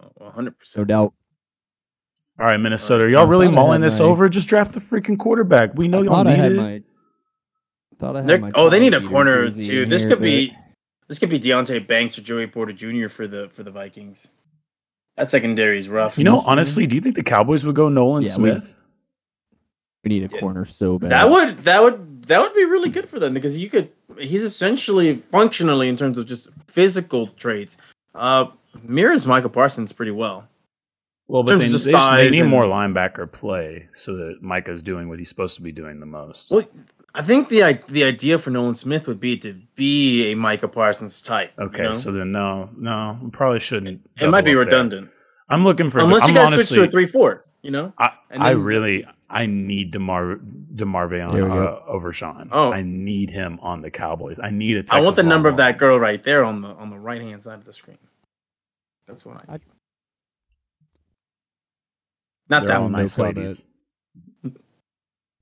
[0.00, 0.88] Oh, One hundred percent, no percent.
[0.88, 1.14] doubt.
[2.40, 4.28] All right, Minnesota, are y'all really I mulling had this my- over?
[4.28, 5.74] Just draft the freaking quarterback.
[5.74, 6.56] We know I y'all thought I need had it.
[6.56, 6.82] my.
[7.98, 9.82] Thought I had They're- my oh, they need a corner too.
[9.82, 10.54] in This could but- be
[11.08, 13.08] this could be Deonte Banks or Joey Porter Jr.
[13.08, 14.30] for the for the Vikings.
[15.16, 16.16] That secondary is rough.
[16.16, 18.76] You know, honestly, do you think the Cowboys would go Nolan Yeah, we- Smith?
[20.04, 20.40] We need a Yeah.
[20.40, 21.10] corner so bad.
[21.10, 23.90] that would that would that would be really good for them because you could.
[24.18, 27.76] He's essentially functionally in terms of just physical traits.
[28.14, 28.46] Uh,
[28.82, 30.46] mirrors Micah Parsons pretty well.
[31.26, 35.18] Well, but they, they, they need and- more linebacker play so that Micah's doing what
[35.18, 36.50] he's supposed to be doing the most.
[36.50, 36.64] Well,
[37.14, 41.20] I think the the idea for Nolan Smith would be to be a Micah Parsons
[41.20, 41.52] type.
[41.58, 41.94] you Okay, know?
[41.94, 44.00] so then no, no, we probably shouldn't.
[44.20, 44.78] it might be double up there.
[44.78, 45.10] redundant
[45.50, 47.44] I'm looking for unless I'm you guys honestly, switch to a three four.
[47.62, 50.36] You know, I, and I really I need Demar
[50.74, 52.48] Demarvion There uh, Overshown.
[52.52, 52.72] Oh.
[52.72, 54.38] I need him on the Cowboys.
[54.42, 54.80] I need a.
[54.80, 57.20] I Texas want the number of that girl right there on the on the right
[57.20, 57.98] hand side of the screen.
[59.06, 59.54] That's what I.
[59.54, 59.58] I-
[62.48, 62.92] Not They're that one.
[62.92, 63.36] no nice comment.
[63.36, 63.66] ladies.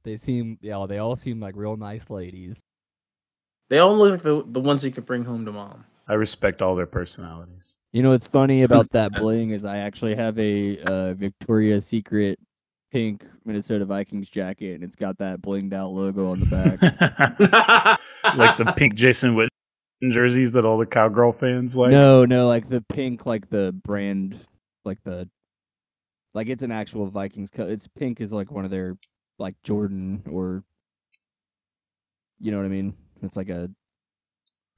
[0.03, 2.61] They seem, yeah, they all seem like real nice ladies.
[3.69, 5.85] They all look like the the ones you could bring home to mom.
[6.09, 7.75] I respect all their personalities.
[7.93, 9.19] You know what's funny about that 100%.
[9.21, 12.39] bling is I actually have a uh, Victoria's Secret
[12.91, 18.01] pink Minnesota Vikings jacket, and it's got that blinged out logo on the back.
[18.37, 19.49] like the pink Jason Witten
[20.11, 21.91] jerseys that all the cowgirl fans like.
[21.91, 24.39] no, no, like the pink, like the brand,
[24.85, 25.29] like the,
[26.35, 27.51] like it's an actual Vikings.
[27.51, 28.97] Co- it's pink is like one of their,
[29.39, 30.63] like Jordan or,
[32.41, 32.95] you know what I mean?
[33.23, 33.71] It's like a,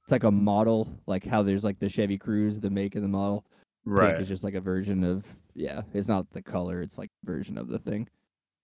[0.03, 3.09] it's like a model, like how there's like the Chevy Cruze, the make and the
[3.09, 3.45] model.
[3.85, 4.11] right.
[4.11, 5.23] Pink is just like a version of,
[5.59, 8.07] yeah, it's not the color, it's like a version of the thing.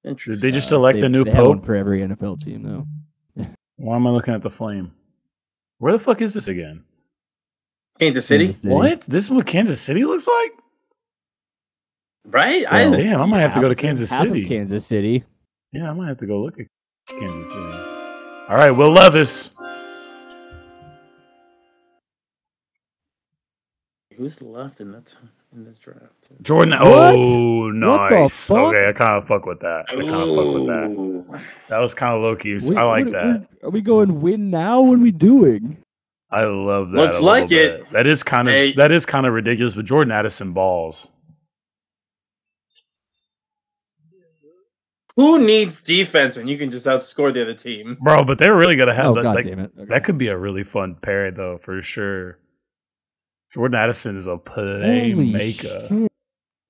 [0.03, 0.41] Did Interesting.
[0.41, 1.65] they just Uh, they- a new they have one pope?
[1.65, 2.87] for every NFL team, though.
[3.77, 4.91] Why am I looking at the flame?
[5.79, 6.83] Where the fuck is this again?
[7.99, 8.45] Kansas City.
[8.45, 8.73] Kansas City.
[8.73, 9.01] What?
[9.01, 10.51] This is what Kansas City looks like?
[12.27, 12.65] Right?
[12.71, 14.43] I Damn, I might have to go to Kansas half City.
[14.43, 15.23] Of Kansas City.
[15.73, 16.67] Yeah, I might have to go look at
[17.07, 17.77] Kansas City.
[18.49, 19.51] All right, Will Levis.
[24.15, 25.13] who's left in that
[25.55, 26.01] in this draft?
[26.41, 26.73] Jordan.
[26.79, 27.15] What?
[27.15, 28.47] Oh, What the nice.
[28.47, 28.57] fuck?
[28.73, 29.85] Okay, I kind of fuck with that.
[29.89, 31.43] I kind of fuck with that.
[31.69, 32.53] That was kind of low key.
[32.61, 33.39] Wait, I like what- that.
[33.39, 34.81] what- Are we going win now?
[34.81, 35.77] What are we doing?
[36.31, 36.97] I love that.
[36.97, 37.89] Looks a little like it.
[37.91, 38.71] That is kind of Hey.
[38.73, 39.75] that is kind of ridiculous.
[39.75, 41.11] But Jordan Addison balls.
[45.15, 47.97] Who needs defense when you can just outscore the other team?
[48.01, 49.23] Bro, but they're really gonna have oh that.
[49.23, 49.71] god like, damn it!
[49.77, 49.85] Okay.
[49.87, 52.37] That could be a really fun pair, though, for sure.
[53.55, 56.07] Jordan Addison is a playmaker.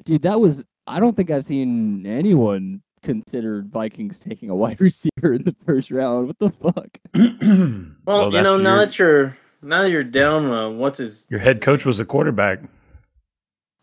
[0.04, 0.64] Dude, that was.
[0.86, 5.90] I don't think I've seen anyone consider Vikings taking a wide receiver in the first
[5.90, 6.28] round.
[6.28, 6.98] What the fuck?
[8.06, 11.26] Well, you that's know, now your- that you're now that you're down, uh, what's his?
[11.32, 12.60] your head coach was a quarterback.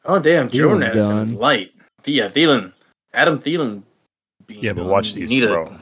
[0.05, 1.73] Oh damn, Jordan Thielen's Addison is light.
[2.05, 2.73] Yeah, Thielen,
[3.15, 3.83] Adam Thielen.
[4.47, 5.77] being Yeah, but watch these, need a- bro.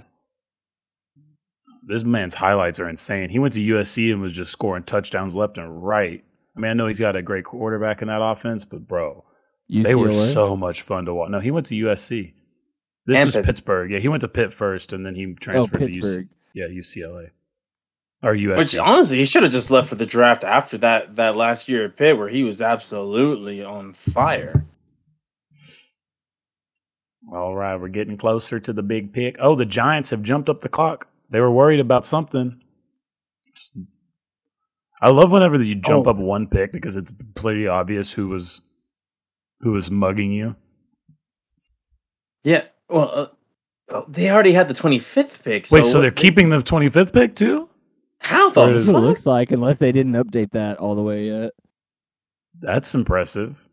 [1.82, 3.28] This man's highlights are insane.
[3.28, 6.24] He went to USC and was just scoring touchdowns left and right.
[6.56, 9.24] I mean, I know he's got a great quarterback in that offense, but bro,
[9.68, 11.30] they were so much fun to watch.
[11.30, 12.32] No, he went to USC.
[13.06, 13.90] This And was Pitt- Pittsburgh.
[13.90, 17.30] Yeah, he went to Pitt first, and then he Oh, transferred to UC, yeah UCLA
[18.22, 18.56] or USC.
[18.58, 21.84] Which honestly, he should have just left for the draft after that that last year
[21.86, 24.66] at Pitt, where he was absolutely on fire.
[27.32, 29.36] All right, we're getting closer to the big pick.
[29.38, 31.06] Oh, the Giants have jumped up the clock.
[31.30, 32.60] They were worried about something.
[35.02, 36.10] I love whenever you jump Oh.
[36.10, 38.60] up one pick because it's pretty obvious who was
[39.60, 40.54] who was mugging you.
[42.44, 43.26] Yeah, well, uh,
[43.90, 45.66] oh, they already had the twenty fifth pick.
[45.70, 47.68] Wait, so they're keeping the 25th pick too?
[48.22, 50.94] how the Or That's is- what it looks like, unless they didn't update that all
[50.94, 51.52] the way yet.
[52.58, 53.66] That's impressive.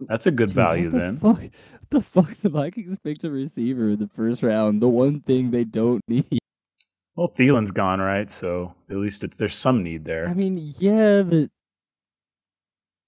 [0.00, 1.18] That's a good Dude, value the then.
[1.18, 1.40] Fuck?
[1.90, 2.36] The fuck?
[2.42, 4.82] The Vikings picked a receiver in the first round.
[4.82, 6.37] The one thing they don't need.
[7.18, 8.30] Well, Thielen's gone, right?
[8.30, 10.28] So at least it's there's some need there.
[10.28, 11.50] I mean, yeah, but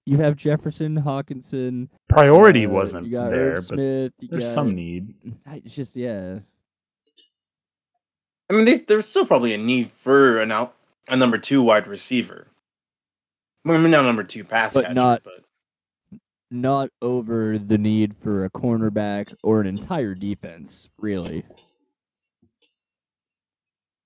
[0.05, 1.87] you have Jefferson, Hockenson.
[2.09, 4.11] Priority uh, wasn't you got there, Irv but Smith.
[4.19, 5.13] You there's got, some need.
[5.53, 6.39] It's just yeah.
[8.49, 10.75] I mean, they, there's still probably a need for an out
[11.07, 12.47] a number two wide receiver.
[13.65, 16.19] I mean, not number two pass But catcher, not- but
[16.51, 21.45] Not over the need for a cornerback or an entire defense, really.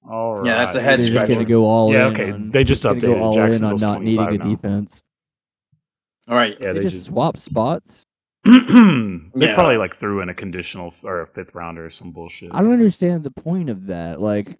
[0.10, 0.46] All right.
[0.46, 1.28] Yeah, that's a head They're just scratcher.
[1.34, 2.14] going to go all Yeah, in.
[2.14, 4.50] okay, on- they just updated go all in on not needing a now.
[4.50, 5.04] defense.
[6.28, 6.56] all right.
[6.60, 8.06] Yeah, they, they just, just swap spots.
[8.44, 9.56] they Yeah.
[9.56, 12.52] probably like threw in a conditional f- or a fifth rounder or some bullshit.
[12.54, 14.22] I don't understand the point of that.
[14.22, 14.58] Like,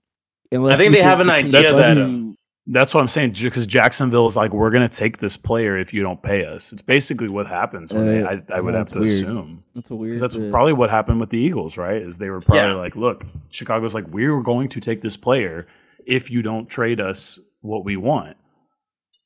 [0.52, 2.36] unless think they have an idea that, buddy-
[2.68, 3.34] That's what I'm saying.
[3.40, 6.74] Because Jacksonville is like, we're gonna take this player if you don't pay us.
[6.74, 8.24] It's basically what happens when they.
[8.24, 9.12] Uh, I, I would have to weird.
[9.12, 10.18] assume That's a weird.
[10.20, 12.02] that's uh, probably what happened with the Eagles, right?
[12.02, 12.74] Is they were probably Yeah.
[12.76, 15.68] like, look, Chicago's like, we're going to take this player
[16.08, 18.36] if you don't trade us what we want.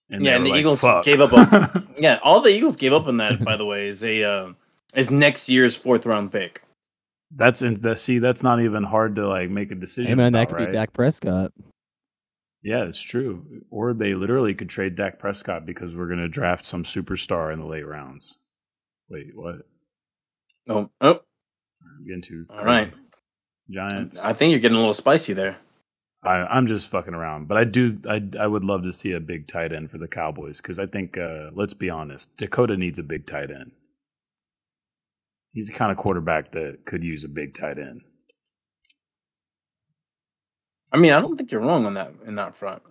[0.10, 2.92] And Yeah, and the like, Eagles "Fuck." gave up a- Yeah, all the Eagles gave
[2.94, 4.54] up on that, by the way, is a uh,
[4.96, 6.62] is next year's fourth round pick.
[7.36, 8.00] that's in that.
[8.00, 10.10] See, that's not even hard to like make a decision.
[10.10, 10.68] Hey man, that could right?
[10.68, 11.52] be Dak Prescott.
[12.62, 13.64] Yeah, it's true.
[13.70, 17.60] Or they literally could trade Dak Prescott because we're going to draft some superstar in
[17.60, 18.38] the late rounds.
[19.10, 19.56] Wait, what?
[20.68, 21.22] Oh, oh,
[21.82, 22.46] I'm getting too.
[22.50, 22.92] all right.
[23.72, 24.20] Giants.
[24.20, 25.58] I think you're getting a little spicy there.
[26.24, 27.98] I, I'm just fucking around, but I do.
[28.08, 30.86] I I would love to see a big tight end for the Cowboys because I
[30.86, 31.18] think.
[31.18, 33.72] Uh, let's be honest, Dakota needs a big tight end.
[35.54, 38.02] He's the kind of quarterback that could use a big tight end.
[40.92, 42.82] I mean, I don't think you're wrong on that in that front.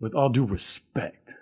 [0.00, 1.34] With all due respect,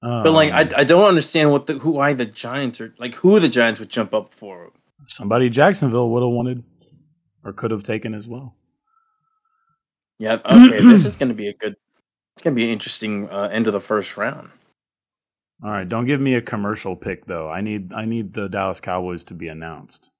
[0.00, 3.14] But like, I, Um, I don't understand what the who why the Giants are like
[3.14, 4.70] who the Giants would jump up for.
[5.06, 6.64] somebody Jacksonville would have wanted
[7.44, 8.56] or could have taken as well.
[10.18, 11.74] Yeah, okay, this is going to be a good.
[12.36, 14.48] It's going to be an interesting uh, end of the first round.
[15.64, 17.48] All right, don't give me a commercial pick though.
[17.50, 20.10] I need I need the Dallas Cowboys to be announced.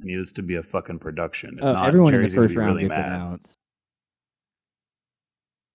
[0.00, 1.58] I need this to be a fucking production.
[1.58, 3.06] If Uh, not, everyone Jerry's in the first round really gets mad.
[3.12, 3.58] announced.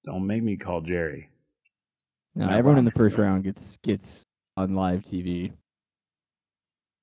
[0.05, 1.29] Don't make me call Jerry.
[2.35, 4.23] No, Never everyone in the first round gets gets
[4.57, 5.51] on live TV.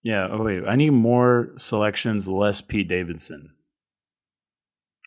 [0.03, 0.29] Yeah.
[0.31, 3.51] Oh wait, I need more selections, less Pete Davidson.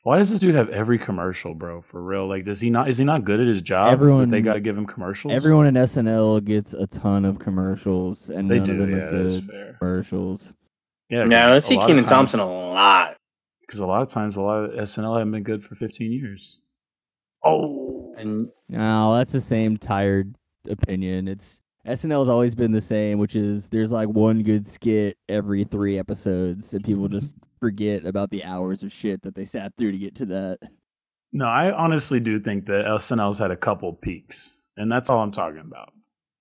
[0.04, 1.82] Why does this dude have every commercial, bro?
[1.82, 2.28] For real?
[2.28, 2.90] Like, does he not?
[2.90, 3.92] Is he not good at his job?
[3.92, 5.34] Everyone- they got to give him commercials.
[5.34, 8.72] Everyone in SNL gets a ton of commercials, and they none do.
[8.74, 9.76] of them Yeah, are good fair.
[9.80, 10.54] commercials.
[11.10, 11.26] Yeah.
[11.28, 12.74] Yeah, I see Kenan Thompson a lot.
[12.74, 13.18] lot.
[13.62, 16.60] Because a lot of times, a lot of SNL haven't been good for 15 years.
[17.44, 17.85] Oh,
[18.16, 20.36] And No, that's the same tired
[20.70, 21.28] opinion.
[21.28, 25.64] It's SNL has always been the same, which is there's like one good skit every
[25.66, 27.18] three episodes, and people mm-hmm.
[27.18, 30.60] just forget about the hours of shit that they sat through to get to that.
[31.32, 35.32] No, I honestly do think that SNL's had a couple peaks, and that's all I'm
[35.32, 35.92] talking about.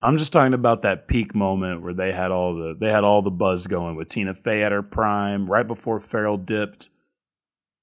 [0.00, 3.22] I'm just talking about that peak moment where they had all the they had all
[3.22, 6.90] the buzz going with Tina Fey at her prime, right before Farrell dipped.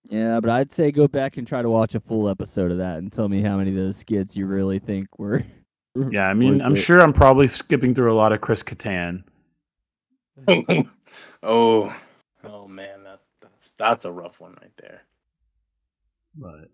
[0.10, 2.98] Yeah, but I'd say go back and try to watch a full episode of that
[2.98, 5.44] and tell me how many of those skits you really think were.
[6.10, 6.78] Yeah, I mean, I'm it.
[6.78, 9.23] sure I'm probably skipping through a lot of Chris Kattan.
[11.44, 11.94] oh,
[12.45, 15.02] oh man, that that's that's a rough one right there.
[16.34, 16.69] But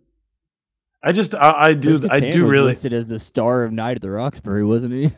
[1.03, 3.95] I just I, I do I do was really listed as the star of Night
[3.95, 5.11] at the Roxbury, wasn't he?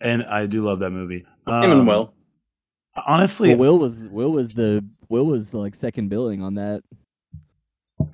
[0.00, 1.24] and I do love that movie.
[1.46, 2.12] Him and Um, Will.
[3.06, 6.82] Honestly, Well, Will was Will was the Will was like second billing on that.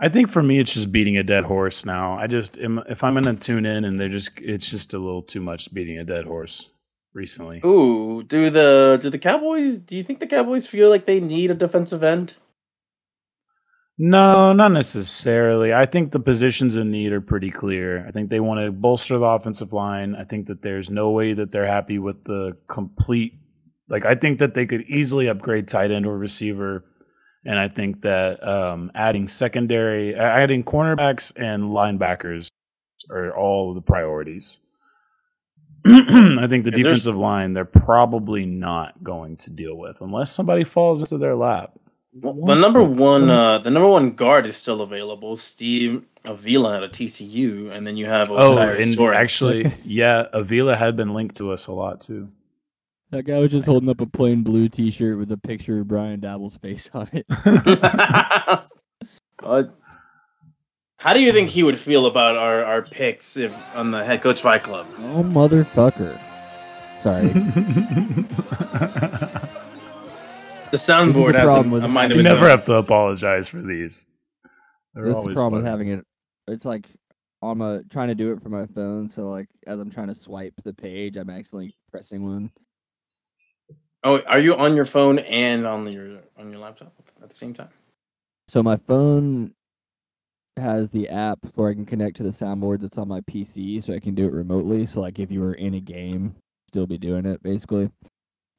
[0.01, 2.17] I think for me it's just beating a dead horse now.
[2.19, 5.23] I just am, if I'm gonna tune in and they're just it's just a little
[5.23, 6.71] too much beating a dead horse
[7.15, 7.61] recently.
[7.65, 9.79] Ooh, do the do the Cowboys?
[9.79, 12.35] Do you think the Cowboys feel like they need a defensive end?
[13.99, 15.75] No, not necessarily.
[15.75, 18.07] I think the positions in need are pretty clear.
[18.07, 20.15] I think they want to bolster the offensive line.
[20.15, 23.35] I think that there's no way that they're happy with the complete.
[23.89, 26.85] Like, I think that they could easily upgrade tight end or receiver.
[27.45, 32.49] And I think that um, adding secondary, adding cornerbacks and linebackers
[33.11, 34.61] are all the priorities.
[35.85, 40.31] I think the Is there- defensive line, they're probably not going to deal with unless
[40.31, 41.73] somebody falls into their lap.
[42.15, 45.37] Well, the number one, uh, the number one guard is still available.
[45.39, 49.17] Steve Avila at a TCU, and then you have Oh, and Torres.
[49.17, 52.29] actually, yeah, Avila had been linked to us a lot too.
[53.13, 56.21] That guy was just holding up a plain blue T-shirt with a picture of Brian
[56.21, 57.27] Daboll's face on it.
[59.43, 59.65] Uh,
[60.99, 64.23] how do you think he would feel about our, our picks if on the head
[64.23, 64.87] coach fight club?
[64.99, 66.17] Oh motherfucker!
[67.01, 67.25] Sorry.
[70.73, 72.51] The soundboard the has problem a, with a mind of you never own.
[72.51, 74.07] have to apologize for these.
[74.95, 76.07] They're this is the always problem with having it.
[76.49, 76.89] It's like
[77.43, 80.15] I'm uh, trying to do it from my phone, so like as I'm trying to
[80.15, 82.51] swipe the page, I'm accidentally pressing one.
[84.05, 86.93] Oh, are you on your phone and on your on your laptop
[87.23, 87.69] at the same time?
[88.49, 89.53] So my phone
[90.57, 93.95] has the app where I can connect to the soundboard that's on my PC, so
[93.95, 94.87] I can do it remotely.
[94.87, 96.35] So like if you were in a game,
[96.69, 97.91] still be doing it basically.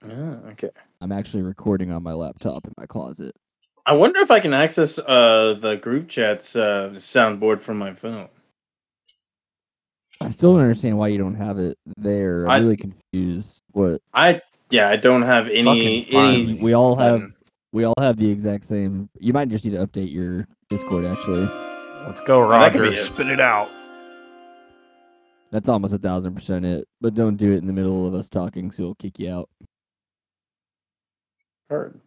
[0.03, 0.69] Ah, okay.
[1.01, 3.33] I'm actually recording on my laptop in my closet.
[3.85, 8.29] I wonder if I can access uh the group chat's uh soundboard from my phone.
[10.21, 12.47] I still don't understand why you don't have it there.
[12.47, 13.61] I- I'm really confused.
[13.73, 14.41] What I
[14.73, 16.57] yeah, I don't have any any.
[16.63, 17.35] we all have button.
[17.71, 19.07] we all have the exact same.
[19.19, 21.05] You might just need to update your Discord.
[21.05, 21.45] Actually,
[22.07, 22.93] Let's go, that could Roger.
[22.93, 22.97] it.
[22.97, 23.69] Spit it out.
[25.51, 26.87] that's almost a thousand percent it.
[26.99, 29.47] But don't do it in the middle of us talking, so it'll kick you out.
[31.69, 31.99] Heard.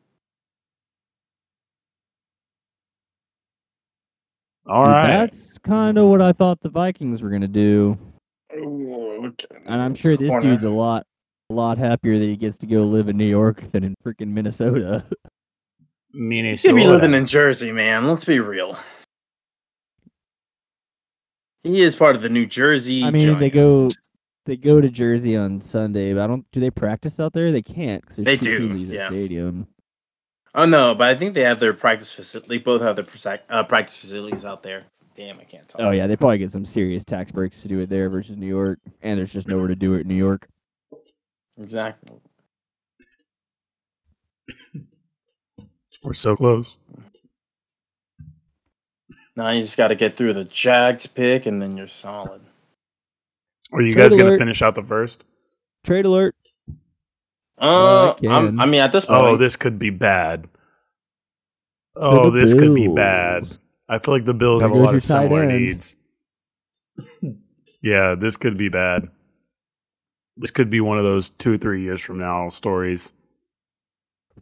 [4.69, 5.07] All See, right.
[5.07, 7.97] that's kind of what I thought the Vikings were gonna do,
[8.57, 9.47] Ooh, okay.
[9.65, 10.43] and I'm sure this corner.
[10.43, 11.07] dude's a lot,
[11.51, 14.29] a lot happier that he gets to go live in New York than in freaking
[14.29, 15.05] Minnesota.
[16.13, 16.69] Minnesota.
[16.69, 18.07] gonna be living in Jersey, man.
[18.07, 18.77] Let's be real.
[21.63, 23.05] He is part of the New Jersey.
[23.05, 23.89] I mean, they go
[24.47, 26.51] they go to Jersey on Sunday, but I don't.
[26.53, 27.53] Do they practice out there?
[27.53, 29.09] They can't because They two do, team leagues yeah.
[29.09, 29.67] stadium.
[30.55, 32.49] Oh no, but I think they have their practice facility.
[32.49, 34.85] They both have their uh, practice facilities out there.
[35.17, 35.81] Damn, I can't talk.
[35.81, 38.47] Oh yeah, they probably get some serious tax breaks to do it there versus New
[38.47, 40.49] York, and there's just nowhere to do it in New York.
[41.59, 42.13] Exactly.
[46.03, 46.79] We're so close.
[49.35, 52.43] Now you just got to get through the Jags pick, and then you're solid.
[53.73, 54.33] Are you Trade guys going alert.
[54.33, 55.27] to finish out the first?
[55.85, 56.35] Trade alert.
[57.61, 58.61] Uh, I I'm.
[58.61, 60.49] I mean, at this point, Oh, this could be bad.
[61.97, 63.45] Oh, the this could be bad.
[63.45, 63.61] Bills.
[63.89, 65.53] I feel like the Bills There have a goes lot your of tight similar end.
[65.61, 65.97] needs.
[67.83, 69.09] yeah, this could be bad.
[70.37, 73.13] This could be one of those two, or three years from now stories.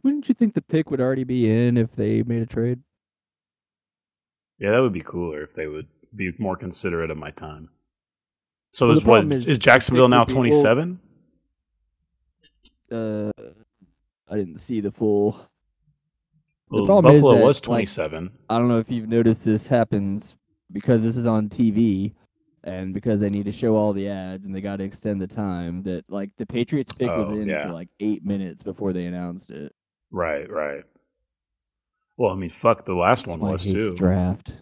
[0.03, 2.79] Wouldn't you think the pick would already be in if they made a trade?
[4.59, 7.69] Yeah, that would be cooler if they would be more considerate of my time.
[8.73, 10.99] So Well, the is what problem is is Jacksonville now would be- well- twenty seven?
[12.91, 13.31] Uh,
[14.29, 15.31] I didn't see the full.
[16.69, 18.31] The Well, problem is Buffalo that, was like, twenty seven.
[18.49, 20.35] I don't know if you've noticed this happens
[20.71, 22.13] because this is on TV
[22.65, 25.27] and because they need to show all the ads and they got to extend the
[25.27, 27.67] time that like the Patriots pick was Oh, in yeah.
[27.67, 29.71] for like eight minutes before they announced it.
[30.11, 30.83] Right, right.
[32.17, 33.93] Well, I mean, fuck, the last That's one was too.
[33.95, 34.53] Draft.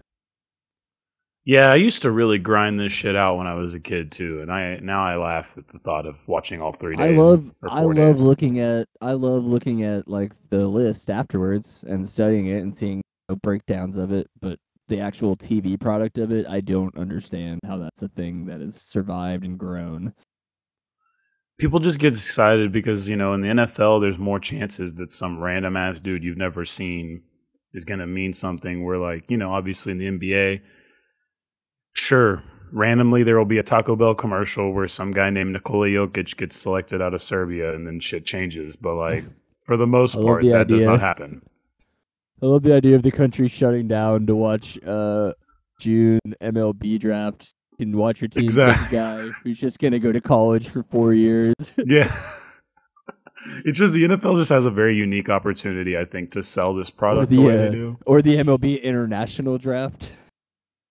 [1.46, 4.40] Yeah, I used to really grind this shit out when I was a kid too,
[4.42, 7.82] and I now I laugh at the thought of watching all three I love I
[7.82, 8.22] love days.
[8.22, 12.98] looking at I love looking at like the list afterwards and studying it and seeing
[12.98, 17.60] you know, breakdowns of it, but the actual TV product of it, I don't understand
[17.65, 20.14] how that's a thing that has survived and grown.
[21.60, 25.39] People just get excited because you know in the NFL there's more chances that some
[25.39, 27.22] random ass dude you've never seen
[27.73, 28.84] is going to mean something.
[28.84, 30.61] Where like you know obviously in the NBA,
[31.93, 32.43] sure
[32.73, 36.55] randomly there will be a Taco Bell commercial where some guy named Nikola Jokic gets
[36.55, 38.76] selected out of Serbia and then shit changes.
[38.76, 39.23] But like
[39.65, 41.41] for the most part that does not happen.
[42.44, 45.32] I love the idea of the country shutting down to watch uh
[45.80, 50.11] June MLB draft and watch your team pick Exact- a guy who's just gonna go
[50.11, 51.56] to college for four years.
[51.86, 52.14] yeah.
[53.64, 56.90] It's just the NFL just has a very unique opportunity, I think, to sell this
[56.90, 57.98] product the, the, way uh, they do.
[58.06, 60.11] or the MLB international draft.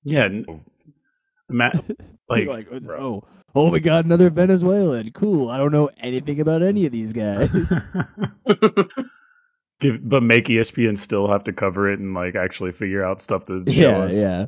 [0.04, 0.28] Yeah,
[1.50, 1.84] Matt,
[2.30, 2.98] like, like bro.
[2.98, 3.24] oh
[3.54, 5.10] oh we got another Venezuelan.
[5.12, 5.50] Cool.
[5.50, 7.50] I don't know anything about any of these guys.
[9.82, 13.44] Give, but make ESPN still have to cover it and like actually figure out stuff
[13.46, 14.16] to show yeah, us.
[14.16, 14.46] yeah.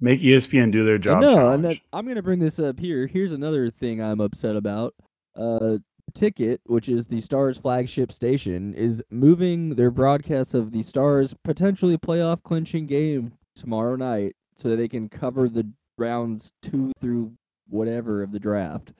[0.00, 1.20] Make ESPN do their job.
[1.20, 1.62] no, challenge.
[1.62, 3.06] that, I'm gonna bring this up here.
[3.08, 4.94] Here's another thing I'm upset about.
[5.36, 5.78] Uh,
[6.14, 11.98] Ticket, which is the Stars flagship station, is moving their broadcast of the Stars potentially
[11.98, 15.66] playoff clinching game tomorrow night, so that they can cover the
[15.98, 17.32] rounds two through
[17.68, 18.92] whatever of the draft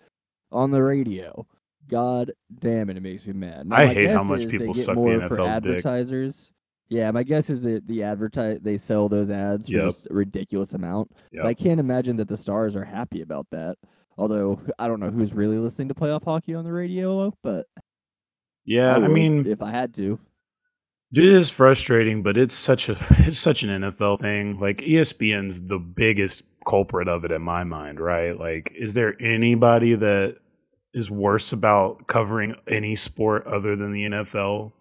[0.51, 1.47] on the radio.
[1.93, 3.67] God damn it, it makes me mad.
[3.67, 5.85] Now, I hate how much people suck the more for NFL's dick.
[5.85, 6.53] advertisers.
[6.89, 9.85] Yeah, my guess is that the advertise they sell those ads for Yep.
[9.85, 11.11] just a ridiculous amount.
[11.33, 11.43] Yep.
[11.43, 13.77] But I can't imagine that the stars are happy about that.
[14.19, 17.67] Although I don't know who's really listening to playoff hockey on the radio, but
[18.65, 20.19] yeah, I, would mean, if I had to,
[21.15, 22.97] It is frustrating, but it's such a
[23.27, 24.59] it's such an NFL thing.
[24.59, 28.39] Like ESPN's the biggest culprit of it in my mind, right?
[28.39, 30.37] Like, is there anybody that
[30.95, 34.73] is worse about covering any sport other than the NFL?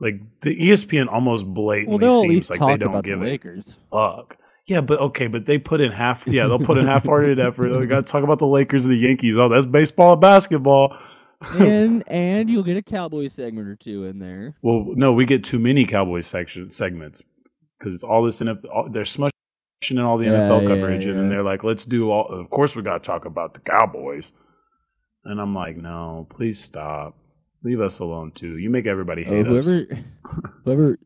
[0.00, 4.36] Like the ESPN almost blatantly at seems like they don't about the give a fuck.
[4.66, 6.26] Yeah, but okay, but they put in half.
[6.26, 7.68] Yeah, they'll put in half-hearted effort.
[7.68, 9.36] They got to talk about the Lakers and the Yankees.
[9.36, 10.96] Oh, that's baseball and basketball.
[11.54, 14.56] and and you'll get a Cowboys segment or two in there.
[14.62, 17.22] Well, no, we get too many Cowboys section segments
[17.78, 18.64] because it's all this NFL.
[18.74, 19.30] All, they're smushing
[19.90, 22.74] in all the Yeah, NFL yeah, coverage, and they're like, "Let's do all." Of course,
[22.74, 24.32] we got to talk about the Cowboys.
[25.26, 27.16] And I'm like, "No, please stop.
[27.62, 28.58] Leave us alone too.
[28.58, 30.02] You make everybody hate us." whoever
[30.64, 30.98] whoever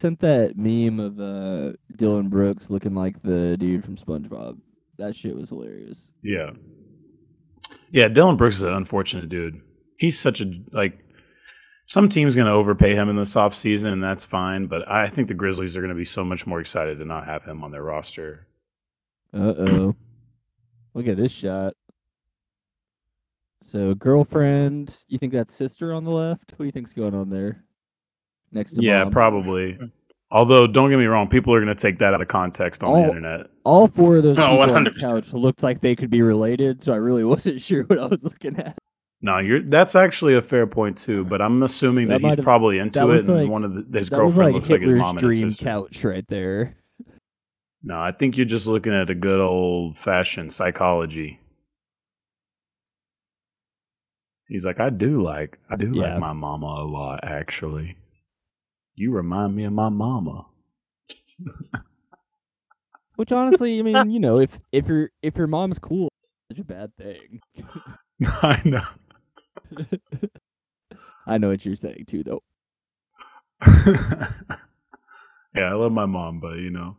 [0.00, 4.58] sent that meme of uh, Dillon Brooks looking like the dude from SpongeBob,
[4.98, 6.10] that shit was hilarious.
[6.22, 6.50] Yeah,
[7.90, 8.08] yeah.
[8.08, 9.60] Dillon Brooks is an unfortunate dude.
[9.98, 11.02] He's such a like.
[11.88, 14.66] Some team's going to overpay him in this offseason, and that's fine.
[14.66, 17.26] But I think the Grizzlies are going to be so much more excited to not
[17.26, 18.48] have him on their roster.
[19.32, 19.96] Uh oh.
[20.94, 21.74] Look at this shot.
[23.66, 26.52] So girlfriend, you think that's sister on the left?
[26.52, 27.64] What do you think's going on there?
[28.52, 29.12] Next to Yeah, mom?
[29.12, 29.76] probably.
[30.30, 32.92] Although, don't get me wrong, people are going to take that out of context on
[32.92, 33.08] the Oh.
[33.08, 33.46] internet.
[33.64, 35.00] All four of those Oh, on the 100%.
[35.00, 38.22] couch looked like they could be related, so I really wasn't sure what I was
[38.22, 38.76] looking at.
[39.22, 41.24] No, you're that's actually a fair point too.
[41.24, 44.08] But I'm assuming That that, he's probably into it, and like- one of the, his
[44.10, 45.64] that was girlfriend like looks like his Hitler's mom and his dream sister.
[45.64, 46.76] couch right there.
[47.82, 51.40] No, I think you're just looking at a good old fashioned psychology.
[54.48, 56.12] He's like, I do like, I do Yeah.
[56.12, 57.20] like my mama a lot.
[57.24, 57.96] Actually,
[58.94, 60.46] you remind me of my mama.
[63.16, 66.58] Which honestly, I mean, you know, if if your if your mom's cool, it's such
[66.60, 67.40] a bad thing.
[68.42, 68.82] I know.
[71.26, 72.42] I know what you're saying too, though.
[75.54, 76.96] yeah, I love my mom, but you know,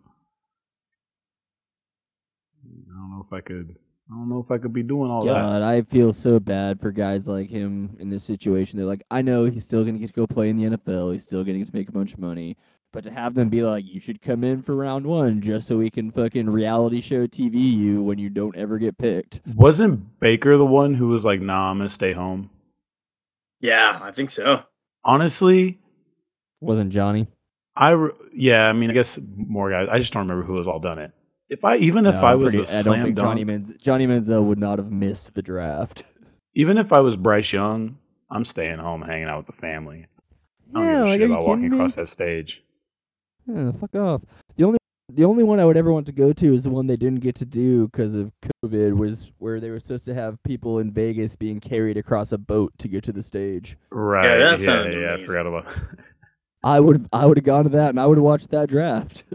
[2.65, 3.77] I don't know if I could.
[4.09, 5.33] I don't know if I could be doing all that.
[5.33, 8.77] God, I feel so bad for guys like him in this situation.
[8.79, 11.11] They're like, I know he's still gonna get to go play in the NFL.
[11.11, 12.55] He's still gonna to make a bunch of money.
[12.93, 15.77] But to have them be like, you should come in for round one just so
[15.77, 19.41] we can fucking reality show TV you when you don't ever get picked.
[19.55, 22.49] Wasn't Baker the one who was like, "Nah, I'm gonna stay home"?
[23.59, 24.63] Yeah, I think so.
[25.03, 25.79] Honestly,
[26.61, 27.27] Wasn't Johnny?
[27.75, 29.89] I re- yeah, I mean, I guess more guys.
[29.91, 31.11] I just don't remember who has all done it.
[31.49, 33.27] If I even if No, I I'm was pretty- a I don't slam think dunk,
[33.27, 36.03] Johnny Manz- Johnny Manziel would not have missed the draft.
[36.55, 37.97] even if I was Bryce Young,
[38.29, 40.07] I'm staying home, hanging out with the family.
[40.75, 41.77] I don't Yeah, give a like, shit are you about walking kidding me?
[41.77, 42.63] across that stage.
[43.47, 44.21] Yeah, fuck off.
[44.57, 44.77] The only
[45.13, 47.21] the only one I would ever want to go to is the one they didn't
[47.21, 48.29] get to do because of
[48.65, 48.91] COVID.
[48.97, 52.73] Was where they were supposed to have people in Vegas being carried across a boat
[52.79, 53.77] to get to the stage.
[53.89, 54.27] Right?
[54.37, 55.13] that Yeah, sounded yeah.
[55.13, 55.65] I forgot about.
[56.61, 59.23] I would I would have gone to that and I would have watched that draft.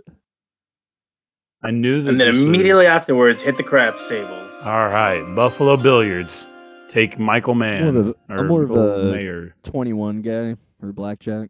[1.64, 2.10] I knew that.
[2.10, 4.62] and then this immediately was- afterwards, hit the craps tables.
[4.66, 6.46] All right, Buffalo Billiards.
[6.88, 7.94] Take Michael Mann.
[7.94, 9.54] More of a- I'm more of a- Mayor.
[9.64, 11.48] 21 guy or blackjack.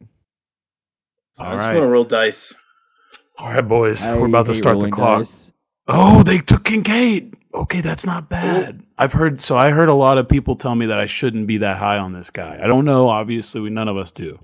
[1.32, 1.74] So All I just right.
[1.74, 2.54] want to roll dice.
[3.38, 4.04] All right, boys.
[4.04, 5.20] I We're about to start the clock.
[5.20, 5.50] dice.
[5.88, 7.34] Oh, they took Kincaid.
[7.54, 8.82] Okay, that's not bad.
[8.98, 11.58] I've heard so I heard a lot of people tell me that I shouldn't be
[11.58, 12.58] that high on this guy.
[12.62, 14.38] I don't know, obviously we none of us do.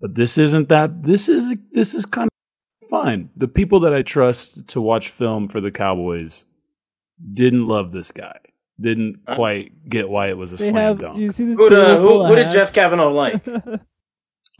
[0.00, 2.29] But this isn't that this is this is kind of
[2.90, 3.30] fine.
[3.36, 6.44] The people that I trust to watch film for the Cowboys
[7.32, 8.36] didn't love this guy.
[8.80, 9.36] Didn't Huh?
[9.36, 10.98] quite get why it was a They slam have.
[11.00, 11.16] dunk.
[11.16, 12.74] Do you see the Who, uh, who, who did Jeff?
[12.74, 13.42] Kavanaugh like?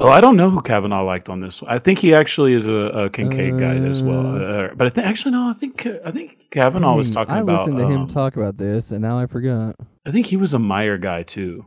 [0.02, 1.60] Oh, I don't know who Kavanaugh liked on this.
[1.60, 1.70] one.
[1.70, 4.26] I think he actually is a, a Kincaid guy as well.
[4.34, 7.34] Uh, Uh, but I think actually no, I think I think Kavanaugh was Dang, talking
[7.34, 7.58] I about.
[7.68, 9.76] listened to him um, talk about this, and now I forgot.
[10.06, 11.66] I think he was a Meyer guy too.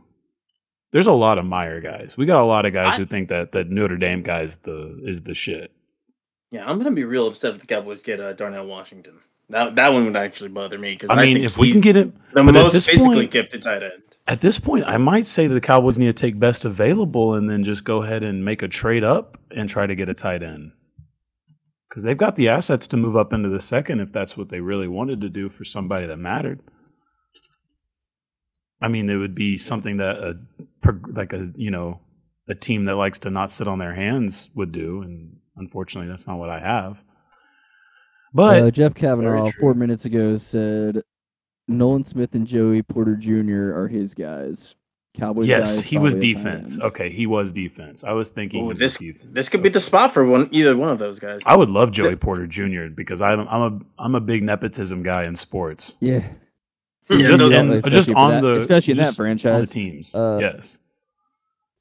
[0.90, 2.16] There's a lot of Meyer guys.
[2.16, 4.56] We got a lot of guys I- who think that that Notre Dame guy is
[4.56, 5.70] the is the shit.
[6.54, 9.18] Yeah, I'm gonna be real upset if the Cowboys get uh, Darnell Washington.
[9.48, 11.96] That that one would actually bother me because I mean, think if we can get
[11.96, 14.04] it, the most basically point- gifted tight end.
[14.28, 17.50] at this point, I might say that the Cowboys need to take best available and
[17.50, 20.44] then just go ahead and make a trade up and try to get a tight
[20.44, 20.70] end.
[21.88, 24.60] Because they've got the assets to move up into the second if that's what they
[24.60, 26.60] really wanted to do for somebody that mattered.
[28.80, 30.38] I mean, it would be something that a
[31.08, 31.98] like a you know
[32.48, 36.26] a team that likes to not sit on their hands would do, and unfortunately, that's
[36.26, 36.98] not what I have.
[38.32, 41.02] But uh, Jeff Kavanaugh four minutes ago said
[41.68, 43.72] Nolan Smith and Joey Porter Jr.
[43.76, 44.74] are his guys.
[45.16, 45.46] Cowboys.
[45.46, 46.80] yes, is he was probably a tight defense.
[46.80, 48.02] Okay, he was defense.
[48.02, 49.32] I was thinking Ooh, this defense.
[49.32, 51.40] this could be the spot for one either one of those guys.
[51.46, 52.86] I would love Joey Porter Jr.
[52.92, 55.94] because I'm I'm a I'm a big nepotism guy in sports.
[56.00, 56.24] Yeah.
[57.10, 59.24] Yeah, just no, in, definitely, just especially on that- the especially in that just on
[59.26, 59.68] the franchise.
[59.70, 60.14] teams.
[60.14, 60.78] Uh, yes,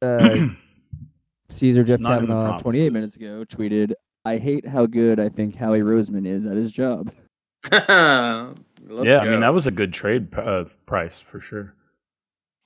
[0.01, 0.47] Uh,
[1.53, 3.93] Caesar Jeff Not Kavanaugh 28 minutes ago tweeted,
[4.25, 7.11] "I hate how good I think Howie Roseman is at his job."
[7.71, 9.19] Let's yeah.
[9.19, 11.73] I mean that was a good trade uh, price for sure.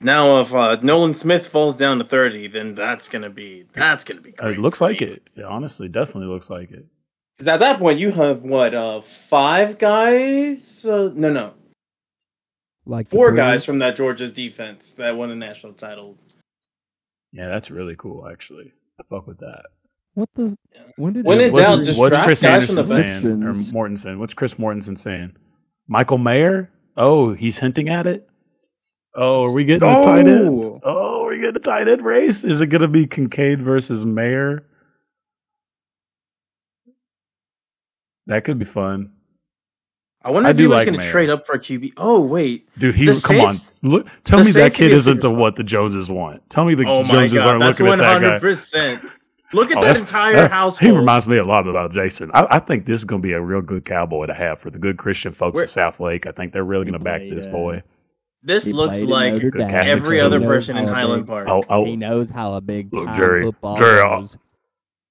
[0.02, 4.22] now if uh, Nolan Smith falls down to thirty, then that's gonna be that's gonna
[4.22, 4.32] be.
[4.40, 5.08] Uh, Great it looks like me.
[5.08, 5.30] it.
[5.36, 6.86] Yeah, honestly, definitely looks like it.
[7.38, 10.84] Because at that point you have what uh five guys?
[10.86, 11.54] Uh, no, no,
[12.88, 16.18] Like four guys from that Georgia's defense that won the national title.
[17.38, 18.28] Yeah, that's really cool.
[18.28, 19.64] Actually, I fuck with that.
[20.16, 20.58] What the?
[20.96, 24.18] When did When it- in What's, doubt, just what's Chris guys Anderson saying or Mortensen?
[24.18, 25.36] What's Chris Mortensen saying?
[25.88, 26.72] Michael Mayer?
[26.98, 28.28] Oh, he's hinting at it.
[29.16, 30.50] Oh, are we getting a tight end?
[30.50, 30.80] Oh!
[30.84, 32.44] Oh, are we getting a tight end race?
[32.44, 34.66] Is it going to be Kincaid versus Mayer?
[38.26, 39.12] That could be fun,
[40.28, 41.94] I wonder I if he was like going to trade up for a QB.
[41.98, 42.96] Oh wait, dude.
[42.96, 44.08] He The come on, look.
[44.26, 46.48] Tell me that Saints could kid isn't the what the Joneses want.
[46.50, 48.40] Tell me the oh Joneses god, aren't that's looking one at that hundred guy.
[48.40, 49.06] percent.
[49.54, 50.92] Look at Oh, that entire that- household.
[50.92, 52.30] He reminds me a lot about Jason.
[52.34, 54.70] I, I think this is going to be a real good cowboy to have for
[54.70, 56.28] the good Christian folks Where- of South Lake.
[56.28, 57.82] I think they're really going to back this uh, boy.
[58.44, 59.70] this He looks like Notre Good Dame.
[59.70, 61.48] Catholic every other person in Highland big- Park.
[61.48, 64.38] Oh, oh, He knows how a big Look, Jerry- football Jerry, I'll- goes.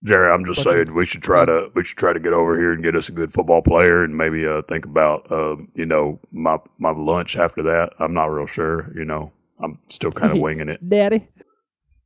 [0.07, 2.73] Jerry, I'm just saying we should try to we should try to get over here
[2.73, 6.21] and get us a good football player and maybe uh, think about um, you know
[6.33, 7.91] my my lunch after that.
[7.99, 8.93] I'm not real sure.
[8.95, 10.89] You know, I'm still kind of winging it.
[10.89, 11.27] Daddy,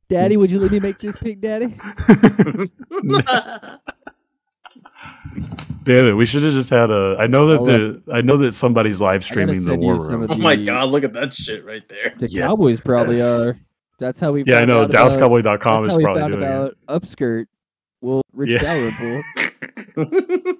[0.09, 1.67] Daddy, would you let me make this pick, Daddy?
[5.83, 7.17] Damn it, we should have just had a.
[7.19, 10.23] I know that I'll the I know that somebody's live streaming the war room.
[10.23, 12.13] of oh my god, look at that shit right there.
[12.19, 12.47] The Yeah.
[12.47, 13.47] Cowboys probably Yes.
[13.47, 13.59] are.
[13.99, 14.43] That's how we.
[14.45, 14.83] Yeah, I know.
[14.83, 17.45] out DallasCowboy.com is how probably we found doing about Upskirt.
[18.01, 18.57] Well, Rich Yeah.
[18.59, 19.23] Dalrymple.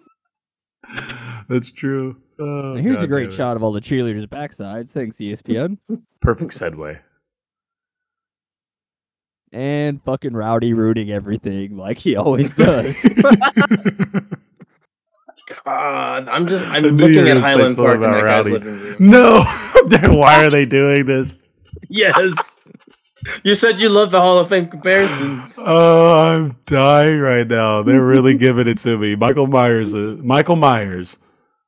[1.49, 2.17] That's true.
[2.39, 4.89] Oh, And here's God a great shot of all the cheerleaders' backsides.
[4.89, 5.77] Thanks, ESPN.
[6.21, 6.99] Perfect segue.
[9.53, 12.95] and fucking Rowdy rooting everything like he always does.
[15.65, 18.21] God, I'm just I'm I looking you at gonna say Highland Park in about that
[18.21, 18.51] guy's Rowdy.
[18.51, 18.95] living room.
[18.99, 19.43] no,
[20.17, 21.37] why are they doing this?
[21.89, 22.57] Yes.
[23.43, 25.55] You said you love the Hall of Fame comparisons.
[25.63, 27.83] Oh, I'm dying right now.
[27.83, 29.15] They're really giving it to me.
[29.15, 29.93] Michael Myers.
[29.93, 31.19] Uh, Michael Myers.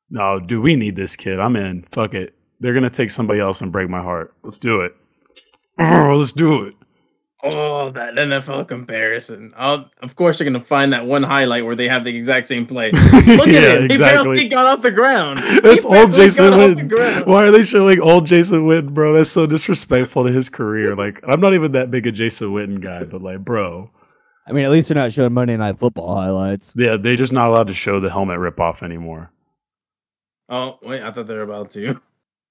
[0.09, 1.39] No, do we need this kid?
[1.39, 1.85] I'm in.
[1.91, 2.33] Fuck it.
[2.59, 4.33] They're gonna take somebody else and break my heart.
[4.43, 4.95] Let's do it.
[5.79, 6.75] Oh, let's do it.
[7.45, 9.53] Oh, that NFL comparison.
[9.57, 12.65] I'll, of course, you're gonna find that one highlight where they have the exact same
[12.65, 12.91] play.
[12.91, 13.89] Look yeah, at him.
[13.89, 15.39] He barely got off the ground.
[15.63, 17.27] That's old Jason got Witten.
[17.27, 19.11] Why are they showing old Jason Witten, bro?
[19.11, 20.95] That's so disrespectful to his career.
[20.95, 23.91] Like, I'm not even that big a Jason Witten guy, but like, bro,
[24.47, 26.71] I mean, at least they're not showing Monday Night Football highlights.
[26.77, 29.31] yeah, they're just not allowed to show the helmet ripoff anymore.
[30.47, 31.99] Oh wait, I thought they were about to.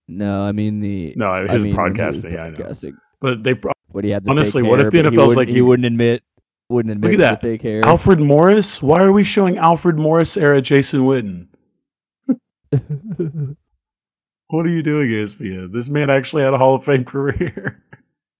[0.08, 2.32] No, I mean the No, I his mean, when he was broadcasting.
[2.32, 2.56] Yeah, I know.
[2.56, 2.96] broadcasting.
[3.20, 3.54] But they
[3.92, 6.22] What he had the Honestly, what if the NFL's like, he you- wouldn't admit
[6.68, 7.40] wouldn't admit at that.
[7.42, 7.84] the fake hair.
[7.84, 8.80] Alfred Morris.
[8.82, 11.46] Why are we showing Alfred Morris era Jason Witten?
[14.48, 15.72] What are you doing, ESPN?
[15.72, 17.82] This man actually had a Hall of Fame career.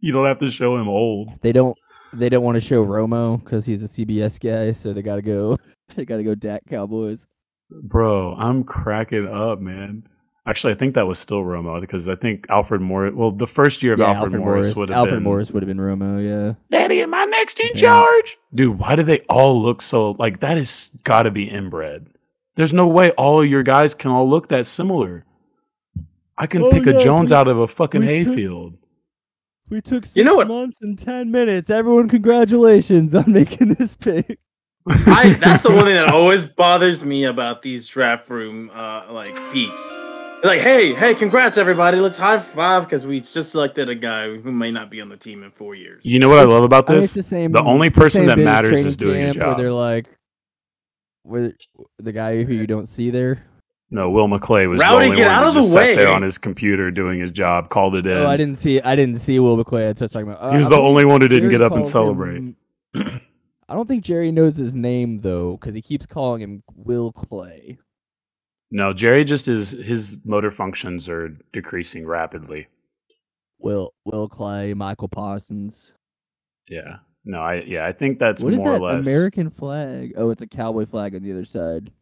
[0.01, 1.31] you don't have to show him old.
[1.41, 1.79] They don't.
[2.12, 5.23] They don't want to show Romo because he's a CBS guy, so they got to
[5.23, 5.59] go.
[5.97, 7.27] They got to go Dak Cowboys.
[7.70, 10.07] Bro, I'm cracking up, man.
[10.44, 13.14] Actually, I think that was still Romo because I think Alfred Morris.
[13.14, 15.69] Well, the first year of Yeah, Alfred, Morris, would have Alfred been Morris would have
[15.69, 16.20] been Romo.
[16.20, 16.55] Yeah.
[16.77, 17.81] Daddy, am I next in Yeah.
[17.82, 18.39] charge?
[18.52, 20.59] Dude, why do they all look so like that?
[20.59, 22.09] Is got to be inbred.
[22.56, 25.24] There's no way all of your guys can all look that similar.
[26.36, 28.74] I can Oh, pick a Jones we- out of a fucking hayfield.
[29.70, 31.70] We took six You know what- months and ten minutes.
[31.70, 34.40] Everyone, congratulations on making this pick.
[34.89, 39.31] I that's the one thing that always bothers me about these draft room uh like
[39.52, 39.89] peaks.
[40.43, 41.98] Like, hey, hey, congrats everybody.
[41.98, 45.16] Let's high five because we just selected a guy who may not be on the
[45.16, 46.05] team in four years.
[46.05, 47.16] You know what I love about I mean, this?
[47.16, 47.52] it's the same.
[47.52, 50.09] the only the person same that matters is doing his camp Where they're like,
[51.23, 51.52] where
[51.98, 53.44] the guy who you don't see there.
[53.93, 55.94] No, Will McClay was Rowdy, the only get one out who of the just sat
[55.97, 58.16] there on his computer doing his job, called it in.
[58.16, 58.81] Oh, I didn't see.
[58.81, 59.94] I didn't see Will McClay.
[59.94, 60.51] That's what I was talking about.
[60.51, 62.36] he Uh, was I the believe only one who didn't Jerry get up and celebrate.
[62.39, 62.56] him-
[63.69, 67.78] I don't think Jerry knows his name though, because he keeps calling him Will Clay.
[68.74, 72.66] No, Jerry just is his motor functions are decreasing rapidly.
[73.59, 75.93] Will Will Clay, Michael Parsons.
[76.69, 76.97] Yeah.
[77.27, 79.07] No, I yeah, I think that's What is more that or less.
[79.07, 80.15] American flag?
[80.16, 81.93] Oh, it's a cowboy flag on the other side.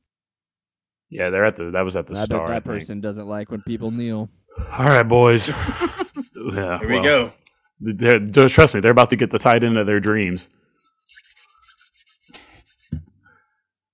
[1.11, 2.49] Yeah, they're at the that was at the I bet start.
[2.49, 2.65] that I think.
[2.81, 4.29] person doesn't like when people kneel.
[4.71, 5.49] All right, boys.
[6.55, 7.33] yeah, Here we go.
[7.81, 10.51] they're- just trust me, they're about to get the tight end of their dreams.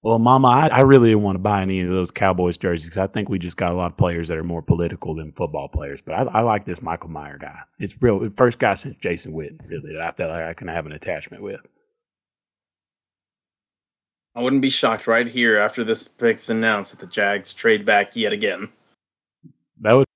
[0.06, 2.98] Well, Mama, I, I really didn't want to buy any of those Cowboys jerseys 'cause
[2.98, 5.66] I think we just got a lot of players that are more political than football
[5.66, 6.00] players.
[6.00, 7.58] But I, I like this Michael Meyer guy.
[7.80, 8.30] It's real.
[8.30, 11.42] First guy since Jason Witten, really, that I felt like I can have an attachment
[11.42, 11.60] with.
[14.36, 18.14] I wouldn't be shocked right here after this pick's announced that the Jags trade back
[18.14, 18.68] yet again.
[19.80, 20.06] That would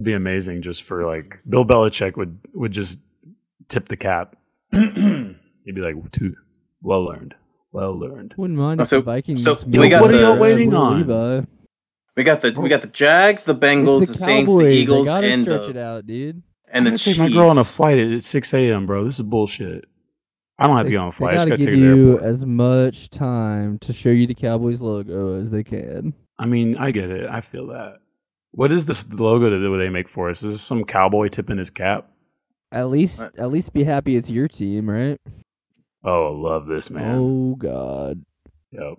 [0.00, 3.00] be amazing just for like Bill Belichick would would just
[3.66, 4.36] tip the cap.
[4.70, 6.36] He'd be like, "Too
[6.82, 7.34] well learned,
[7.72, 9.42] well learned." Wouldn't mind Oh, so- Vikings.
[9.42, 10.98] so we got on the- What are y'all waiting on?
[10.98, 11.46] Levi.
[12.16, 15.08] We got the we got the Jags, the Bengals, It's the, the, Saints, the Eagles,
[15.08, 16.36] and stretch the it out, dude.
[16.36, 16.42] and
[16.82, 17.16] I'm gonna Chiefs.
[17.16, 19.04] take my girl on a flight at six a.m., bro.
[19.04, 19.86] This is bullshit.
[20.58, 21.34] I don't have to They, get on a they flight.
[21.34, 24.26] I just gotta gotta give take her the you as much time to show you
[24.26, 26.12] the Cowboys logo as they can.
[26.38, 27.26] I mean, I get it.
[27.30, 27.98] I feel that.
[28.50, 30.42] What is this logo that they make for us?
[30.42, 32.10] Is this some cowboy tipping his cap?
[32.72, 33.38] At least, What?
[33.38, 35.18] at least be happy it's your team, right?
[36.04, 37.14] Oh, I love this man.
[37.18, 38.24] Oh God,
[38.72, 38.94] Yep.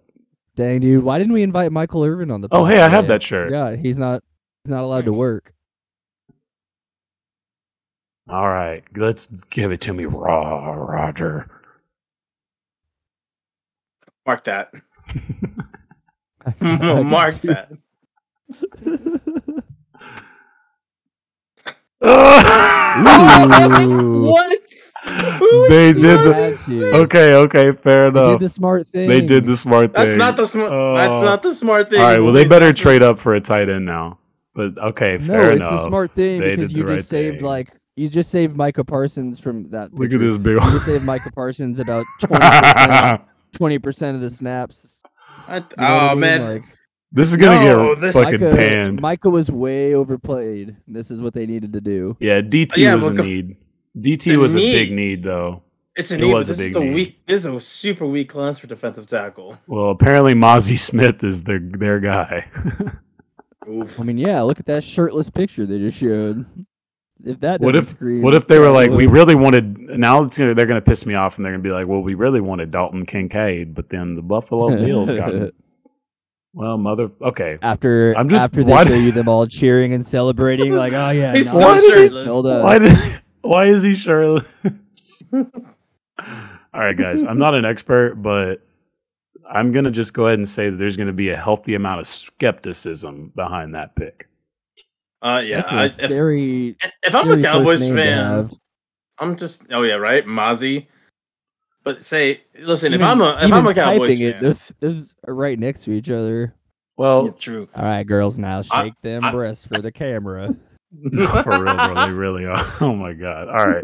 [0.55, 2.47] dang dude, why didn't we invite Michael Irvin on the?
[2.51, 3.51] Oh, pod hey, I have that shirt.
[3.51, 4.21] Yeah, he's not,
[4.63, 5.53] he's not allowed to work.
[8.29, 11.49] All right, let's give it to me, raw, Roger.
[14.25, 14.71] Mark that.
[16.61, 17.71] Mark that.
[23.31, 24.59] What?
[25.05, 26.33] They did the.
[26.33, 26.95] had to.
[27.03, 28.39] Okay, okay, fair enough They enough.
[28.39, 29.09] did the smart thing.
[29.09, 30.05] They did the smart thing.
[30.05, 30.69] That's not the smart.
[30.71, 31.21] that's Oh.
[31.23, 31.99] not the smart thing.
[31.99, 34.19] All right, well, they better trade up for a tight end now.
[34.53, 35.71] But okay, No, fair it's enough.
[35.83, 37.45] the smart thing They because you the just right saved thing.
[37.45, 39.93] like you just saved Micah Parsons from that.
[39.93, 40.57] Look at this big.
[40.57, 40.71] One.
[40.73, 43.23] you saved Micah Parsons about 20
[43.53, 44.99] 20 percent of the snaps.
[45.47, 46.19] I- You know what I oh mean?
[46.19, 46.63] man, like
[47.13, 49.01] this is gonna No, get this- fucking Micah, panned.
[49.01, 50.75] Micah was way overplayed.
[50.87, 52.15] This is what they needed to do.
[52.19, 53.55] Yeah, DT Yeah, was well, a go- need.
[53.99, 55.63] DT The was a big need though.
[55.95, 56.33] it's a It need.
[56.33, 56.93] was a This is big the need.
[56.93, 57.19] weak.
[57.27, 59.57] This is a super weak class for defensive tackle.
[59.67, 62.45] Well, apparently Mazi Smith is their their guy.
[63.69, 63.99] Oof.
[63.99, 66.45] I mean, yeah, look at that shirtless picture they just showed.
[67.23, 69.77] If that What if scream what if they were like, we really wanted?
[69.77, 72.15] Now it's gonna they're gonna piss me off, and they're gonna be like, well, we
[72.15, 75.51] really wanted Dalton Kincaid, but then the Buffalo Bills got him.
[76.53, 77.09] Well, mother.
[77.21, 80.91] Okay, after I'm just- after they why show you them all cheering and celebrating, like,
[80.91, 82.25] oh yeah, He's no, still it's shirtless.
[82.25, 82.63] held up.
[82.65, 82.91] why did
[83.41, 85.23] why is he shirtless?
[85.33, 87.23] All right, guys.
[87.23, 88.61] I'm not an expert, but
[89.49, 92.07] I'm gonna just go ahead and say that there's gonna be a healthy amount of
[92.07, 94.27] skepticism behind that pick.
[95.21, 95.61] Uh, yeah.
[95.61, 96.77] That's a I, if, scary.
[97.03, 98.49] if I'm a Cowboys fan.
[99.19, 99.65] I'm just.
[99.71, 100.87] Oh yeah, right, Mazi.
[101.83, 105.33] But say, listen, if I'm a if I'm a Cowboys fan, it, those those are
[105.33, 106.53] right next to each other.
[106.97, 107.69] Well, yeah, true.
[107.75, 110.55] All right, girls, now I- shake them I- breasts for the camera.
[111.43, 112.05] for real, bro.
[112.07, 112.65] They really are.
[112.81, 113.47] Oh my god.
[113.49, 113.83] All right.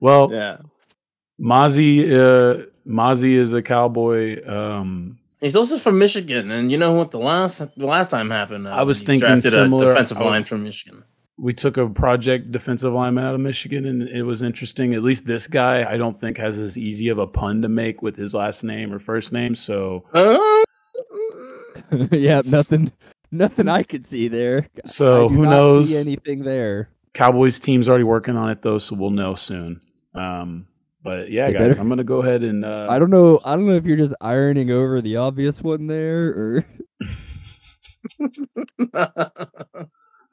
[0.00, 0.56] Well, yeah,
[1.40, 4.46] Mazi, uh, Mazi is a cowboy.
[4.46, 7.10] Um, he's also from Michigan, and you know what?
[7.10, 9.86] The last the last time happened, uh, I was thinking similar.
[9.86, 11.04] a defensive I line was- from Michigan.
[11.36, 14.94] we took a project defensive lineman out of Michigan, and it was interesting.
[14.94, 18.02] At least this guy, I don't think has as easy of a pun to make
[18.02, 19.54] with his last name or first name.
[19.54, 20.38] So Uh,
[22.12, 22.92] yeah, nothing,
[23.34, 24.68] nothing I could see there.
[24.86, 25.88] So I do who not knows?
[25.90, 26.88] See anything there?
[27.12, 29.80] Cowboys team's already working on it though, so we'll know soon.
[30.14, 30.66] Um,
[31.02, 33.38] but yeah, They guys, better- I'm gonna go ahead and uh, I don't know.
[33.44, 36.66] I don't know if you're just ironing over the obvious one there, or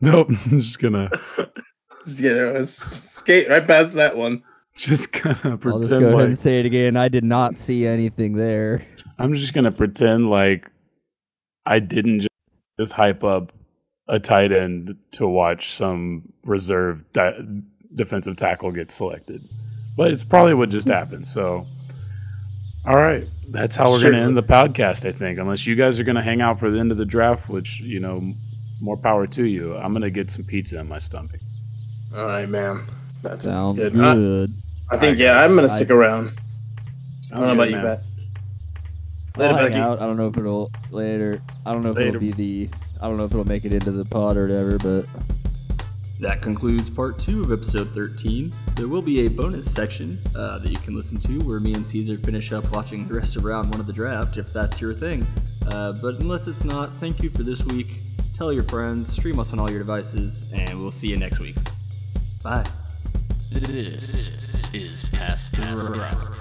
[0.02, 0.28] nope.
[0.30, 1.10] I'm just gonna
[2.07, 4.44] you know, skate right past that one.
[4.76, 6.95] just gonna I'll just go pretend ahead like and say it again.
[6.98, 8.86] I did not see anything there.
[9.19, 10.69] I'm just gonna pretend like
[11.65, 12.28] I didn't
[12.82, 13.52] just, just hype up
[14.08, 17.40] a tight end to watch some reserve di-
[17.95, 19.41] defensive tackle get selected,
[19.95, 21.28] but it's probably what just happened.
[21.28, 21.66] So,
[22.86, 25.08] all right, that's how we're gonna end the podcast.
[25.08, 27.49] I think, unless you guys are gonna hang out for the end of the draft,
[27.49, 28.34] which you know,
[28.82, 29.78] more power to you.
[29.78, 31.40] I'm gonna get some pizza in my stomach.
[32.16, 32.86] All right, man.
[33.22, 33.94] That Sounds good.
[33.94, 34.49] good.
[34.90, 35.49] I, I think Alright, yeah, guys.
[35.49, 36.32] I'm gonna stick around.
[37.32, 37.86] I don't know good, about you, man.
[37.86, 37.99] Pat.
[37.99, 38.11] I'll
[39.38, 39.74] Later, Bethke.
[39.76, 40.02] out.
[40.02, 41.41] I don't know if it'll later.
[41.66, 42.10] I don't know if Later.
[42.10, 42.70] it'll be the.
[43.02, 45.08] I don't know if it'll make it into the pod or whatever, but
[46.20, 48.53] That concludes part two of episode 13.
[48.76, 51.88] There will be a bonus section uh, that you can listen to where me and
[51.88, 54.94] Caesar finish up watching the rest of round one of the draft, if that's your
[54.94, 55.26] thing.
[55.68, 58.02] Uh, but unless it's not, thank you for this week.
[58.36, 61.56] Tell your friends, stream us on all your devices, and we'll see you next week.
[62.44, 62.66] Bye.
[63.52, 64.30] This
[64.74, 66.38] is Pass the Rock.